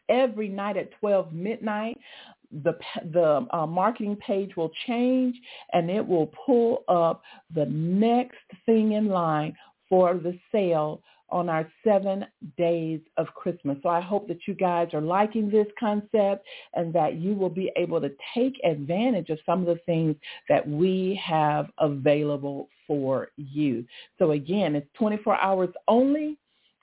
every 0.10 0.50
night 0.50 0.76
at 0.76 0.92
12 1.00 1.32
midnight 1.34 1.98
the 2.64 2.74
the 3.14 3.46
uh, 3.52 3.68
marketing 3.68 4.16
page 4.16 4.56
will 4.56 4.72
change 4.88 5.36
and 5.74 5.90
it 5.90 6.06
will 6.06 6.32
pull 6.46 6.84
up 6.88 7.22
the 7.54 7.66
next 7.66 8.38
thing 8.66 8.94
in 8.94 9.08
line 9.08 9.56
for 9.88 10.16
the 10.16 10.38
sale 10.52 11.02
on 11.32 11.50
our 11.50 11.70
seven 11.84 12.26
days 12.58 13.00
of 13.18 13.28
Christmas. 13.36 13.78
So 13.84 13.90
I 13.90 14.02
hope 14.02 14.28
that 14.28 14.48
you 14.48 14.54
guys 14.54 14.90
are 14.94 15.02
liking 15.02 15.50
this 15.50 15.68
concept 15.80 16.46
and 16.74 16.94
that 16.94 17.16
you 17.16 17.34
will 17.34 17.50
be 17.50 17.72
able 17.76 18.02
to 18.02 18.12
take 18.34 18.60
advantage 18.64 19.30
of 19.30 19.40
some 19.46 19.62
of 19.62 19.68
the 19.68 19.82
things 19.86 20.16
that 20.48 20.68
we 20.68 21.20
have 21.24 21.68
available 21.80 22.70
for 22.88 23.30
you. 23.38 23.86
So 24.18 24.32
again, 24.32 24.76
it's 24.76 24.88
24 24.98 25.40
hours 25.40 25.70
only 25.88 26.38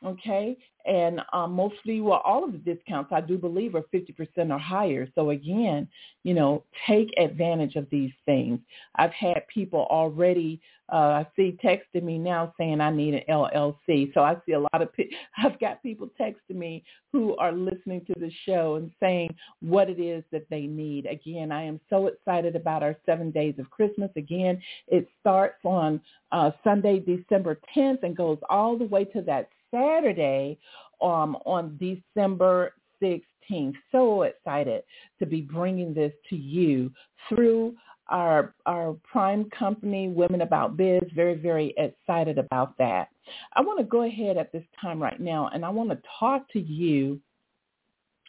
okay? 0.04 0.56
And 0.86 1.20
um, 1.32 1.52
mostly, 1.52 2.00
well, 2.00 2.22
all 2.24 2.44
of 2.44 2.52
the 2.52 2.58
discounts 2.58 3.10
I 3.12 3.20
do 3.20 3.36
believe 3.36 3.74
are 3.74 3.84
50% 3.92 4.50
or 4.50 4.58
higher. 4.58 5.08
So 5.14 5.30
again, 5.30 5.88
you 6.22 6.32
know, 6.32 6.62
take 6.86 7.12
advantage 7.18 7.74
of 7.74 7.88
these 7.90 8.12
things. 8.24 8.60
I've 8.94 9.12
had 9.12 9.46
people 9.52 9.86
already, 9.90 10.60
uh, 10.92 10.96
I 11.24 11.26
see 11.34 11.58
texting 11.62 12.04
me 12.04 12.18
now 12.18 12.54
saying 12.56 12.80
I 12.80 12.90
need 12.90 13.14
an 13.14 13.22
LLC. 13.28 14.14
So 14.14 14.20
I 14.20 14.36
see 14.46 14.52
a 14.52 14.60
lot 14.60 14.80
of, 14.80 14.88
I've 15.38 15.58
got 15.58 15.82
people 15.82 16.08
texting 16.20 16.56
me 16.56 16.84
who 17.12 17.36
are 17.36 17.52
listening 17.52 18.04
to 18.06 18.14
the 18.20 18.30
show 18.44 18.76
and 18.76 18.92
saying 19.00 19.34
what 19.60 19.90
it 19.90 19.98
is 19.98 20.22
that 20.30 20.48
they 20.50 20.62
need. 20.62 21.06
Again, 21.06 21.50
I 21.50 21.64
am 21.64 21.80
so 21.90 22.06
excited 22.06 22.54
about 22.54 22.84
our 22.84 22.96
seven 23.06 23.32
days 23.32 23.54
of 23.58 23.70
Christmas. 23.70 24.10
Again, 24.16 24.62
it 24.86 25.08
starts 25.20 25.58
on 25.64 26.00
uh, 26.30 26.52
Sunday, 26.62 27.00
December 27.00 27.58
10th 27.76 28.04
and 28.04 28.16
goes 28.16 28.38
all 28.48 28.78
the 28.78 28.84
way 28.84 29.04
to 29.04 29.22
that 29.22 29.48
Saturday 29.72 30.58
um, 31.02 31.36
on 31.44 31.78
December 31.78 32.72
16th. 33.02 33.74
So 33.92 34.22
excited 34.22 34.82
to 35.18 35.26
be 35.26 35.40
bringing 35.40 35.94
this 35.94 36.12
to 36.30 36.36
you 36.36 36.90
through 37.28 37.74
our 38.08 38.54
our 38.66 38.96
prime 39.10 39.50
company, 39.50 40.08
Women 40.08 40.42
About 40.42 40.76
Biz. 40.76 41.02
Very, 41.14 41.34
very 41.34 41.74
excited 41.76 42.38
about 42.38 42.76
that. 42.78 43.08
I 43.54 43.60
want 43.60 43.78
to 43.78 43.84
go 43.84 44.02
ahead 44.02 44.36
at 44.36 44.52
this 44.52 44.64
time 44.80 45.02
right 45.02 45.20
now, 45.20 45.50
and 45.52 45.64
I 45.64 45.70
want 45.70 45.90
to 45.90 45.98
talk 46.18 46.48
to 46.52 46.60
you 46.60 47.20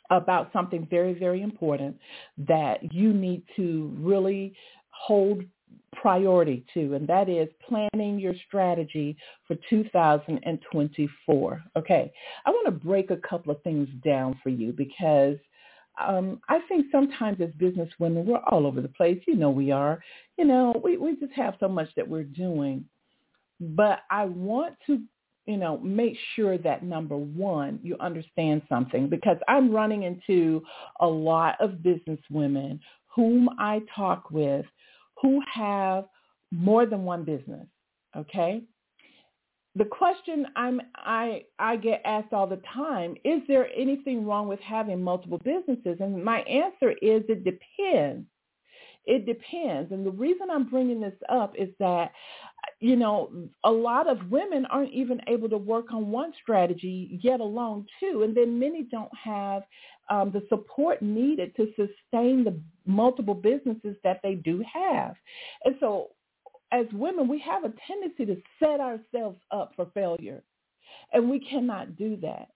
about 0.10 0.50
something 0.54 0.88
very, 0.90 1.14
very 1.14 1.42
important 1.42 1.98
that 2.38 2.94
you 2.94 3.14
need 3.14 3.44
to 3.56 3.94
really 4.00 4.56
hold 4.90 5.44
priority 5.94 6.66
to, 6.74 6.94
and 6.94 7.08
that 7.08 7.30
is 7.30 7.48
planning 7.68 8.20
your 8.20 8.34
strategy 8.48 9.18
for 9.48 9.56
2024. 9.70 11.64
Okay, 11.76 12.12
I 12.46 12.50
want 12.50 12.66
to 12.66 12.72
break 12.72 13.12
a 13.12 13.18
couple 13.18 13.52
of 13.52 13.62
things 13.64 13.88
down 14.04 14.40
for 14.44 14.50
you 14.50 14.72
because 14.72 15.38
um, 16.00 16.40
I 16.48 16.60
think 16.68 16.86
sometimes 16.92 17.42
as 17.42 17.50
business 17.58 17.90
women, 18.00 18.26
we're 18.26 18.38
all 18.38 18.68
over 18.68 18.82
the 18.82 18.88
place. 18.88 19.20
You 19.28 19.36
know 19.36 19.50
we 19.50 19.72
are. 19.72 20.00
You 20.38 20.46
know, 20.46 20.80
we, 20.84 20.98
we 20.98 21.16
just 21.16 21.34
have 21.34 21.56
so 21.60 21.68
much 21.68 21.90
that 21.96 22.08
we're 22.08 22.24
doing. 22.24 22.86
But 23.60 24.02
I 24.12 24.26
want 24.26 24.76
to, 24.86 25.02
you 25.48 25.58
know, 25.58 25.80
make 25.80 26.16
sure 26.36 26.60
that 26.60 26.84
number 26.84 27.18
one, 27.18 27.80
you 27.82 27.98
understand 28.00 28.62
something 28.70 29.10
because 29.10 29.38
I'm 29.48 29.72
running 29.72 30.04
into 30.04 30.62
a 31.00 31.08
lot 31.08 31.56
of 31.60 31.82
business 31.82 32.20
women 32.30 32.80
whom 33.08 33.50
I 33.58 33.82
talk 33.96 34.30
with 34.30 34.66
who 35.22 35.42
have 35.54 36.06
more 36.52 36.86
than 36.86 37.04
one 37.04 37.24
business, 37.24 37.68
okay? 38.16 38.62
The 39.76 39.86
question 39.86 40.48
I'm, 40.56 40.82
I, 40.96 41.44
I 41.60 41.76
get 41.76 42.02
asked 42.04 42.34
all 42.34 42.48
the 42.48 42.62
time, 42.74 43.16
is 43.24 43.42
there 43.48 43.70
anything 43.76 44.26
wrong 44.26 44.48
with 44.48 44.60
having 44.60 45.02
multiple 45.04 45.40
businesses? 45.44 45.98
And 46.00 46.24
my 46.24 46.40
answer 46.42 46.92
is 47.02 47.24
it 47.30 47.44
depends. 47.44 48.26
It 49.08 49.26
depends. 49.26 49.92
And 49.92 50.06
the 50.06 50.12
reason 50.12 50.50
I'm 50.52 50.70
bringing 50.70 51.00
this 51.00 51.16
up 51.30 51.54
is 51.58 51.70
that, 51.80 52.12
you 52.82 52.98
know, 52.98 53.32
a 53.64 53.72
lot 53.72 54.08
of 54.08 54.30
women 54.30 54.66
aren't 54.66 54.94
even 54.94 55.22
able 55.28 55.50
to 55.50 55.58
work 55.58 55.94
on 55.94 56.12
one 56.12 56.34
strategy, 56.42 57.20
yet 57.24 57.40
alone 57.40 57.86
two. 58.00 58.24
And 58.24 58.36
then 58.36 58.60
many 58.60 58.84
don't 58.84 59.12
have 59.18 59.64
um, 60.10 60.32
the 60.32 60.44
support 60.50 61.02
needed 61.02 61.56
to 61.56 61.68
sustain 61.70 62.44
the 62.44 62.60
multiple 62.86 63.34
businesses 63.34 63.96
that 64.04 64.20
they 64.24 64.36
do 64.36 64.64
have. 64.72 65.16
And 65.64 65.76
so 65.80 66.10
as 66.74 66.86
women, 66.92 67.30
we 67.30 67.40
have 67.40 67.64
a 67.64 67.74
tendency 67.88 68.26
to 68.26 68.42
set 68.60 68.82
ourselves 68.82 69.40
up 69.52 69.72
for 69.76 69.88
failure. 69.94 70.44
And 71.14 71.30
we 71.30 71.40
cannot 71.40 71.96
do 71.96 72.18
that. 72.18 72.50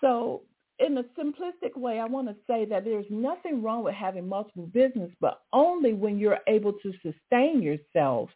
So 0.00 0.42
in 0.84 0.98
a 0.98 1.04
simplistic 1.18 1.76
way, 1.76 1.98
I 1.98 2.06
want 2.06 2.28
to 2.28 2.36
say 2.46 2.64
that 2.66 2.84
there's 2.84 3.06
nothing 3.10 3.62
wrong 3.62 3.84
with 3.84 3.94
having 3.94 4.28
multiple 4.28 4.66
business, 4.66 5.10
but 5.20 5.42
only 5.52 5.92
when 5.92 6.18
you're 6.18 6.38
able 6.46 6.72
to 6.72 6.92
sustain 7.02 7.62
yourself 7.62 8.30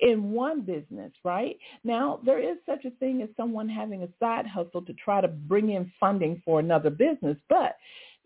in 0.00 0.30
one 0.30 0.62
business, 0.62 1.12
right? 1.24 1.56
Now, 1.84 2.20
there 2.24 2.40
is 2.40 2.58
such 2.66 2.84
a 2.84 2.90
thing 2.98 3.22
as 3.22 3.28
someone 3.36 3.68
having 3.68 4.02
a 4.02 4.08
side 4.20 4.46
hustle 4.46 4.82
to 4.82 4.92
try 4.94 5.20
to 5.20 5.28
bring 5.28 5.70
in 5.70 5.92
funding 5.98 6.42
for 6.44 6.60
another 6.60 6.90
business, 6.90 7.36
but 7.48 7.76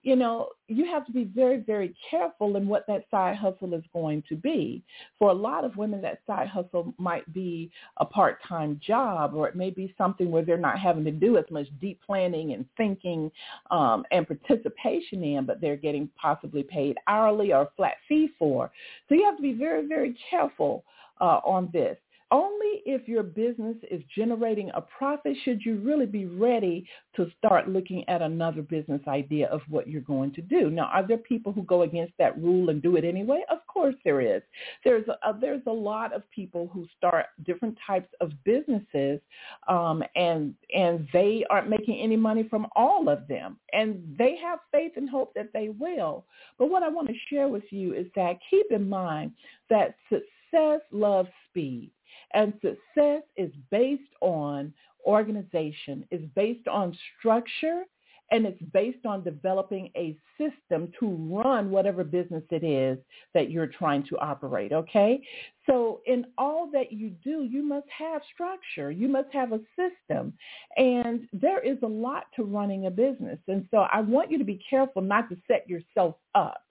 you 0.03 0.16
know, 0.16 0.48
you 0.66 0.84
have 0.86 1.07
to 1.07 1.12
be 1.12 1.24
very, 1.24 1.59
very 1.59 1.94
careful 2.11 2.57
in 2.57 2.66
what 2.66 2.84
that 2.88 3.05
side 3.11 3.36
hustle 3.36 3.72
is 3.72 3.84
going 3.92 4.24
to 4.28 4.34
be. 4.34 4.82
For 5.18 5.30
a 5.30 5.34
lot 5.34 5.64
of 5.64 5.76
women, 5.76 6.03
that 6.03 6.20
side 6.26 6.48
hustle 6.48 6.92
might 6.98 7.30
be 7.32 7.70
a 7.98 8.05
part-time 8.05 8.80
job, 8.84 9.34
or 9.34 9.48
it 9.48 9.55
may 9.55 9.70
be 9.70 9.94
something 9.96 10.30
where 10.30 10.44
they're 10.44 10.57
not 10.57 10.78
having 10.78 11.05
to 11.05 11.12
do 11.12 11.36
as 11.36 11.44
much 11.50 11.66
deep 11.80 12.00
planning 12.05 12.53
and 12.53 12.66
thinking 12.76 13.30
um, 13.70 14.05
and 14.11 14.26
participation 14.26 15.22
in, 15.22 15.46
but 15.46 15.61
they're 15.61 15.76
getting 15.76 16.09
possibly 16.20 16.64
paid 16.64 16.96
hourly 17.07 17.53
or 17.53 17.68
flat 17.76 17.94
fee 18.09 18.30
for. 18.38 18.72
So 19.09 19.14
you 19.14 19.24
have 19.24 19.36
to 19.36 19.42
be 19.42 19.53
very, 19.53 19.86
very 19.86 20.16
careful 20.30 20.84
uh, 21.20 21.40
on 21.44 21.70
this 21.72 21.96
only 22.33 22.80
if 22.87 23.07
your 23.07 23.22
business 23.22 23.76
is 23.91 24.03
generating 24.16 24.70
a 24.74 24.80
profit 24.80 25.37
should 25.45 25.61
you 25.64 25.76
really 25.76 26.07
be 26.07 26.24
ready 26.24 26.89
to 27.14 27.30
start 27.39 27.68
looking 27.68 28.09
at 28.09 28.22
another 28.22 28.62
business 28.62 29.03
idea 29.07 29.49
of 29.49 29.61
what 29.68 29.87
you're 29.87 30.01
going 30.01 30.33
to 30.33 30.41
do. 30.43 30.70
Now, 30.70 30.85
are 30.87 31.07
there 31.07 31.18
people 31.18 31.53
who 31.53 31.62
go 31.62 31.83
against 31.83 32.14
that 32.18 32.37
rule 32.41 32.70
and 32.70 32.83
do 32.83 32.97
it 32.97 33.05
anyway? 33.05 33.43
Of 33.51 33.59
course 33.66 33.95
there 34.03 34.20
is. 34.20 34.43
There's 34.83 35.07
a, 35.09 35.35
there's 35.39 35.62
a 35.66 35.72
lot 35.72 36.14
of 36.14 36.28
people 36.30 36.70
who 36.72 36.87
start 36.97 37.26
different 37.45 37.76
types 37.87 38.09
of 38.20 38.33
businesses 38.45 39.20
um, 39.68 40.03
and 40.16 40.55
and 40.74 41.07
they 41.12 41.45
aren't 41.51 41.68
making 41.68 42.01
any 42.01 42.16
money 42.16 42.47
from 42.49 42.66
all 42.74 43.09
of 43.11 43.28
them. 43.28 43.59
And 43.74 44.16
they 44.18 44.37
have 44.43 44.61
faith 44.72 44.93
and 44.97 45.09
hope 45.09 45.35
that 45.35 45.53
they 45.53 45.68
will. 45.68 46.24
But 46.59 46.70
what 46.70 46.83
I 46.83 46.89
want 46.89 47.09
to 47.09 47.14
share 47.28 47.49
with 47.49 47.64
you 47.70 47.95
is 47.95 48.07
that 48.16 48.39
keep 48.49 48.66
in 48.70 48.89
mind 48.89 49.33
that 49.68 49.97
success 50.09 50.80
loves 50.91 51.28
speed. 51.51 51.91
And 52.35 52.53
success 52.55 53.22
is 53.37 53.51
based 53.70 54.03
on 54.20 54.72
organization, 55.07 56.07
is 56.11 56.22
based 56.35 56.68
on 56.68 56.97
structure, 57.18 57.85
and 58.33 58.47
it's 58.47 58.62
based 58.72 59.05
on 59.05 59.22
developing 59.22 59.91
a 59.95 60.16
system 60.39 60.91
to 60.99 61.07
run 61.45 61.70
whatever 61.70 62.03
business 62.03 62.43
it 62.51 62.64
is 62.64 62.99
that 63.35 63.51
you're 63.51 63.66
trying 63.66 64.03
to 64.05 64.18
operate, 64.18 64.72
okay? 64.72 65.20
So 65.68 66.01
in 66.07 66.24
all 66.39 66.70
that 66.72 66.93
you 66.93 67.11
do, 67.22 67.45
you 67.45 67.62
must 67.62 67.87
have 67.97 68.22
structure. 68.33 68.91
You 68.91 69.07
must 69.09 69.28
have 69.35 69.53
a 69.53 69.61
system. 69.76 70.33
And 70.78 71.28
there 71.35 71.61
is 71.61 71.76
a 71.83 71.87
lot 71.87 72.24
to 72.37 72.45
running 72.45 72.87
a 72.87 72.91
business. 72.91 73.39
And 73.49 73.68
so 73.70 73.87
I 73.93 74.01
want 74.01 74.30
you 74.30 74.39
to 74.39 74.45
be 74.45 74.64
careful 74.68 75.03
not 75.03 75.28
to 75.28 75.37
set 75.47 75.68
yourself 75.68 76.16
up 76.35 76.61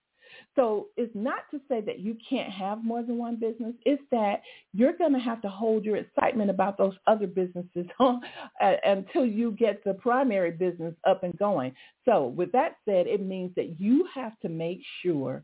so 0.55 0.87
it's 0.97 1.13
not 1.15 1.49
to 1.51 1.61
say 1.69 1.81
that 1.81 1.99
you 1.99 2.17
can't 2.29 2.51
have 2.51 2.83
more 2.83 3.03
than 3.03 3.17
one 3.17 3.37
business. 3.37 3.73
It's 3.85 4.03
that 4.11 4.41
you're 4.73 4.97
going 4.97 5.13
to 5.13 5.19
have 5.19 5.41
to 5.43 5.49
hold 5.49 5.85
your 5.85 5.95
excitement 5.95 6.49
about 6.49 6.77
those 6.77 6.93
other 7.07 7.27
businesses 7.27 7.85
until 8.59 9.25
you 9.25 9.51
get 9.53 9.83
the 9.83 9.93
primary 9.93 10.51
business 10.51 10.93
up 11.07 11.23
and 11.23 11.37
going. 11.37 11.73
So 12.05 12.27
with 12.27 12.51
that 12.51 12.77
said, 12.85 13.07
it 13.07 13.21
means 13.21 13.51
that 13.55 13.79
you 13.79 14.07
have 14.13 14.37
to 14.41 14.49
make 14.49 14.81
sure 15.01 15.43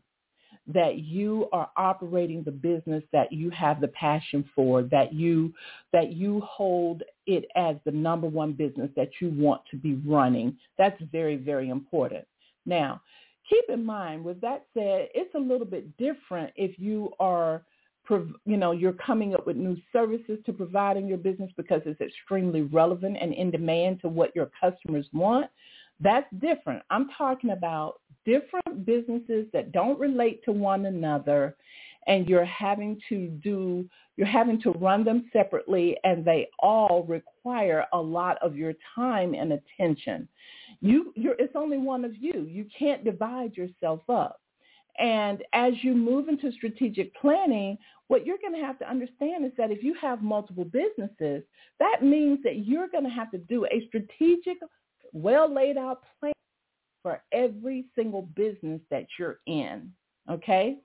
that 0.66 0.98
you 0.98 1.48
are 1.52 1.70
operating 1.76 2.42
the 2.42 2.50
business 2.50 3.02
that 3.12 3.32
you 3.32 3.48
have 3.50 3.80
the 3.80 3.88
passion 3.88 4.44
for, 4.54 4.82
that 4.82 5.14
you 5.14 5.52
that 5.92 6.12
you 6.12 6.42
hold 6.42 7.02
it 7.26 7.46
as 7.56 7.76
the 7.86 7.90
number 7.90 8.26
one 8.26 8.52
business 8.52 8.90
that 8.96 9.08
you 9.20 9.30
want 9.30 9.62
to 9.70 9.76
be 9.76 9.94
running. 10.06 10.56
That's 10.76 11.00
very, 11.10 11.36
very 11.36 11.70
important. 11.70 12.26
Now, 12.66 13.00
keep 13.48 13.64
in 13.68 13.84
mind, 13.84 14.24
with 14.24 14.40
that 14.40 14.66
said, 14.74 15.08
it's 15.14 15.34
a 15.34 15.38
little 15.38 15.66
bit 15.66 15.96
different 15.96 16.52
if 16.56 16.78
you 16.78 17.12
are, 17.20 17.62
you 18.10 18.56
know, 18.56 18.72
you're 18.72 18.92
coming 18.94 19.34
up 19.34 19.46
with 19.46 19.56
new 19.56 19.76
services 19.92 20.38
to 20.46 20.52
provide 20.52 20.96
in 20.96 21.06
your 21.06 21.18
business 21.18 21.50
because 21.56 21.82
it's 21.84 22.00
extremely 22.00 22.62
relevant 22.62 23.16
and 23.20 23.32
in 23.34 23.50
demand 23.50 24.00
to 24.00 24.08
what 24.08 24.34
your 24.34 24.50
customers 24.60 25.06
want. 25.12 25.46
That's 26.00 26.26
different. 26.38 26.82
I'm 26.90 27.08
talking 27.16 27.50
about 27.50 28.00
different 28.24 28.86
businesses 28.86 29.46
that 29.52 29.72
don't 29.72 29.98
relate 29.98 30.44
to 30.44 30.52
one 30.52 30.86
another 30.86 31.56
and 32.08 32.26
you're 32.28 32.44
having 32.44 32.98
to 33.08 33.28
do 33.42 33.88
you're 34.16 34.26
having 34.26 34.60
to 34.62 34.72
run 34.72 35.04
them 35.04 35.30
separately 35.32 35.96
and 36.02 36.24
they 36.24 36.48
all 36.58 37.04
require 37.06 37.86
a 37.92 37.98
lot 37.98 38.36
of 38.42 38.56
your 38.56 38.72
time 38.96 39.34
and 39.34 39.52
attention. 39.52 40.26
You 40.80 41.12
you're 41.14 41.36
it's 41.38 41.54
only 41.54 41.78
one 41.78 42.04
of 42.04 42.16
you. 42.16 42.46
You 42.50 42.66
can't 42.76 43.04
divide 43.04 43.56
yourself 43.56 44.00
up. 44.08 44.40
And 44.98 45.44
as 45.52 45.74
you 45.82 45.94
move 45.94 46.28
into 46.28 46.50
strategic 46.52 47.14
planning 47.14 47.78
what 48.08 48.24
you're 48.24 48.38
going 48.38 48.58
to 48.58 48.66
have 48.66 48.78
to 48.78 48.88
understand 48.88 49.44
is 49.44 49.52
that 49.58 49.70
if 49.70 49.84
you 49.84 49.94
have 50.00 50.22
multiple 50.22 50.64
businesses 50.64 51.44
that 51.78 52.02
means 52.02 52.40
that 52.42 52.66
you're 52.66 52.88
going 52.88 53.04
to 53.04 53.10
have 53.10 53.30
to 53.30 53.38
do 53.38 53.66
a 53.66 53.86
strategic 53.86 54.56
well 55.12 55.52
laid 55.52 55.76
out 55.76 56.02
plan 56.18 56.32
for 57.02 57.22
every 57.32 57.84
single 57.94 58.22
business 58.34 58.80
that 58.90 59.06
you're 59.18 59.38
in 59.46 59.92
okay 60.28 60.78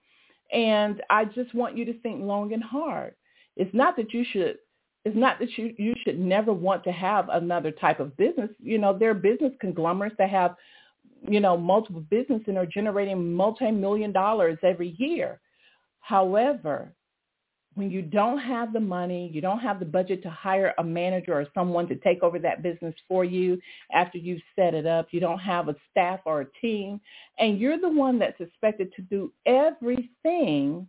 and 0.52 1.02
i 1.10 1.24
just 1.24 1.54
want 1.54 1.78
you 1.78 1.86
to 1.86 2.00
think 2.02 2.22
long 2.22 2.54
and 2.54 2.64
hard 2.64 3.16
it's 3.56 3.74
not 3.74 3.96
that 3.96 4.14
you 4.14 4.26
should 4.32 4.58
it's 5.06 5.18
not 5.18 5.40
that 5.40 5.50
you 5.58 5.74
you 5.78 5.94
should 6.04 6.20
never 6.20 6.54
want 6.54 6.84
to 6.86 6.92
have 6.92 7.28
another 7.30 7.72
type 7.72 8.00
of 8.00 8.16
business. 8.16 8.50
You 8.60 8.78
know, 8.78 8.98
there 8.98 9.10
are 9.10 9.16
business 9.16 9.52
conglomerates 9.60 10.16
that 10.18 10.30
have, 10.30 10.56
you 11.28 11.40
know, 11.42 11.58
multiple 11.58 12.06
businesses 12.10 12.46
and 12.48 12.58
are 12.58 12.66
generating 12.66 13.34
multi-million 13.34 14.14
dollars 14.14 14.58
every 14.64 14.96
year. 14.98 15.42
However, 16.00 16.94
when 17.76 17.90
you 17.90 18.02
don't 18.02 18.40
have 18.40 18.74
the 18.74 18.80
money, 18.80 19.32
you 19.34 19.42
don't 19.42 19.60
have 19.60 19.80
the 19.80 19.86
budget 19.86 20.22
to 20.24 20.30
hire 20.30 20.74
a 20.78 20.84
manager 20.84 21.34
or 21.34 21.48
someone 21.54 21.88
to 21.88 21.96
take 21.96 22.22
over 22.22 22.40
that 22.40 22.62
business 22.62 22.94
for 23.08 23.26
you 23.26 23.60
after 23.92 24.18
you've 24.18 24.42
set 24.56 24.74
it 24.74 24.86
up, 24.86 25.08
you 25.12 25.20
don't 25.20 25.40
have 25.40 25.70
a 25.70 25.76
staff 25.90 26.20
or 26.26 26.42
a 26.42 26.48
team, 26.62 27.02
and 27.40 27.60
you're 27.60 27.80
the 27.80 27.90
one 27.90 28.20
that's 28.20 28.40
expected 28.40 28.94
to 28.96 29.02
do 29.02 29.32
everything 29.46 30.88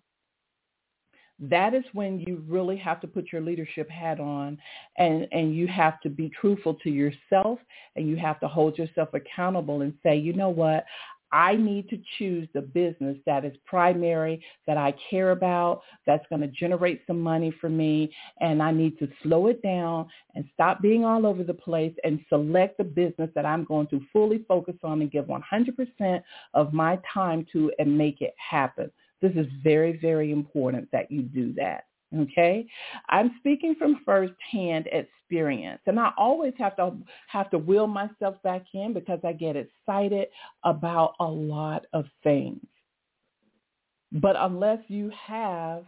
that 1.41 1.75
is 1.75 1.85
when 1.93 2.21
you 2.21 2.45
really 2.49 2.77
have 2.77 3.01
to 3.01 3.09
put 3.09 3.33
your 3.33 3.41
leadership 3.41 3.91
hat 3.91 4.21
on 4.21 4.57
and, 4.99 5.27
and 5.33 5.55
you 5.55 5.67
have 5.67 6.01
to 6.01 6.09
be 6.09 6.31
truthful 6.41 6.75
to 6.75 6.91
yourself 6.91 7.59
and 7.97 8.09
you 8.09 8.17
have 8.17 8.39
to 8.41 8.49
hold 8.49 8.79
yourself 8.79 9.09
accountable 9.15 9.81
and 9.81 9.93
say, 10.03 10.17
you 10.17 10.33
know 10.33 10.49
what, 10.49 10.85
I 11.35 11.57
need 11.57 11.89
to 11.89 11.99
choose 12.17 12.49
the 12.55 12.61
business 12.61 13.17
that 13.27 13.45
is 13.45 13.53
primary, 13.67 14.41
that 14.69 14.77
I 14.77 14.95
care 15.11 15.33
about, 15.33 15.83
that's 16.07 16.25
going 16.31 16.43
to 16.43 16.47
generate 16.47 17.03
some 17.09 17.21
money 17.21 17.53
for 17.61 17.69
me, 17.69 18.15
and 18.41 18.63
I 18.63 18.71
need 18.71 19.01
to 19.01 19.09
slow 19.25 19.49
it 19.49 19.61
down 19.61 20.07
and 20.37 20.45
stop 20.55 20.81
being 20.81 21.05
all 21.05 21.27
over 21.27 21.43
the 21.43 21.53
place 21.53 21.93
and 22.05 22.21
select 22.29 22.79
the 22.79 22.85
business 22.85 23.31
that 23.35 23.45
I'm 23.45 23.65
going 23.65 23.89
to 23.89 24.01
fully 24.13 24.45
focus 24.47 24.77
on 24.85 25.03
and 25.03 25.11
give 25.11 25.25
100% 25.25 26.23
of 26.55 26.73
my 26.73 27.01
time 27.13 27.45
to 27.53 27.73
and 27.81 27.99
make 27.99 28.21
it 28.21 28.35
happen. 28.39 28.89
This 29.21 29.33
is 29.33 29.47
very, 29.65 29.99
very 29.99 30.31
important 30.31 30.89
that 30.93 31.11
you 31.11 31.23
do 31.23 31.53
that. 31.55 31.87
Okay, 32.17 32.67
I'm 33.09 33.33
speaking 33.41 33.75
from 33.77 34.01
firsthand 34.05 34.89
experience, 34.93 35.81
and 35.87 35.99
I 35.99 36.13
always 36.17 36.53
have 36.59 36.77
to 36.77 36.93
have 37.29 37.51
to 37.51 37.59
will 37.59 37.87
myself 37.87 38.37
back 38.45 38.63
in 38.73 38.93
because 38.93 39.19
I 39.25 39.33
get 39.33 39.57
excited 39.57 40.29
about 40.65 41.15
a 41.19 41.25
lot 41.25 41.87
of 41.93 42.05
things. 42.23 42.61
But 44.13 44.37
unless 44.39 44.79
you 44.87 45.11
have 45.27 45.85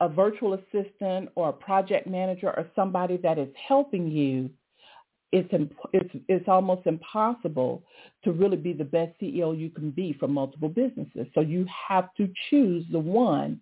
a 0.00 0.08
virtual 0.08 0.54
assistant 0.54 1.30
or 1.34 1.48
a 1.48 1.52
project 1.52 2.06
manager 2.06 2.48
or 2.48 2.66
somebody 2.76 3.16
that 3.18 3.38
is 3.38 3.48
helping 3.68 4.08
you, 4.08 4.50
it's, 5.32 5.48
it's, 5.92 6.10
it's 6.28 6.48
almost 6.48 6.86
impossible 6.86 7.82
to 8.22 8.30
really 8.30 8.56
be 8.56 8.72
the 8.72 8.84
best 8.84 9.18
CEO 9.20 9.58
you 9.58 9.70
can 9.70 9.90
be 9.90 10.14
for 10.18 10.28
multiple 10.28 10.68
businesses. 10.68 11.26
So 11.34 11.40
you 11.40 11.66
have 11.88 12.14
to 12.16 12.28
choose 12.50 12.84
the 12.92 13.00
one 13.00 13.60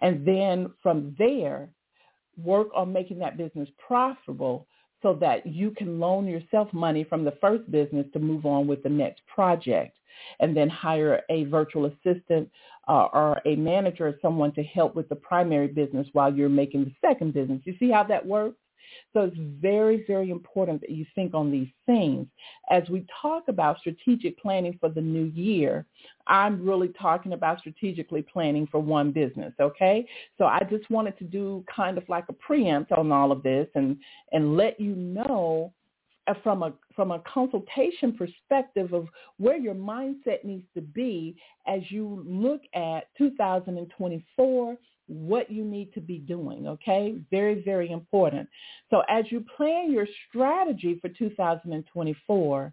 And 0.00 0.26
then 0.26 0.72
from 0.82 1.14
there, 1.18 1.70
work 2.36 2.68
on 2.74 2.92
making 2.92 3.18
that 3.18 3.36
business 3.36 3.68
profitable 3.84 4.66
so 5.02 5.14
that 5.14 5.46
you 5.46 5.70
can 5.70 6.00
loan 6.00 6.26
yourself 6.26 6.72
money 6.72 7.04
from 7.04 7.24
the 7.24 7.36
first 7.40 7.70
business 7.70 8.06
to 8.12 8.18
move 8.18 8.46
on 8.46 8.66
with 8.66 8.82
the 8.82 8.88
next 8.88 9.22
project 9.26 9.96
and 10.40 10.56
then 10.56 10.68
hire 10.68 11.22
a 11.30 11.44
virtual 11.44 11.86
assistant 11.86 12.50
uh, 12.88 13.06
or 13.12 13.40
a 13.46 13.54
manager 13.56 14.08
or 14.08 14.14
someone 14.20 14.52
to 14.52 14.62
help 14.62 14.94
with 14.94 15.08
the 15.08 15.14
primary 15.14 15.68
business 15.68 16.06
while 16.12 16.32
you're 16.32 16.48
making 16.48 16.84
the 16.84 16.94
second 17.00 17.34
business. 17.34 17.60
You 17.64 17.74
see 17.78 17.90
how 17.90 18.02
that 18.04 18.24
works? 18.26 18.56
So 19.12 19.20
it's 19.22 19.36
very, 19.38 20.04
very 20.06 20.30
important 20.30 20.80
that 20.82 20.90
you 20.90 21.06
think 21.14 21.34
on 21.34 21.50
these 21.50 21.68
things. 21.86 22.26
As 22.70 22.88
we 22.88 23.06
talk 23.20 23.44
about 23.48 23.78
strategic 23.78 24.38
planning 24.38 24.76
for 24.80 24.88
the 24.88 25.00
new 25.00 25.24
year, 25.34 25.86
I'm 26.26 26.64
really 26.64 26.88
talking 26.88 27.32
about 27.32 27.60
strategically 27.60 28.22
planning 28.22 28.66
for 28.70 28.80
one 28.80 29.12
business, 29.12 29.52
okay? 29.60 30.06
So 30.36 30.44
I 30.44 30.60
just 30.70 30.90
wanted 30.90 31.18
to 31.18 31.24
do 31.24 31.64
kind 31.74 31.98
of 31.98 32.08
like 32.08 32.24
a 32.28 32.34
preempt 32.34 32.92
on 32.92 33.12
all 33.12 33.32
of 33.32 33.42
this 33.42 33.68
and, 33.74 33.96
and 34.32 34.56
let 34.56 34.78
you 34.78 34.94
know 34.94 35.72
uh, 36.28 36.34
from 36.42 36.62
a 36.62 36.72
from 36.94 37.10
a 37.10 37.20
consultation 37.20 38.12
perspective 38.12 38.92
of 38.92 39.06
where 39.38 39.56
your 39.56 39.74
mindset 39.74 40.44
needs 40.44 40.66
to 40.74 40.80
be 40.80 41.36
as 41.66 41.80
you 41.90 42.22
look 42.26 42.60
at 42.74 43.04
2024 43.16 44.76
what 45.08 45.50
you 45.50 45.64
need 45.64 45.92
to 45.94 46.00
be 46.00 46.18
doing, 46.18 46.68
okay? 46.68 47.16
Very, 47.30 47.62
very 47.64 47.90
important. 47.90 48.48
So 48.90 49.02
as 49.08 49.24
you 49.30 49.44
plan 49.56 49.90
your 49.92 50.06
strategy 50.28 50.98
for 51.00 51.08
2024, 51.08 52.72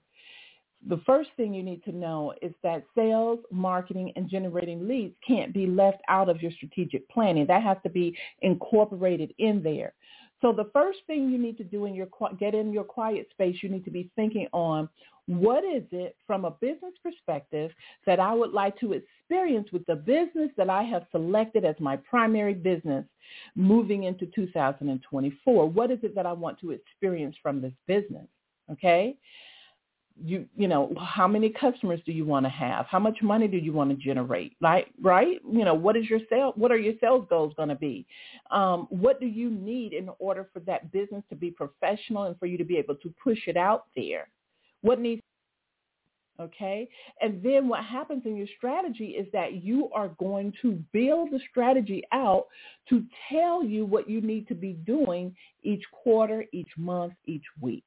the 0.88 1.02
first 1.06 1.30
thing 1.36 1.54
you 1.54 1.64
need 1.64 1.84
to 1.86 1.92
know 1.92 2.34
is 2.42 2.54
that 2.62 2.84
sales, 2.94 3.40
marketing, 3.52 4.14
and 4.16 4.30
generating 4.30 4.88
leads 4.88 5.16
can't 5.28 5.54
be 5.54 5.66
left 5.66 6.02
out 6.10 6.30
of 6.30 6.42
your 6.42 6.52
strategic 6.52 7.10
planning. 7.10 7.48
That 7.48 7.64
has 7.64 7.78
to 7.84 7.90
be 7.90 8.16
incorporated 8.42 9.34
in 9.40 9.64
there. 9.64 9.94
So 10.42 10.52
the 10.52 10.70
first 10.74 11.00
thing 11.08 11.30
you 11.30 11.38
need 11.38 11.58
to 11.58 11.64
do 11.64 11.86
in 11.86 11.96
your 11.96 12.08
get 12.40 12.54
in 12.54 12.72
your 12.72 12.84
quiet 12.84 13.28
space, 13.32 13.58
you 13.62 13.70
need 13.70 13.86
to 13.86 13.92
be 13.92 14.10
thinking 14.16 14.48
on 14.54 14.90
what 15.28 15.64
is 15.64 15.84
it 15.92 16.16
from 16.28 16.46
a 16.46 16.52
business 16.52 16.94
perspective 17.02 17.72
that 18.06 18.20
I 18.20 18.34
would 18.34 18.52
like 18.52 18.80
to 18.80 18.94
experience 18.94 19.70
with 19.72 19.86
the 19.88 19.96
business 19.96 20.52
that 20.56 20.70
I 20.70 20.84
have 20.84 21.08
selected 21.12 21.66
as 21.66 21.76
my 21.80 21.98
primary 21.98 22.54
business 22.54 23.06
moving 23.56 24.04
into 24.04 24.28
2024? 24.28 25.70
What 25.70 25.90
is 25.90 26.00
it 26.04 26.14
that 26.14 26.28
I 26.28 26.34
want 26.34 26.60
to 26.60 26.72
experience 26.72 27.36
from 27.42 27.62
this 27.62 27.74
business? 27.88 28.28
Okay 28.72 29.16
you 30.24 30.46
you 30.56 30.68
know 30.68 30.94
how 30.98 31.28
many 31.28 31.50
customers 31.50 32.00
do 32.06 32.12
you 32.12 32.26
want 32.26 32.46
to 32.46 32.50
have? 32.50 32.86
How 32.86 33.00
much 33.00 33.22
money 33.22 33.48
do 33.48 33.58
you 33.58 33.74
want 33.74 33.90
to 33.90 33.96
generate? 33.96 34.56
Right 34.62 34.88
right? 35.02 35.42
You 35.50 35.66
know 35.66 35.74
what 35.74 35.98
is 35.98 36.10
your 36.10 36.20
sale 36.30 36.54
what 36.56 36.72
are 36.72 36.78
your 36.78 36.94
sales 37.02 37.26
goals 37.30 37.54
going 37.58 37.70
to 37.70 37.76
be? 37.76 38.06
Um, 38.52 38.88
what 38.90 39.20
do 39.20 39.26
you 39.26 39.50
need 39.50 39.94
in 39.94 40.10
order 40.20 40.50
for 40.54 40.62
that 40.62 40.92
business 40.92 41.24
to 41.30 41.36
be 41.36 41.52
professional 41.52 42.24
and 42.24 42.40
for 42.40 42.46
you 42.46 42.58
to 42.58 42.64
be 42.64 42.78
able 42.78 42.96
to 42.96 43.14
push 43.22 43.40
it 43.48 43.58
out 43.58 43.86
there? 43.96 44.30
What 44.82 45.00
needs 45.00 45.22
okay? 46.40 46.88
And 47.22 47.44
then 47.44 47.68
what 47.68 47.84
happens 47.84 48.24
in 48.26 48.38
your 48.38 48.48
strategy 48.58 49.16
is 49.18 49.28
that 49.34 49.64
you 49.64 49.90
are 49.94 50.10
going 50.20 50.54
to 50.62 50.82
build 50.94 51.32
the 51.32 51.40
strategy 51.50 52.04
out 52.14 52.46
to 52.90 53.04
tell 53.30 53.64
you 53.64 53.86
what 53.86 54.10
you 54.10 54.22
need 54.22 54.48
to 54.48 54.56
be 54.56 54.74
doing 54.74 55.36
each 55.64 55.84
quarter 55.92 56.46
each 56.54 56.72
month 56.78 57.14
each 57.26 57.46
week 57.60 57.84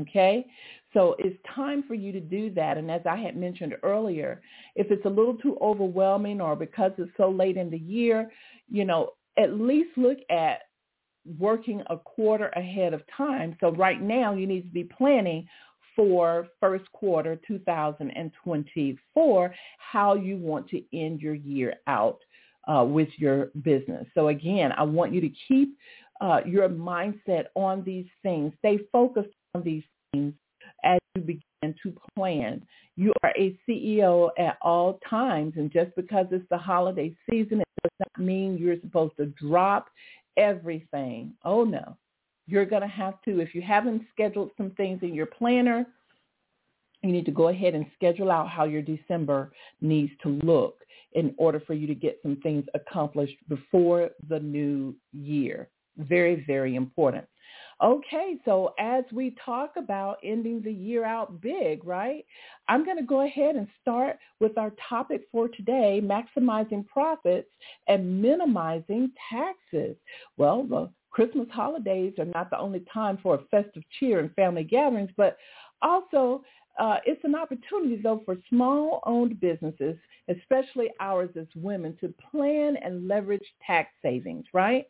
Okay, 0.00 0.46
so 0.92 1.14
it's 1.18 1.38
time 1.54 1.84
for 1.86 1.94
you 1.94 2.12
to 2.12 2.20
do 2.20 2.50
that. 2.54 2.78
And 2.78 2.90
as 2.90 3.02
I 3.04 3.16
had 3.16 3.36
mentioned 3.36 3.74
earlier, 3.82 4.40
if 4.74 4.90
it's 4.90 5.04
a 5.04 5.08
little 5.08 5.36
too 5.36 5.56
overwhelming 5.60 6.40
or 6.40 6.56
because 6.56 6.92
it's 6.98 7.10
so 7.16 7.30
late 7.30 7.56
in 7.56 7.70
the 7.70 7.78
year, 7.78 8.30
you 8.70 8.84
know, 8.84 9.10
at 9.36 9.54
least 9.54 9.90
look 9.96 10.18
at 10.30 10.62
working 11.38 11.82
a 11.90 11.96
quarter 11.96 12.48
ahead 12.50 12.92
of 12.92 13.02
time. 13.16 13.56
So 13.60 13.72
right 13.72 14.00
now 14.00 14.34
you 14.34 14.46
need 14.46 14.62
to 14.62 14.68
be 14.68 14.84
planning 14.84 15.48
for 15.96 16.48
first 16.60 16.90
quarter 16.92 17.38
2024, 17.46 19.54
how 19.78 20.14
you 20.14 20.36
want 20.36 20.68
to 20.68 20.82
end 20.92 21.20
your 21.20 21.34
year 21.34 21.74
out 21.86 22.18
uh, 22.66 22.84
with 22.84 23.08
your 23.16 23.50
business. 23.62 24.06
So 24.14 24.28
again, 24.28 24.72
I 24.76 24.82
want 24.82 25.14
you 25.14 25.20
to 25.20 25.30
keep 25.48 25.76
uh, 26.20 26.40
your 26.46 26.68
mindset 26.68 27.46
on 27.54 27.84
these 27.84 28.06
things. 28.22 28.52
Stay 28.58 28.78
focused 28.90 29.28
these 29.62 29.84
things 30.12 30.34
as 30.82 30.98
you 31.14 31.22
begin 31.22 31.74
to 31.82 31.94
plan. 32.16 32.62
You 32.96 33.12
are 33.22 33.32
a 33.36 33.58
CEO 33.68 34.30
at 34.38 34.56
all 34.62 35.00
times, 35.08 35.54
and 35.56 35.70
just 35.72 35.94
because 35.96 36.26
it's 36.30 36.48
the 36.50 36.58
holiday 36.58 37.14
season, 37.28 37.60
it 37.60 37.68
does 37.82 37.92
not 38.00 38.24
mean 38.24 38.56
you're 38.58 38.80
supposed 38.80 39.16
to 39.16 39.26
drop 39.26 39.88
everything. 40.36 41.34
Oh 41.44 41.64
no. 41.64 41.96
You're 42.46 42.66
going 42.66 42.82
to 42.82 42.88
have 42.88 43.22
to, 43.22 43.40
if 43.40 43.54
you 43.54 43.62
haven't 43.62 44.02
scheduled 44.12 44.50
some 44.58 44.70
things 44.72 45.00
in 45.02 45.14
your 45.14 45.26
planner, 45.26 45.86
you 47.02 47.10
need 47.10 47.24
to 47.24 47.32
go 47.32 47.48
ahead 47.48 47.74
and 47.74 47.86
schedule 47.94 48.30
out 48.30 48.48
how 48.48 48.64
your 48.64 48.82
December 48.82 49.52
needs 49.80 50.12
to 50.22 50.28
look 50.42 50.76
in 51.12 51.34
order 51.38 51.60
for 51.60 51.74
you 51.74 51.86
to 51.86 51.94
get 51.94 52.18
some 52.22 52.36
things 52.42 52.64
accomplished 52.74 53.36
before 53.48 54.10
the 54.28 54.40
new 54.40 54.94
year. 55.12 55.68
Very, 55.96 56.44
very 56.46 56.76
important. 56.76 57.24
Okay, 57.84 58.38
so 58.46 58.72
as 58.78 59.04
we 59.12 59.36
talk 59.44 59.74
about 59.76 60.16
ending 60.24 60.62
the 60.62 60.72
year 60.72 61.04
out 61.04 61.42
big, 61.42 61.84
right? 61.84 62.24
I'm 62.66 62.82
going 62.82 62.96
to 62.96 63.02
go 63.02 63.26
ahead 63.26 63.56
and 63.56 63.68
start 63.82 64.16
with 64.40 64.56
our 64.56 64.72
topic 64.88 65.26
for 65.30 65.48
today, 65.48 66.00
maximizing 66.02 66.86
profits 66.86 67.50
and 67.86 68.22
minimizing 68.22 69.12
taxes. 69.30 69.96
Well, 70.38 70.62
the 70.62 70.88
Christmas 71.10 71.48
holidays 71.52 72.14
are 72.18 72.24
not 72.24 72.48
the 72.48 72.58
only 72.58 72.86
time 72.90 73.18
for 73.22 73.34
a 73.34 73.44
festive 73.50 73.82
cheer 74.00 74.18
and 74.20 74.32
family 74.32 74.64
gatherings, 74.64 75.10
but 75.18 75.36
also 75.82 76.42
uh, 76.78 76.96
it's 77.06 77.22
an 77.24 77.34
opportunity, 77.34 78.00
though, 78.02 78.22
for 78.24 78.36
small-owned 78.48 79.40
businesses, 79.40 79.96
especially 80.28 80.88
ours 81.00 81.30
as 81.38 81.46
women, 81.54 81.96
to 82.00 82.12
plan 82.30 82.76
and 82.82 83.06
leverage 83.06 83.44
tax 83.66 83.90
savings, 84.02 84.44
right? 84.52 84.86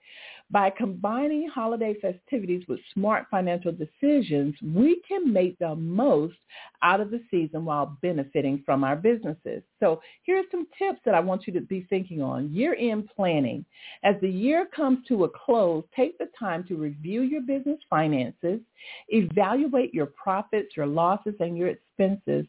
By 0.50 0.70
combining 0.70 1.48
holiday 1.48 1.94
festivities 2.00 2.64
with 2.68 2.78
smart 2.92 3.26
financial 3.30 3.72
decisions, 3.72 4.54
we 4.62 5.02
can 5.08 5.32
make 5.32 5.58
the 5.58 5.74
most 5.74 6.36
out 6.82 7.00
of 7.00 7.10
the 7.10 7.20
season 7.30 7.64
while 7.64 7.98
benefiting 8.00 8.62
from 8.64 8.84
our 8.84 8.96
businesses. 8.96 9.62
So 9.80 10.00
here's 10.22 10.46
some 10.50 10.66
tips 10.78 11.00
that 11.04 11.14
I 11.14 11.20
want 11.20 11.46
you 11.46 11.52
to 11.54 11.60
be 11.60 11.86
thinking 11.90 12.22
on. 12.22 12.52
Year-end 12.52 13.08
planning. 13.14 13.64
As 14.04 14.14
the 14.20 14.30
year 14.30 14.66
comes 14.74 15.06
to 15.08 15.24
a 15.24 15.28
close, 15.28 15.84
take 15.96 16.16
the 16.18 16.28
time 16.38 16.64
to 16.68 16.76
review 16.76 17.22
your 17.22 17.42
business 17.42 17.80
finances, 17.90 18.60
evaluate 19.08 19.92
your 19.92 20.06
profits, 20.06 20.76
your 20.76 20.86
losses, 20.86 21.34
and 21.40 21.56
your 21.58 21.73
expenses 21.74 22.46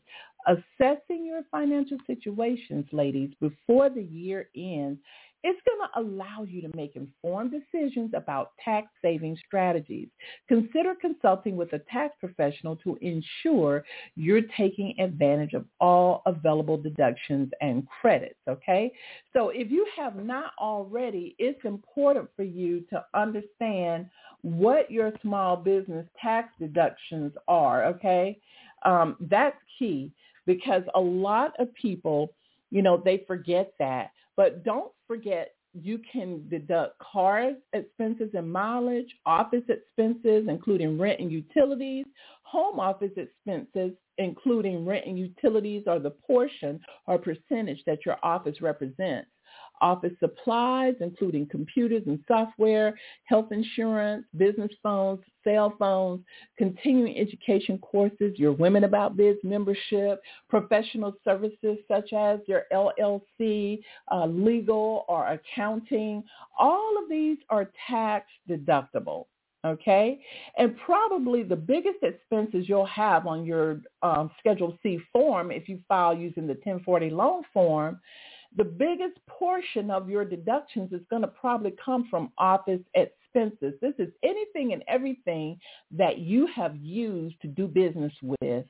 assessing 0.48 1.26
your 1.26 1.42
financial 1.50 1.98
situations, 2.06 2.86
ladies, 2.92 3.32
before 3.42 3.90
the 3.90 4.04
year 4.04 4.48
ends 4.56 5.00
it's 5.48 5.62
going 5.64 5.88
to 5.88 6.00
allow 6.00 6.44
you 6.44 6.60
to 6.60 6.76
make 6.76 6.96
informed 6.96 7.52
decisions 7.52 8.12
about 8.16 8.54
tax 8.64 8.88
saving 9.00 9.38
strategies. 9.46 10.08
Consider 10.48 10.96
consulting 11.00 11.56
with 11.56 11.72
a 11.74 11.80
tax 11.92 12.16
professional 12.20 12.76
to 12.78 12.98
ensure 13.02 13.84
you're 14.16 14.42
taking 14.58 15.00
advantage 15.00 15.54
of 15.54 15.66
all 15.80 16.24
available 16.26 16.78
deductions 16.78 17.52
and 17.62 17.88
credits, 18.02 18.40
okay? 18.50 18.92
So 19.34 19.50
if 19.50 19.70
you 19.70 19.86
have 19.96 20.16
not 20.16 20.54
already, 20.60 21.36
it's 21.38 21.64
important 21.64 22.28
for 22.36 22.44
you 22.44 22.84
to 22.90 23.06
understand 23.14 24.08
what 24.42 24.90
your 24.90 25.12
small 25.22 25.58
business 25.58 26.08
tax 26.20 26.50
deductions 26.60 27.34
are, 27.48 27.86
okay? 27.86 28.40
Um, 28.86 29.18
that's 29.20 29.58
key 29.78 30.12
because 30.46 30.84
a 30.94 31.00
lot 31.00 31.54
of 31.60 31.74
people, 31.74 32.34
you 32.72 32.82
know, 32.82 33.02
they 33.04 33.24
forget 33.28 33.74
that. 33.80 34.12
But 34.38 34.64
don't 34.64 34.92
forget 35.08 35.56
you 35.82 36.00
can 36.12 36.48
deduct 36.50 36.98
car 37.00 37.52
expenses 37.74 38.30
and 38.34 38.52
mileage, 38.52 39.14
office 39.26 39.64
expenses, 39.68 40.46
including 40.48 40.98
rent 40.98 41.20
and 41.20 41.32
utilities, 41.32 42.06
home 42.44 42.80
office 42.80 43.12
expenses, 43.18 43.92
including 44.18 44.86
rent 44.86 45.06
and 45.06 45.20
utilities, 45.20 45.84
are 45.88 46.00
the 46.00 46.12
portion 46.12 46.80
or 47.08 47.18
percentage 47.18 47.84
that 47.86 48.06
your 48.06 48.18
office 48.24 48.62
represents 48.62 49.28
office 49.82 50.14
supplies, 50.20 50.96
including 51.00 51.48
computers 51.48 52.04
and 52.08 52.20
software, 52.28 52.98
health 53.26 53.52
insurance, 53.52 54.26
business 54.38 54.72
phones, 54.82 55.20
cell 55.44 55.76
phones, 55.78 56.22
continuing 56.58 57.18
education 57.18 57.78
courses, 57.80 58.38
your 58.38 58.52
Women 58.52 58.84
About 58.84 59.16
Biz 59.16 59.38
membership, 59.44 60.22
professional 60.50 61.16
services 61.24 61.78
such 61.88 62.14
as 62.14 62.40
your 62.48 62.64
LLC, 62.74 63.80
uh, 64.12 64.26
legal 64.26 65.06
or 65.08 65.28
accounting. 65.28 66.24
All 66.58 66.98
of 67.02 67.10
these 67.10 67.38
are 67.50 67.72
tax 67.88 68.28
deductible 68.50 69.26
okay? 69.66 70.20
And 70.58 70.78
probably 70.78 71.44
the 71.44 71.56
biggest 71.56 71.98
expenses 72.04 72.70
you'll 72.70 72.86
have 72.86 73.28
on 73.28 73.46
your 73.46 73.82
um, 74.04 74.30
Schedule 74.40 74.78
C 74.84 75.00
form 75.12 75.52
if 75.52 75.68
you 75.68 75.80
file 75.88 76.16
using 76.16 76.48
the 76.48 76.54
1040 76.54 77.10
loan 77.10 77.44
form 77.54 78.00
the 78.58 78.64
biggest 78.64 79.18
portion 79.28 79.92
of 79.92 80.10
your 80.10 80.26
deductions 80.26 80.92
is 80.94 81.02
going 81.10 81.22
to 81.22 81.28
probably 81.28 81.74
come 81.84 82.08
from 82.10 82.32
office 82.38 82.80
expenses. 82.94 83.74
This 83.82 83.94
is 84.00 84.10
anything 84.24 84.74
and 84.74 84.84
everything 84.88 85.60
that 85.92 86.20
you 86.20 86.48
have 86.56 86.76
used 86.76 87.40
to 87.42 87.48
do 87.48 87.68
business 87.68 88.14
with 88.22 88.66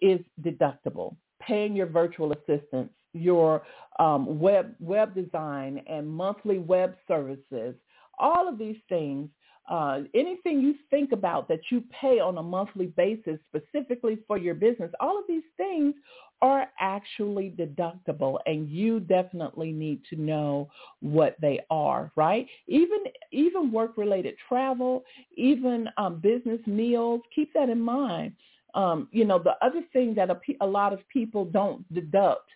is 0.00 0.20
deductible. 0.42 1.16
Paying 1.40 1.74
your 1.74 1.86
virtual 1.86 2.32
assistants, 2.32 2.94
your 3.12 3.62
um, 3.98 4.38
web 4.38 4.74
web 4.80 5.14
design 5.14 5.82
and 5.88 6.08
monthly 6.08 6.58
web 6.58 6.96
services, 7.06 7.74
all 8.18 8.48
of 8.48 8.58
these 8.58 8.78
things 8.88 9.28
uh, 9.68 10.00
anything 10.14 10.60
you 10.60 10.74
think 10.90 11.12
about 11.12 11.48
that 11.48 11.60
you 11.70 11.82
pay 12.00 12.20
on 12.20 12.38
a 12.38 12.42
monthly 12.42 12.86
basis 12.86 13.38
specifically 13.48 14.18
for 14.26 14.36
your 14.36 14.54
business, 14.54 14.90
all 15.00 15.18
of 15.18 15.24
these 15.26 15.42
things 15.56 15.94
are 16.42 16.66
actually 16.78 17.54
deductible 17.56 18.36
and 18.44 18.68
you 18.68 19.00
definitely 19.00 19.72
need 19.72 20.00
to 20.10 20.16
know 20.16 20.68
what 21.00 21.36
they 21.40 21.60
are, 21.70 22.12
right? 22.16 22.46
Even 22.66 22.98
even 23.32 23.72
work-related 23.72 24.34
travel, 24.46 25.04
even 25.36 25.88
um, 25.96 26.20
business 26.20 26.60
meals, 26.66 27.22
keep 27.34 27.52
that 27.54 27.70
in 27.70 27.80
mind. 27.80 28.32
Um, 28.74 29.08
you 29.12 29.24
know, 29.24 29.38
the 29.38 29.54
other 29.62 29.82
thing 29.92 30.14
that 30.16 30.28
a, 30.30 30.38
a 30.60 30.66
lot 30.66 30.92
of 30.92 30.98
people 31.08 31.44
don't 31.46 31.82
deduct 31.94 32.50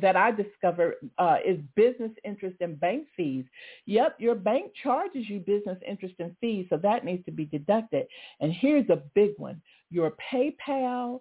that 0.00 0.16
I 0.16 0.30
discovered 0.30 0.94
uh, 1.18 1.36
is 1.44 1.58
business 1.76 2.12
interest 2.24 2.56
and 2.60 2.78
bank 2.78 3.06
fees. 3.16 3.44
Yep, 3.86 4.16
your 4.18 4.34
bank 4.34 4.72
charges 4.82 5.28
you 5.28 5.40
business 5.40 5.78
interest 5.86 6.14
and 6.18 6.34
fees, 6.40 6.66
so 6.70 6.76
that 6.78 7.04
needs 7.04 7.24
to 7.26 7.32
be 7.32 7.44
deducted. 7.46 8.06
And 8.40 8.52
here's 8.52 8.88
a 8.90 9.02
big 9.14 9.32
one. 9.36 9.60
Your 9.90 10.14
PayPal, 10.32 11.20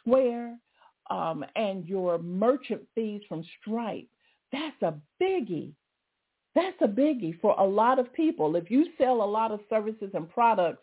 Square, 0.00 0.56
um, 1.10 1.44
and 1.56 1.84
your 1.86 2.18
merchant 2.18 2.82
fees 2.94 3.22
from 3.28 3.44
Stripe. 3.60 4.08
That's 4.52 4.82
a 4.82 4.94
biggie. 5.22 5.72
That's 6.54 6.76
a 6.80 6.88
biggie 6.88 7.40
for 7.40 7.56
a 7.58 7.64
lot 7.64 7.98
of 7.98 8.12
people. 8.12 8.54
If 8.56 8.70
you 8.70 8.86
sell 8.96 9.22
a 9.22 9.24
lot 9.24 9.50
of 9.50 9.60
services 9.68 10.10
and 10.14 10.30
products 10.30 10.82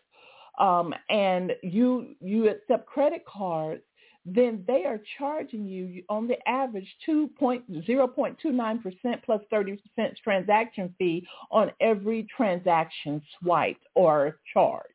um, 0.59 0.93
and 1.09 1.53
you 1.63 2.15
you 2.19 2.49
accept 2.49 2.85
credit 2.85 3.23
cards, 3.25 3.81
then 4.25 4.65
they 4.67 4.83
are 4.85 4.99
charging 5.17 5.65
you 5.65 6.03
on 6.09 6.27
the 6.27 6.37
average 6.47 6.87
2.0.29% 7.07 9.23
plus 9.25 9.41
30% 9.51 9.79
transaction 10.23 10.93
fee 10.97 11.25
on 11.49 11.71
every 11.79 12.27
transaction 12.35 13.21
swiped 13.39 13.85
or 13.95 14.37
charged. 14.53 14.87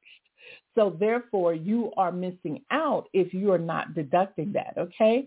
So 0.75 0.95
therefore, 1.01 1.55
you 1.55 1.91
are 1.97 2.13
missing 2.13 2.63
out 2.71 3.09
if 3.13 3.35
you 3.35 3.51
are 3.53 3.59
not 3.59 3.95
deducting 3.95 4.53
that, 4.53 4.75
okay? 4.79 5.27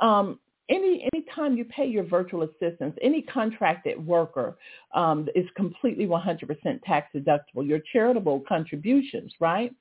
Um, 0.00 0.38
any 0.68 1.08
anytime 1.12 1.56
you 1.56 1.64
pay 1.64 1.86
your 1.86 2.04
virtual 2.04 2.42
assistants, 2.42 2.96
any 3.02 3.22
contracted 3.22 4.06
worker 4.06 4.56
um, 4.94 5.26
is 5.34 5.46
completely 5.56 6.06
100% 6.06 6.46
tax 6.84 7.08
deductible. 7.14 7.66
Your 7.66 7.80
charitable 7.92 8.44
contributions, 8.48 9.34
right? 9.40 9.74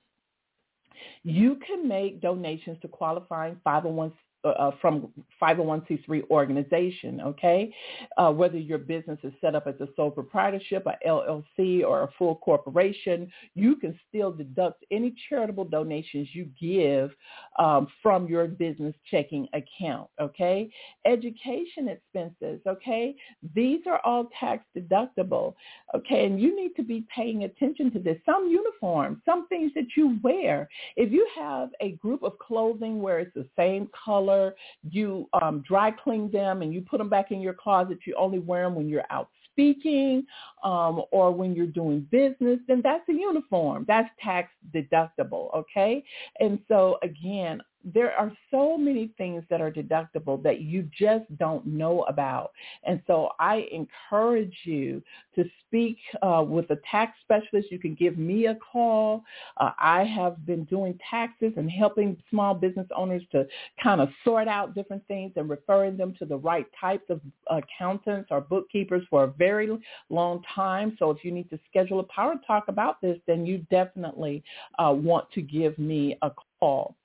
You 1.23 1.57
can 1.65 1.87
make 1.87 2.21
donations 2.21 2.77
to 2.81 2.87
qualifying 2.87 3.57
501 3.63 4.13
uh, 4.45 4.49
uh, 4.49 4.71
from 4.79 5.09
501c3 5.41 6.29
organization, 6.29 7.19
okay? 7.19 7.73
Uh, 8.15 8.31
whether 8.31 8.57
your 8.57 8.77
business 8.77 9.19
is 9.23 9.33
set 9.41 9.53
up 9.53 9.67
as 9.67 9.75
a 9.81 9.87
sole 9.97 10.09
proprietorship, 10.09 10.85
a 10.87 10.95
LLC, 11.05 11.83
or 11.83 12.03
a 12.03 12.09
full 12.17 12.35
corporation, 12.35 13.29
you 13.55 13.75
can 13.75 13.99
still 14.07 14.31
deduct 14.31 14.85
any 14.91 15.13
charitable 15.27 15.65
donations 15.65 16.29
you 16.31 16.47
give 16.57 17.11
um, 17.57 17.85
from 18.01 18.27
your 18.27 18.47
business 18.47 18.95
checking 19.11 19.45
account, 19.53 20.09
okay? 20.21 20.69
Education 21.05 21.89
expenses, 21.89 22.61
okay? 22.65 23.15
These 23.53 23.81
are 23.87 23.99
all 24.05 24.29
tax 24.39 24.63
deductible, 24.73 25.53
okay? 25.93 26.25
And 26.25 26.39
you 26.39 26.55
need 26.55 26.77
to 26.77 26.83
be 26.83 27.05
paying 27.13 27.43
attention 27.43 27.91
to 27.91 27.99
this. 27.99 28.17
Some 28.25 28.47
uniforms, 28.47 29.17
some 29.25 29.49
things 29.49 29.73
that 29.75 29.97
you 29.97 30.17
wear. 30.23 30.69
If 30.95 31.11
you 31.11 31.27
have 31.35 31.71
a 31.81 31.91
group 31.93 32.23
of 32.23 32.39
clothing 32.39 33.01
where 33.01 33.19
it's 33.19 33.33
the 33.33 33.47
same 33.57 33.89
color, 34.05 34.28
color. 34.29 34.55
You 34.89 35.27
um, 35.41 35.63
dry 35.67 35.91
clean 35.91 36.31
them 36.31 36.61
and 36.61 36.73
you 36.73 36.81
put 36.81 36.97
them 36.97 37.09
back 37.09 37.31
in 37.31 37.41
your 37.41 37.53
closet. 37.53 37.99
You 38.05 38.15
only 38.17 38.39
wear 38.39 38.63
them 38.63 38.75
when 38.75 38.87
you're 38.87 39.05
out 39.09 39.29
speaking 39.51 40.25
um, 40.63 41.01
or 41.11 41.31
when 41.31 41.53
you're 41.53 41.67
doing 41.67 42.07
business, 42.11 42.59
then 42.67 42.81
that's 42.81 43.07
a 43.09 43.13
uniform. 43.13 43.83
That's 43.87 44.09
tax 44.23 44.49
deductible, 44.73 45.53
okay? 45.53 46.03
And 46.39 46.59
so 46.67 46.97
again, 47.03 47.61
there 47.83 48.13
are 48.13 48.31
so 48.51 48.77
many 48.77 49.11
things 49.17 49.43
that 49.49 49.61
are 49.61 49.71
deductible 49.71 50.41
that 50.43 50.61
you 50.61 50.87
just 50.97 51.25
don't 51.37 51.65
know 51.65 52.03
about. 52.03 52.51
And 52.83 53.01
so 53.07 53.29
I 53.39 53.67
encourage 53.71 54.55
you 54.63 55.01
to 55.35 55.45
speak 55.65 55.97
uh, 56.21 56.43
with 56.47 56.69
a 56.71 56.77
tax 56.89 57.13
specialist. 57.21 57.71
You 57.71 57.79
can 57.79 57.95
give 57.95 58.17
me 58.17 58.47
a 58.47 58.55
call. 58.55 59.23
Uh, 59.57 59.71
I 59.79 60.03
have 60.03 60.45
been 60.45 60.65
doing 60.65 60.99
taxes 61.09 61.53
and 61.55 61.69
helping 61.69 62.21
small 62.29 62.53
business 62.53 62.87
owners 62.95 63.23
to 63.31 63.47
kind 63.81 64.01
of 64.01 64.09
sort 64.23 64.47
out 64.47 64.75
different 64.75 65.05
things 65.07 65.31
and 65.35 65.49
referring 65.49 65.95
them 65.95 66.13
to 66.19 66.25
the 66.25 66.37
right 66.37 66.65
types 66.79 67.09
of 67.09 67.21
accountants 67.49 68.29
or 68.31 68.41
bookkeepers 68.41 69.03
for 69.09 69.23
a 69.23 69.27
very 69.27 69.69
long 70.09 70.43
time. 70.53 70.95
So 70.99 71.11
if 71.11 71.23
you 71.23 71.31
need 71.31 71.49
to 71.49 71.59
schedule 71.69 71.99
a 71.99 72.03
power 72.03 72.35
talk 72.45 72.67
about 72.67 73.01
this, 73.01 73.17
then 73.27 73.45
you 73.45 73.65
definitely 73.71 74.43
uh, 74.77 74.93
want 74.95 75.31
to 75.31 75.41
give 75.41 75.77
me 75.77 76.17
a 76.21 76.31
call. 76.59 76.95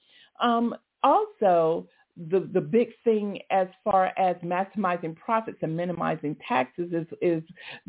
Um, 0.40 0.74
also, 1.02 1.86
the 2.16 2.48
the 2.52 2.60
big 2.60 2.90
thing 3.02 3.40
as 3.50 3.66
far 3.82 4.12
as 4.16 4.36
maximizing 4.36 5.16
profits 5.16 5.58
and 5.62 5.76
minimizing 5.76 6.36
taxes 6.46 6.92
is 6.92 7.06
is 7.20 7.42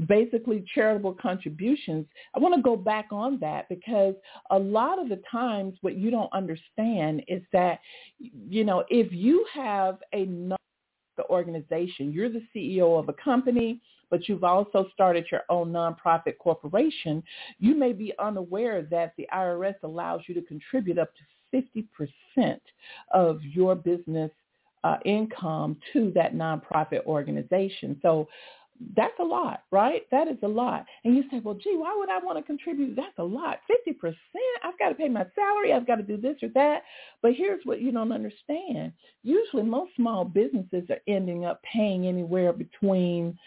basically 0.07 0.65
charitable 0.73 1.13
contributions. 1.13 2.07
I 2.35 2.39
want 2.39 2.55
to 2.55 2.61
go 2.61 2.75
back 2.75 3.07
on 3.11 3.39
that 3.41 3.69
because 3.69 4.15
a 4.49 4.57
lot 4.57 4.99
of 4.99 5.09
the 5.09 5.21
times 5.31 5.77
what 5.81 5.95
you 5.95 6.09
don't 6.09 6.33
understand 6.33 7.23
is 7.27 7.43
that 7.53 7.79
you 8.17 8.63
know 8.63 8.83
if 8.89 9.11
you 9.11 9.45
have 9.53 9.99
a 10.13 10.25
the 11.17 11.25
organization, 11.29 12.11
you're 12.11 12.29
the 12.29 12.43
CEO 12.53 12.99
of 12.99 13.07
a 13.09 13.13
company, 13.13 13.79
but 14.09 14.27
you've 14.27 14.43
also 14.43 14.87
started 14.93 15.25
your 15.31 15.41
own 15.49 15.71
nonprofit 15.71 16.37
corporation, 16.39 17.23
you 17.59 17.75
may 17.75 17.93
be 17.93 18.13
unaware 18.19 18.81
that 18.83 19.13
the 19.17 19.27
IRS 19.33 19.75
allows 19.83 20.21
you 20.27 20.35
to 20.35 20.41
contribute 20.41 20.97
up 20.97 21.13
to 21.15 21.21
50% 21.53 22.59
of 23.13 23.41
your 23.43 23.75
business 23.75 24.31
uh, 24.83 24.97
income 25.03 25.77
to 25.93 26.11
that 26.15 26.35
nonprofit 26.35 27.05
organization. 27.05 27.97
So 28.01 28.27
that's 28.95 29.13
a 29.19 29.23
lot, 29.23 29.63
right? 29.71 30.03
That 30.11 30.27
is 30.27 30.37
a 30.43 30.47
lot. 30.47 30.85
And 31.03 31.15
you 31.15 31.23
say, 31.31 31.39
well, 31.43 31.55
gee, 31.55 31.75
why 31.77 31.95
would 31.97 32.09
I 32.09 32.19
want 32.19 32.37
to 32.37 32.43
contribute? 32.43 32.95
That's 32.95 33.17
a 33.17 33.23
lot. 33.23 33.59
50%? 33.71 34.13
I've 34.63 34.77
got 34.77 34.89
to 34.89 34.95
pay 34.95 35.07
my 35.07 35.25
salary. 35.33 35.73
I've 35.73 35.87
got 35.87 35.95
to 35.95 36.03
do 36.03 36.17
this 36.17 36.35
or 36.43 36.49
that. 36.55 36.83
But 37.21 37.33
here's 37.35 37.65
what 37.65 37.81
you 37.81 37.91
don't 37.91 38.11
understand. 38.11 38.91
Usually 39.23 39.63
most 39.63 39.95
small 39.95 40.25
businesses 40.25 40.83
are 40.89 40.99
ending 41.07 41.45
up 41.45 41.61
paying 41.63 42.05
anywhere 42.05 42.51
between 42.51 43.37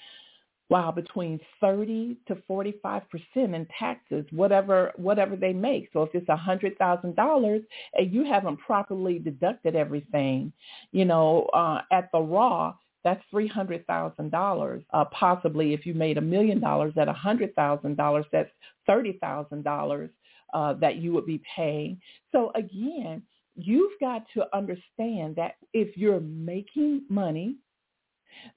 wow, 0.71 0.93
between 0.93 1.41
30 1.61 2.19
to 2.27 2.37
45% 2.49 3.03
in 3.37 3.67
taxes, 3.79 4.27
whatever 4.31 4.93
whatever 4.97 5.35
they 5.37 5.53
make. 5.53 5.89
So 5.93 6.03
if 6.03 6.15
it's 6.15 6.29
a 6.29 6.37
$100,000 6.37 7.65
and 7.95 8.13
you 8.13 8.25
haven't 8.25 8.59
properly 8.59 9.19
deducted 9.19 9.75
everything, 9.75 10.53
you 10.93 11.05
know, 11.05 11.45
uh, 11.55 11.81
at 11.91 12.11
the 12.13 12.21
raw, 12.21 12.75
that's 13.05 13.23
$300,000. 13.33 14.85
Uh, 14.93 15.05
possibly 15.07 15.73
if 15.73 15.87
you 15.87 15.95
made 15.95 16.19
a 16.19 16.23
million 16.23 16.61
dollars 16.61 16.93
at 16.99 17.09
$100,000, 17.09 18.25
that's 18.33 18.51
$30,000 18.89 20.11
uh, 20.55 20.73
that 20.75 20.97
you 20.97 21.13
would 21.13 21.27
be 21.27 21.41
paying. 21.57 22.01
So 22.33 22.53
again, 22.55 23.23
you've 23.55 23.99
got 24.01 24.25
to 24.35 24.45
understand 24.57 25.37
that 25.37 25.57
if 25.73 25.97
you're 25.97 26.21
making 26.21 27.05
money, 27.09 27.57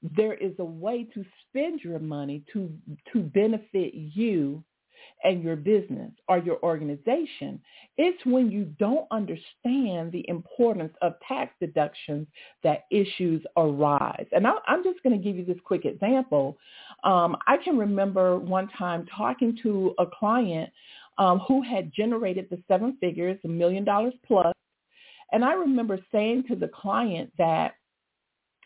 there 0.02 0.34
is 0.34 0.54
a 0.60 0.66
way 0.66 1.08
to 1.14 1.26
spend 1.48 1.82
your 1.82 2.00
money 2.00 2.44
to 2.54 2.72
to 3.14 3.20
benefit 3.20 3.94
you 3.94 4.64
and 5.24 5.44
your 5.44 5.56
business 5.56 6.12
or 6.28 6.40
your 6.40 6.62
organization. 6.64 7.62
It's 7.98 8.24
when 8.26 8.52
you 8.52 8.66
don't 8.80 9.08
understand 9.12 10.12
the 10.12 10.26
importance 10.28 10.94
of 11.02 11.14
tax 11.28 11.54
deductions 11.60 12.28
that 12.64 12.86
issues 12.92 13.44
arise. 13.58 14.26
And 14.32 14.48
I, 14.48 14.54
am 14.68 14.84
just 14.84 15.02
going 15.04 15.18
to 15.18 15.24
give 15.24 15.38
you 15.38 15.46
this 15.46 15.58
quick 15.64 15.86
example. 15.86 16.58
Um, 17.04 17.38
I 17.48 17.58
can 17.58 17.78
remember 17.78 18.38
one 18.38 18.70
time 18.78 19.06
talking 19.16 19.58
to 19.64 19.94
a 20.00 20.06
client 20.06 20.72
um, 21.18 21.40
who 21.40 21.62
had 21.62 21.92
generated 21.94 22.48
the 22.50 22.62
seven 22.68 22.98
figures, 23.00 23.38
a 23.44 23.48
million 23.48 23.84
dollars 23.84 24.14
plus. 24.26 24.54
And 25.32 25.46
I 25.46 25.54
remember 25.54 26.00
saying 26.12 26.46
to 26.50 26.56
the 26.56 26.70
client 26.70 27.32
that 27.38 27.76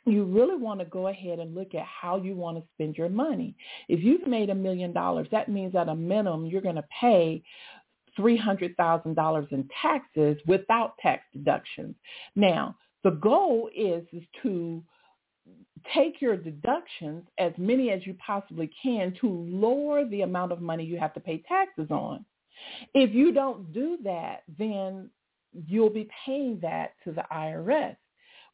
you 0.06 0.24
really 0.24 0.56
want 0.56 0.80
to 0.80 0.86
go 0.86 1.08
ahead 1.08 1.39
and 1.39 1.56
look 1.56 1.74
at 1.74 1.86
how 1.86 2.18
you 2.18 2.36
want 2.36 2.58
to 2.58 2.64
spend 2.74 2.95
your 2.97 3.10
money. 3.10 3.56
If 3.89 4.03
you've 4.03 4.28
made 4.28 4.49
a 4.49 4.56
million 4.56 4.93
dollars, 4.93 5.28
that 5.32 5.49
means 5.49 5.76
at 5.76 5.89
a 5.89 5.95
minimum 5.95 6.45
you're 6.45 6.62
going 6.62 6.76
to 6.76 6.86
pay 7.01 7.43
$300,000 8.18 9.51
in 9.51 9.70
taxes 9.82 10.38
without 10.45 10.97
tax 10.99 11.24
deductions. 11.34 11.95
Now, 12.36 12.76
the 13.03 13.12
goal 13.12 13.70
is, 13.76 14.03
is 14.14 14.24
to 14.43 14.84
take 15.93 16.22
your 16.22 16.38
deductions, 16.38 17.24
as 17.38 17.51
many 17.58 17.91
as 17.91 18.06
you 18.06 18.16
possibly 18.26 18.70
can, 18.82 19.14
to 19.22 19.28
lower 19.28 20.06
the 20.06 20.22
amount 20.22 20.51
of 20.51 20.62
money 20.62 20.84
you 20.84 20.97
have 20.97 21.14
to 21.14 21.20
pay 21.20 21.43
taxes 21.47 21.91
on. 21.91 22.26
If 22.93 23.14
you 23.14 23.32
don't 23.32 23.74
do 23.74 23.97
that, 24.03 24.43
then 24.58 25.10
you'll 25.68 25.89
be 25.89 26.10
paying 26.26 26.60
that 26.62 26.93
to 27.03 27.12
the 27.12 27.24
IRS. 27.32 27.95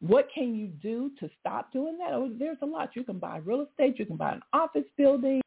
What 0.02 0.30
can 0.34 0.56
you 0.56 0.68
do 0.68 1.12
to 1.20 1.30
stop 1.40 1.72
doing 1.72 1.98
that? 2.00 2.12
Oh, 2.12 2.32
there's 2.38 2.58
a 2.64 2.66
lot. 2.66 2.96
You 2.96 3.04
can 3.04 3.20
buy 3.20 3.38
real 3.38 3.62
estate. 3.70 4.00
You 4.00 4.06
can 4.06 4.18
buy 4.18 4.34
an 4.34 4.42
office 4.52 4.86
building. 4.98 5.42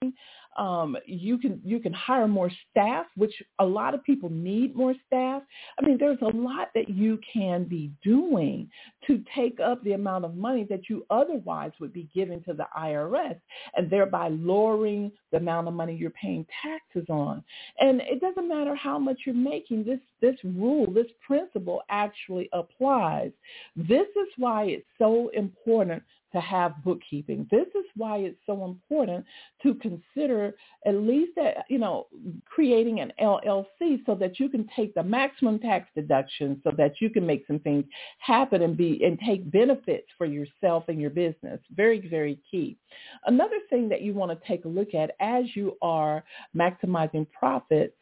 Um, 0.56 0.96
you 1.06 1.38
can 1.38 1.60
you 1.64 1.80
can 1.80 1.92
hire 1.92 2.28
more 2.28 2.50
staff, 2.70 3.06
which 3.16 3.34
a 3.58 3.64
lot 3.64 3.94
of 3.94 4.04
people 4.04 4.30
need 4.30 4.76
more 4.76 4.94
staff. 5.08 5.42
I 5.76 5.84
mean, 5.84 5.98
there's 5.98 6.20
a 6.22 6.36
lot 6.36 6.68
that 6.76 6.88
you 6.88 7.18
can 7.32 7.64
be 7.64 7.90
doing 8.04 8.70
to 9.08 9.24
take 9.34 9.58
up 9.58 9.82
the 9.82 9.94
amount 9.94 10.24
of 10.24 10.36
money 10.36 10.64
that 10.70 10.88
you 10.88 11.04
otherwise 11.10 11.72
would 11.80 11.92
be 11.92 12.08
giving 12.14 12.40
to 12.44 12.52
the 12.52 12.66
IRS, 12.78 13.36
and 13.74 13.90
thereby 13.90 14.28
lowering 14.28 15.10
the 15.32 15.38
amount 15.38 15.66
of 15.66 15.74
money 15.74 15.96
you're 15.96 16.10
paying 16.10 16.46
taxes 16.62 17.06
on. 17.08 17.42
And 17.80 18.00
it 18.02 18.20
doesn't 18.20 18.48
matter 18.48 18.76
how 18.76 19.00
much 19.00 19.22
you're 19.26 19.34
making. 19.34 19.82
This 19.84 19.98
this 20.24 20.36
rule, 20.42 20.90
this 20.90 21.06
principle 21.26 21.82
actually 21.90 22.48
applies. 22.54 23.30
This 23.76 24.06
is 24.16 24.28
why 24.38 24.64
it's 24.64 24.86
so 24.96 25.28
important 25.34 26.02
to 26.32 26.40
have 26.40 26.82
bookkeeping. 26.82 27.46
This 27.50 27.68
is 27.74 27.84
why 27.94 28.16
it's 28.16 28.40
so 28.46 28.64
important 28.64 29.24
to 29.62 29.74
consider 29.74 30.54
at 30.86 30.94
least 30.94 31.32
that, 31.36 31.66
you 31.68 31.78
know, 31.78 32.06
creating 32.46 33.00
an 33.00 33.12
LLC 33.20 34.04
so 34.06 34.14
that 34.16 34.40
you 34.40 34.48
can 34.48 34.66
take 34.74 34.94
the 34.94 35.02
maximum 35.02 35.58
tax 35.58 35.88
deduction 35.94 36.58
so 36.64 36.72
that 36.78 36.94
you 37.00 37.10
can 37.10 37.26
make 37.26 37.46
some 37.46 37.58
things 37.60 37.84
happen 38.18 38.62
and 38.62 38.78
be 38.78 39.04
and 39.04 39.18
take 39.20 39.48
benefits 39.52 40.08
for 40.16 40.26
yourself 40.26 40.84
and 40.88 40.98
your 40.98 41.10
business. 41.10 41.60
Very, 41.76 42.08
very 42.08 42.40
key. 42.50 42.78
Another 43.26 43.58
thing 43.68 43.90
that 43.90 44.00
you 44.00 44.14
want 44.14 44.32
to 44.32 44.48
take 44.48 44.64
a 44.64 44.68
look 44.68 44.94
at 44.94 45.12
as 45.20 45.44
you 45.54 45.76
are 45.82 46.24
maximizing 46.56 47.26
profits 47.30 47.94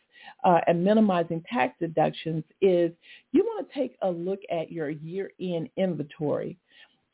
uh, 0.44 0.60
and 0.66 0.84
minimizing 0.84 1.42
tax 1.52 1.74
deductions 1.80 2.44
is 2.60 2.92
you 3.32 3.44
want 3.44 3.68
to 3.68 3.74
take 3.74 3.96
a 4.02 4.10
look 4.10 4.40
at 4.50 4.70
your 4.70 4.90
year-end 4.90 5.68
inventory 5.76 6.58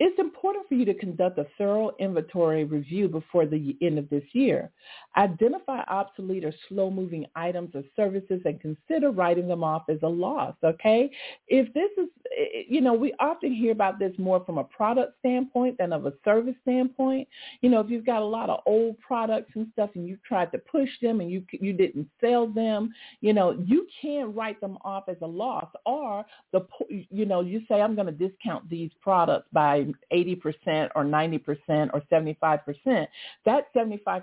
it's 0.00 0.18
important 0.20 0.68
for 0.68 0.74
you 0.74 0.84
to 0.84 0.94
conduct 0.94 1.38
a 1.38 1.46
thorough 1.56 1.90
inventory 1.98 2.62
review 2.62 3.08
before 3.08 3.46
the 3.46 3.76
end 3.82 3.98
of 3.98 4.08
this 4.10 4.22
year. 4.32 4.70
Identify 5.16 5.80
obsolete 5.88 6.44
or 6.44 6.52
slow-moving 6.68 7.26
items 7.34 7.70
or 7.74 7.82
services 7.96 8.40
and 8.44 8.60
consider 8.60 9.10
writing 9.10 9.48
them 9.48 9.64
off 9.64 9.82
as 9.88 9.98
a 10.04 10.08
loss, 10.08 10.54
okay? 10.62 11.10
If 11.48 11.72
this 11.74 11.90
is, 11.96 12.08
eh, 12.26 12.42
eh, 12.42 12.62
you 12.68 12.80
know, 12.80 12.94
we 12.94 13.12
often 13.18 13.52
hear 13.52 13.72
about 13.72 13.98
this 13.98 14.12
more 14.18 14.44
from 14.44 14.58
a 14.58 14.64
product 14.64 15.18
standpoint 15.18 15.78
than 15.78 15.92
of 15.92 16.06
a 16.06 16.12
service 16.24 16.54
standpoint. 16.62 17.26
You 17.60 17.70
know, 17.70 17.80
if 17.80 17.90
you've 17.90 18.06
got 18.06 18.22
a 18.22 18.24
lot 18.24 18.50
of 18.50 18.60
old 18.66 19.00
products 19.00 19.50
and 19.56 19.66
stuff 19.72 19.90
and 19.96 20.06
you 20.06 20.16
tried 20.26 20.52
to 20.52 20.58
push 20.58 20.90
them 21.02 21.20
and 21.20 21.30
you 21.30 21.42
you 21.50 21.72
didn't 21.72 22.08
sell 22.20 22.46
them, 22.46 22.94
you 23.20 23.32
know, 23.32 23.58
you 23.66 23.88
can 24.00 24.32
write 24.32 24.60
them 24.60 24.78
off 24.84 25.08
as 25.08 25.16
a 25.22 25.26
loss 25.26 25.68
or 25.86 26.24
the 26.52 26.60
you 26.88 27.26
know, 27.26 27.40
you 27.40 27.62
say 27.68 27.80
I'm 27.80 27.96
going 27.96 28.06
to 28.06 28.12
discount 28.12 28.68
these 28.70 28.90
products 29.02 29.48
by 29.52 29.87
80% 30.12 30.90
or 30.94 31.04
90% 31.04 31.90
or 31.92 32.02
75%, 32.10 33.06
that 33.44 33.74
75% 33.74 34.22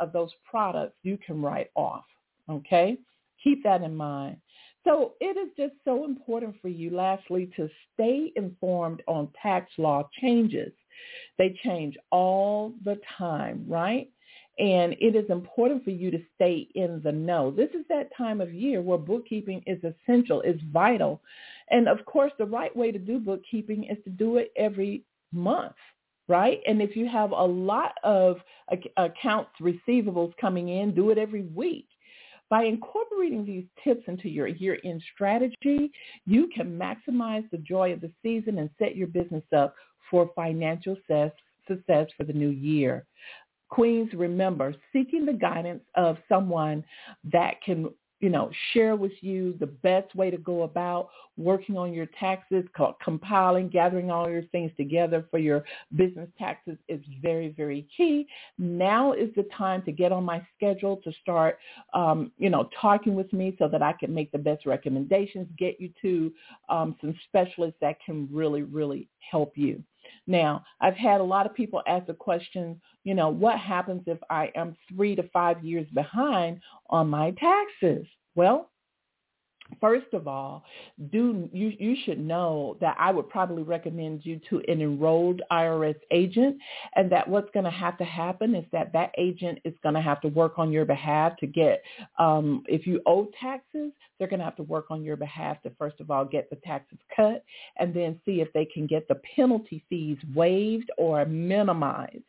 of 0.00 0.12
those 0.12 0.30
products 0.48 0.96
you 1.02 1.18
can 1.24 1.42
write 1.42 1.70
off. 1.74 2.04
Okay? 2.50 2.98
Keep 3.42 3.64
that 3.64 3.82
in 3.82 3.94
mind. 3.94 4.36
So 4.84 5.14
it 5.20 5.36
is 5.38 5.48
just 5.56 5.74
so 5.84 6.04
important 6.04 6.56
for 6.60 6.68
you, 6.68 6.90
lastly, 6.90 7.50
to 7.56 7.70
stay 7.94 8.32
informed 8.36 9.02
on 9.06 9.28
tax 9.40 9.70
law 9.78 10.08
changes. 10.20 10.72
They 11.38 11.58
change 11.64 11.96
all 12.10 12.74
the 12.84 13.00
time, 13.18 13.64
right? 13.66 14.10
And 14.58 14.92
it 15.00 15.16
is 15.16 15.28
important 15.30 15.84
for 15.84 15.90
you 15.90 16.10
to 16.10 16.22
stay 16.36 16.68
in 16.74 17.00
the 17.02 17.10
know. 17.10 17.50
This 17.50 17.70
is 17.70 17.84
that 17.88 18.14
time 18.16 18.40
of 18.40 18.54
year 18.54 18.82
where 18.82 18.98
bookkeeping 18.98 19.62
is 19.66 19.82
essential, 19.82 20.42
is 20.42 20.60
vital. 20.72 21.20
And 21.70 21.88
of 21.88 22.04
course, 22.04 22.32
the 22.38 22.44
right 22.44 22.74
way 22.76 22.92
to 22.92 22.98
do 22.98 23.18
bookkeeping 23.18 23.84
is 23.84 23.98
to 24.04 24.10
do 24.10 24.36
it 24.36 24.52
every 24.56 25.04
month, 25.32 25.74
right? 26.28 26.60
And 26.66 26.82
if 26.82 26.96
you 26.96 27.08
have 27.08 27.32
a 27.32 27.44
lot 27.44 27.92
of 28.02 28.36
accounts 28.96 29.50
receivables 29.60 30.36
coming 30.40 30.68
in, 30.68 30.94
do 30.94 31.10
it 31.10 31.18
every 31.18 31.42
week. 31.42 31.88
By 32.50 32.64
incorporating 32.64 33.44
these 33.44 33.64
tips 33.82 34.04
into 34.06 34.28
your 34.28 34.46
year-end 34.46 35.02
strategy, 35.14 35.90
you 36.26 36.48
can 36.54 36.78
maximize 36.78 37.48
the 37.50 37.58
joy 37.58 37.92
of 37.92 38.00
the 38.00 38.12
season 38.22 38.58
and 38.58 38.70
set 38.78 38.96
your 38.96 39.08
business 39.08 39.44
up 39.56 39.74
for 40.10 40.30
financial 40.36 40.94
success, 40.96 41.32
success 41.66 42.06
for 42.16 42.24
the 42.24 42.32
new 42.32 42.50
year. 42.50 43.06
Queens, 43.70 44.12
remember, 44.12 44.74
seeking 44.92 45.24
the 45.24 45.32
guidance 45.32 45.82
of 45.96 46.18
someone 46.28 46.84
that 47.32 47.60
can 47.62 47.88
you 48.20 48.30
know, 48.30 48.50
share 48.72 48.96
with 48.96 49.12
you 49.20 49.54
the 49.60 49.66
best 49.66 50.14
way 50.14 50.30
to 50.30 50.38
go 50.38 50.62
about 50.62 51.10
working 51.36 51.76
on 51.76 51.92
your 51.92 52.06
taxes, 52.18 52.64
compiling, 53.02 53.68
gathering 53.68 54.10
all 54.10 54.30
your 54.30 54.44
things 54.44 54.70
together 54.76 55.26
for 55.30 55.38
your 55.38 55.64
business 55.96 56.28
taxes 56.38 56.78
is 56.88 57.00
very, 57.20 57.48
very 57.48 57.86
key. 57.96 58.26
Now 58.56 59.12
is 59.12 59.30
the 59.34 59.46
time 59.56 59.82
to 59.82 59.92
get 59.92 60.12
on 60.12 60.24
my 60.24 60.46
schedule 60.56 60.98
to 60.98 61.12
start, 61.20 61.58
um, 61.92 62.30
you 62.38 62.50
know, 62.50 62.68
talking 62.80 63.14
with 63.14 63.32
me 63.32 63.56
so 63.58 63.68
that 63.68 63.82
I 63.82 63.92
can 63.92 64.14
make 64.14 64.30
the 64.30 64.38
best 64.38 64.64
recommendations, 64.64 65.48
get 65.58 65.80
you 65.80 65.90
to 66.02 66.32
um, 66.68 66.96
some 67.00 67.14
specialists 67.28 67.78
that 67.80 67.96
can 68.04 68.28
really, 68.32 68.62
really 68.62 69.08
help 69.30 69.52
you. 69.56 69.82
Now, 70.26 70.64
I've 70.80 70.96
had 70.96 71.20
a 71.20 71.24
lot 71.24 71.46
of 71.46 71.54
people 71.54 71.82
ask 71.86 72.06
the 72.06 72.14
question, 72.14 72.80
you 73.04 73.14
know, 73.14 73.28
what 73.28 73.58
happens 73.58 74.02
if 74.06 74.18
I 74.30 74.50
am 74.54 74.76
three 74.88 75.14
to 75.16 75.28
five 75.30 75.64
years 75.64 75.86
behind 75.94 76.60
on 76.90 77.08
my 77.08 77.32
taxes? 77.32 78.06
Well, 78.34 78.70
First 79.80 80.12
of 80.12 80.28
all, 80.28 80.64
do 81.10 81.48
you 81.52 81.72
you 81.78 81.96
should 82.04 82.18
know 82.18 82.76
that 82.80 82.96
I 82.98 83.10
would 83.10 83.28
probably 83.28 83.62
recommend 83.62 84.24
you 84.24 84.40
to 84.50 84.58
an 84.68 84.80
enrolled 84.80 85.42
IRS 85.50 85.96
agent, 86.10 86.56
and 86.96 87.10
that 87.12 87.28
what's 87.28 87.50
going 87.52 87.64
to 87.64 87.70
have 87.70 87.98
to 87.98 88.04
happen 88.04 88.54
is 88.54 88.64
that 88.72 88.92
that 88.92 89.12
agent 89.18 89.58
is 89.64 89.74
going 89.82 89.94
to 89.94 90.00
have 90.00 90.20
to 90.22 90.28
work 90.28 90.58
on 90.58 90.72
your 90.72 90.84
behalf 90.84 91.36
to 91.38 91.46
get. 91.46 91.82
Um, 92.18 92.62
if 92.66 92.86
you 92.86 93.00
owe 93.06 93.28
taxes, 93.40 93.92
they're 94.18 94.28
going 94.28 94.40
to 94.40 94.44
have 94.44 94.56
to 94.56 94.62
work 94.62 94.86
on 94.90 95.02
your 95.02 95.16
behalf 95.16 95.62
to 95.62 95.70
first 95.78 96.00
of 96.00 96.10
all 96.10 96.24
get 96.24 96.50
the 96.50 96.56
taxes 96.56 96.98
cut, 97.14 97.44
and 97.78 97.94
then 97.94 98.20
see 98.24 98.40
if 98.40 98.52
they 98.52 98.64
can 98.64 98.86
get 98.86 99.08
the 99.08 99.20
penalty 99.36 99.84
fees 99.88 100.18
waived 100.34 100.90
or 100.98 101.24
minimized. 101.24 102.22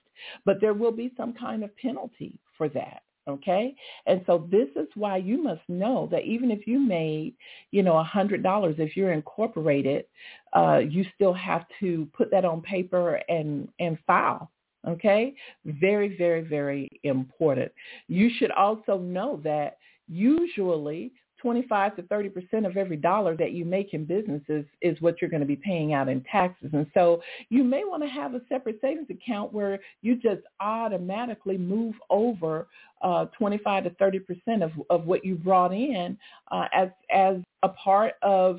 But 0.46 0.62
there 0.62 0.74
will 0.74 0.92
be 0.92 1.12
some 1.18 1.34
kind 1.34 1.64
of 1.64 1.76
penalty 1.78 2.40
for 2.58 2.70
that. 2.70 3.04
Okay. 3.28 3.76
And 4.06 4.22
so 4.28 4.48
this 4.52 4.68
is 4.76 4.88
why 4.94 5.18
you 5.18 5.42
must 5.42 5.62
know 5.68 6.08
that 6.12 6.26
even 6.26 6.52
if 6.52 6.68
you 6.68 6.80
made, 6.80 7.34
you 7.72 7.82
know, 7.82 7.98
a 7.98 8.04
hundred 8.04 8.44
dollars, 8.44 8.76
if 8.78 8.96
you're 8.96 9.14
incorporated, 9.14 10.06
uh, 10.54 10.78
you 10.78 11.06
still 11.16 11.34
have 11.34 11.66
to 11.80 12.08
put 12.14 12.30
that 12.32 12.46
on 12.46 12.62
paper 12.62 13.22
and, 13.28 13.68
and 13.80 13.98
file. 14.06 14.52
Okay. 14.88 15.34
Very, 15.66 16.16
very, 16.16 16.42
very 16.42 17.00
important. 17.04 17.72
You 18.08 18.30
should 18.38 18.52
also 18.52 19.00
know 19.00 19.42
that 19.44 19.78
usually 20.08 21.12
25 21.46 21.96
to 21.96 22.02
30 22.02 22.30
percent 22.30 22.66
of 22.66 22.76
every 22.76 22.98
dollar 22.98 23.38
that 23.38 23.52
you 23.52 23.66
make 23.66 23.94
in 23.94 24.04
businesses 24.04 24.66
is 24.82 25.00
what 25.00 25.22
you're 25.22 25.30
going 25.30 25.42
to 25.42 25.46
be 25.46 25.56
paying 25.56 25.94
out 25.94 26.10
in 26.10 26.24
taxes. 26.24 26.72
And 26.74 26.88
so 26.96 27.22
you 27.50 27.64
may 27.64 27.84
want 27.84 28.02
to 28.02 28.10
have 28.10 28.34
a 28.34 28.42
separate 28.50 28.80
savings 28.82 29.12
account 29.12 29.54
where 29.54 29.80
you 30.02 30.16
just 30.16 30.42
automatically 30.60 31.56
move 31.56 31.94
over 32.10 32.68
uh, 33.04 33.26
25 33.38 33.84
to 33.84 33.90
30 33.92 34.20
percent 34.22 34.64
of, 34.64 34.72
of 34.90 35.06
what 35.06 35.24
you 35.24 35.36
brought 35.36 35.72
in 35.72 36.18
uh, 36.50 36.66
as 36.74 36.90
as 37.14 37.36
a 37.62 37.70
part 37.70 38.14
of 38.24 38.58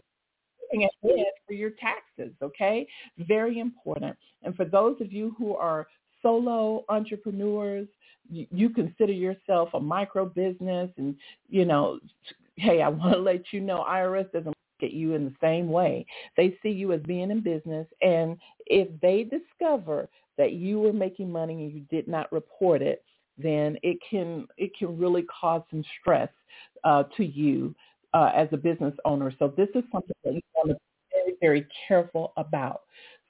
for 1.48 1.54
your 1.54 1.70
taxes. 1.70 2.32
Okay, 2.40 2.86
very 3.18 3.58
important. 3.58 4.16
And 4.44 4.54
for 4.54 4.64
those 4.64 5.00
of 5.00 5.12
you 5.12 5.34
who 5.36 5.56
are 5.56 5.88
solo 6.22 6.84
entrepreneurs, 6.88 7.88
you, 8.30 8.46
you 8.52 8.70
consider 8.70 9.12
yourself 9.12 9.70
a 9.74 9.80
micro 9.80 10.24
business 10.24 10.88
and 10.98 11.16
you 11.48 11.64
know 11.64 11.98
hey, 12.56 12.82
I 12.82 12.88
want 12.90 13.14
to 13.14 13.18
let 13.20 13.52
you 13.52 13.60
know 13.60 13.84
IRS 13.88 14.30
doesn't 14.32 14.46
look 14.46 14.56
at 14.82 14.92
you 14.92 15.14
in 15.14 15.24
the 15.24 15.34
same 15.40 15.68
way. 15.68 16.06
They 16.36 16.56
see 16.62 16.70
you 16.70 16.92
as 16.92 17.00
being 17.02 17.30
in 17.30 17.40
business, 17.40 17.86
and 18.02 18.36
if 18.66 18.88
they 19.00 19.24
discover 19.24 20.08
that 20.38 20.52
you 20.52 20.80
were 20.80 20.92
making 20.92 21.30
money 21.30 21.54
and 21.54 21.72
you 21.72 21.80
did 21.90 22.08
not 22.08 22.30
report 22.32 22.82
it, 22.82 23.02
then 23.38 23.76
it 23.82 23.98
can 24.08 24.46
it 24.56 24.72
can 24.78 24.98
really 24.98 25.24
cause 25.24 25.62
some 25.70 25.84
stress 26.00 26.28
uh, 26.84 27.04
to 27.16 27.24
you 27.24 27.74
uh, 28.14 28.30
as 28.34 28.48
a 28.52 28.56
business 28.56 28.94
owner. 29.04 29.32
So 29.38 29.52
this 29.56 29.68
is 29.74 29.84
something 29.92 30.16
that 30.24 30.34
you 30.34 30.40
want 30.54 30.70
to 30.70 30.74
be 30.74 30.80
very 31.12 31.36
very 31.40 31.66
careful 31.88 32.32
about. 32.36 32.82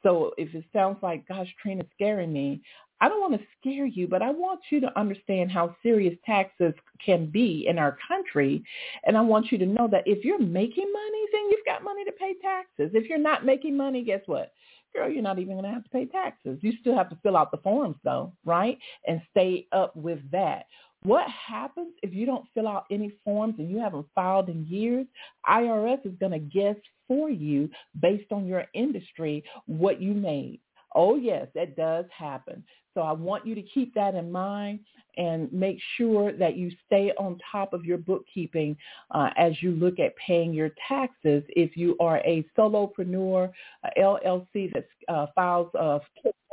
So 0.02 0.32
if 0.38 0.54
it 0.54 0.64
sounds 0.72 0.98
like, 1.02 1.26
gosh, 1.26 1.52
Trina's 1.60 1.88
scaring 1.94 2.32
me, 2.32 2.62
I 3.00 3.08
don't 3.08 3.20
want 3.20 3.40
to 3.40 3.46
scare 3.60 3.86
you, 3.86 4.08
but 4.08 4.22
I 4.22 4.30
want 4.30 4.60
you 4.70 4.80
to 4.80 4.98
understand 4.98 5.50
how 5.52 5.76
serious 5.82 6.16
taxes 6.24 6.72
can 7.04 7.26
be 7.26 7.66
in 7.68 7.78
our 7.78 7.98
country. 8.08 8.64
And 9.04 9.16
I 9.16 9.20
want 9.20 9.52
you 9.52 9.58
to 9.58 9.66
know 9.66 9.88
that 9.90 10.04
if 10.06 10.24
you're 10.24 10.38
making 10.40 10.90
money, 10.92 11.24
then 11.32 11.50
you've 11.50 11.66
got 11.66 11.84
money 11.84 12.04
to 12.04 12.12
pay 12.12 12.34
taxes. 12.42 12.92
If 12.94 13.08
you're 13.08 13.18
not 13.18 13.44
making 13.44 13.76
money, 13.76 14.02
guess 14.02 14.22
what? 14.26 14.52
Girl, 14.94 15.10
you're 15.10 15.22
not 15.22 15.38
even 15.38 15.54
going 15.54 15.64
to 15.64 15.70
have 15.70 15.84
to 15.84 15.90
pay 15.90 16.06
taxes. 16.06 16.58
You 16.62 16.72
still 16.80 16.96
have 16.96 17.10
to 17.10 17.18
fill 17.22 17.36
out 17.36 17.50
the 17.50 17.58
forms 17.58 17.96
though, 18.02 18.32
right? 18.46 18.78
And 19.06 19.20
stay 19.30 19.66
up 19.72 19.94
with 19.94 20.20
that. 20.32 20.66
What 21.02 21.26
happens 21.28 21.92
if 22.02 22.14
you 22.14 22.24
don't 22.24 22.46
fill 22.54 22.66
out 22.66 22.86
any 22.90 23.12
forms 23.24 23.56
and 23.58 23.70
you 23.70 23.78
haven't 23.78 24.06
filed 24.14 24.48
in 24.48 24.66
years? 24.66 25.06
IRS 25.48 26.04
is 26.06 26.14
going 26.18 26.32
to 26.32 26.38
guess 26.38 26.76
for 27.06 27.30
you 27.30 27.68
based 28.00 28.32
on 28.32 28.46
your 28.46 28.64
industry 28.74 29.44
what 29.66 30.00
you 30.00 30.14
made. 30.14 30.60
Oh 30.94 31.16
yes, 31.16 31.46
that 31.54 31.76
does 31.76 32.06
happen. 32.16 32.64
So 32.96 33.02
I 33.02 33.12
want 33.12 33.46
you 33.46 33.54
to 33.54 33.62
keep 33.62 33.92
that 33.94 34.14
in 34.14 34.32
mind 34.32 34.80
and 35.18 35.52
make 35.52 35.78
sure 35.98 36.32
that 36.32 36.56
you 36.56 36.70
stay 36.86 37.12
on 37.18 37.38
top 37.52 37.74
of 37.74 37.84
your 37.84 37.98
bookkeeping 37.98 38.74
uh, 39.10 39.28
as 39.36 39.52
you 39.62 39.72
look 39.72 39.98
at 39.98 40.16
paying 40.16 40.54
your 40.54 40.70
taxes. 40.88 41.42
If 41.50 41.76
you 41.76 41.96
are 42.00 42.18
a 42.18 42.46
solopreneur, 42.56 43.52
a 43.84 44.00
LLC 44.00 44.72
that 44.72 44.86
uh, 45.08 45.26
files 45.34 45.70
a 45.74 46.00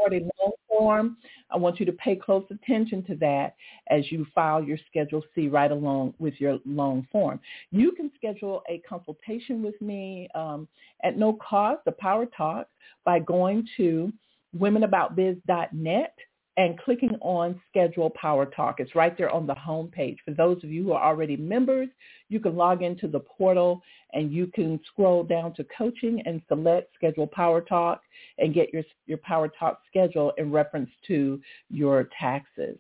loan 0.02 0.52
form, 0.68 1.18
I 1.50 1.56
want 1.56 1.80
you 1.80 1.86
to 1.86 1.94
pay 1.94 2.18
close 2.18 2.46
attention 2.52 3.06
to 3.06 3.16
that 3.16 3.56
as 3.90 4.12
you 4.12 4.28
file 4.36 4.62
your 4.62 4.78
Schedule 4.90 5.24
C 5.34 5.48
right 5.48 5.72
along 5.72 6.14
with 6.20 6.34
your 6.40 6.60
loan 6.66 7.08
form. 7.10 7.40
You 7.72 7.94
can 7.94 8.12
schedule 8.18 8.64
a 8.70 8.80
consultation 8.80 9.64
with 9.64 9.82
me 9.82 10.28
um, 10.36 10.68
at 11.06 11.18
no 11.18 11.34
cost, 11.34 11.84
a 11.88 11.94
Power 11.94 12.26
Talk, 12.26 12.68
by 13.06 13.20
going 13.20 13.66
to 13.78 14.12
womenaboutbiz.net 14.58 16.16
and 16.58 16.80
clicking 16.80 17.16
on 17.22 17.60
schedule 17.70 18.12
power 18.12 18.46
talk. 18.46 18.80
It's 18.80 18.96
right 18.96 19.18
there 19.18 19.30
on 19.30 19.48
the 19.48 19.56
home 19.56 19.88
page. 19.88 20.18
For 20.24 20.32
those 20.32 20.64
of 20.64 20.70
you 20.70 20.84
who 20.84 20.92
are 20.94 21.04
already 21.04 21.36
members, 21.36 21.90
you 22.30 22.40
can 22.40 22.56
log 22.56 22.84
into 22.84 23.08
the 23.08 23.20
portal 23.20 23.82
and 24.14 24.32
you 24.32 24.48
can 24.48 24.80
scroll 24.88 25.24
down 25.24 25.54
to 25.56 25.66
coaching 25.76 26.22
and 26.26 26.42
select 26.48 26.94
schedule 26.96 27.28
power 27.28 27.62
talk 27.62 28.02
and 28.38 28.54
get 28.54 28.72
your, 28.72 28.84
your 29.08 29.18
power 29.20 29.48
talk 29.48 29.80
schedule 29.88 30.32
in 30.38 30.52
reference 30.52 30.90
to 31.08 31.42
your 31.70 32.10
taxes. 32.20 32.78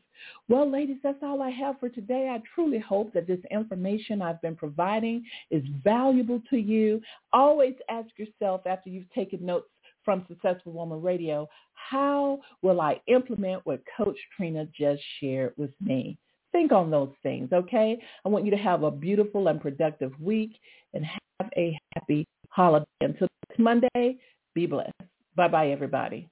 Well, 0.47 0.69
ladies, 0.69 0.97
that's 1.03 1.21
all 1.23 1.41
I 1.41 1.49
have 1.49 1.79
for 1.79 1.89
today. 1.89 2.29
I 2.29 2.41
truly 2.53 2.79
hope 2.79 3.13
that 3.13 3.27
this 3.27 3.39
information 3.51 4.21
I've 4.21 4.41
been 4.41 4.55
providing 4.55 5.25
is 5.51 5.63
valuable 5.83 6.41
to 6.49 6.57
you. 6.57 7.01
Always 7.33 7.75
ask 7.89 8.07
yourself 8.17 8.61
after 8.65 8.89
you've 8.89 9.11
taken 9.11 9.45
notes 9.45 9.67
from 10.05 10.25
Successful 10.27 10.73
Woman 10.73 11.01
Radio, 11.01 11.47
how 11.73 12.39
will 12.61 12.81
I 12.81 13.01
implement 13.07 13.65
what 13.65 13.81
Coach 13.97 14.17
Trina 14.35 14.67
just 14.77 15.01
shared 15.19 15.53
with 15.57 15.71
me? 15.81 16.17
Think 16.51 16.71
on 16.71 16.91
those 16.91 17.11
things, 17.23 17.49
okay? 17.51 17.99
I 18.25 18.29
want 18.29 18.45
you 18.45 18.51
to 18.51 18.57
have 18.57 18.83
a 18.83 18.91
beautiful 18.91 19.47
and 19.47 19.59
productive 19.59 20.11
week 20.19 20.51
and 20.93 21.03
have 21.03 21.49
a 21.57 21.77
happy 21.95 22.27
holiday. 22.49 22.85
Until 23.01 23.27
next 23.49 23.59
Monday, 23.59 24.17
be 24.53 24.67
blessed. 24.67 24.91
Bye-bye, 25.35 25.69
everybody. 25.69 26.29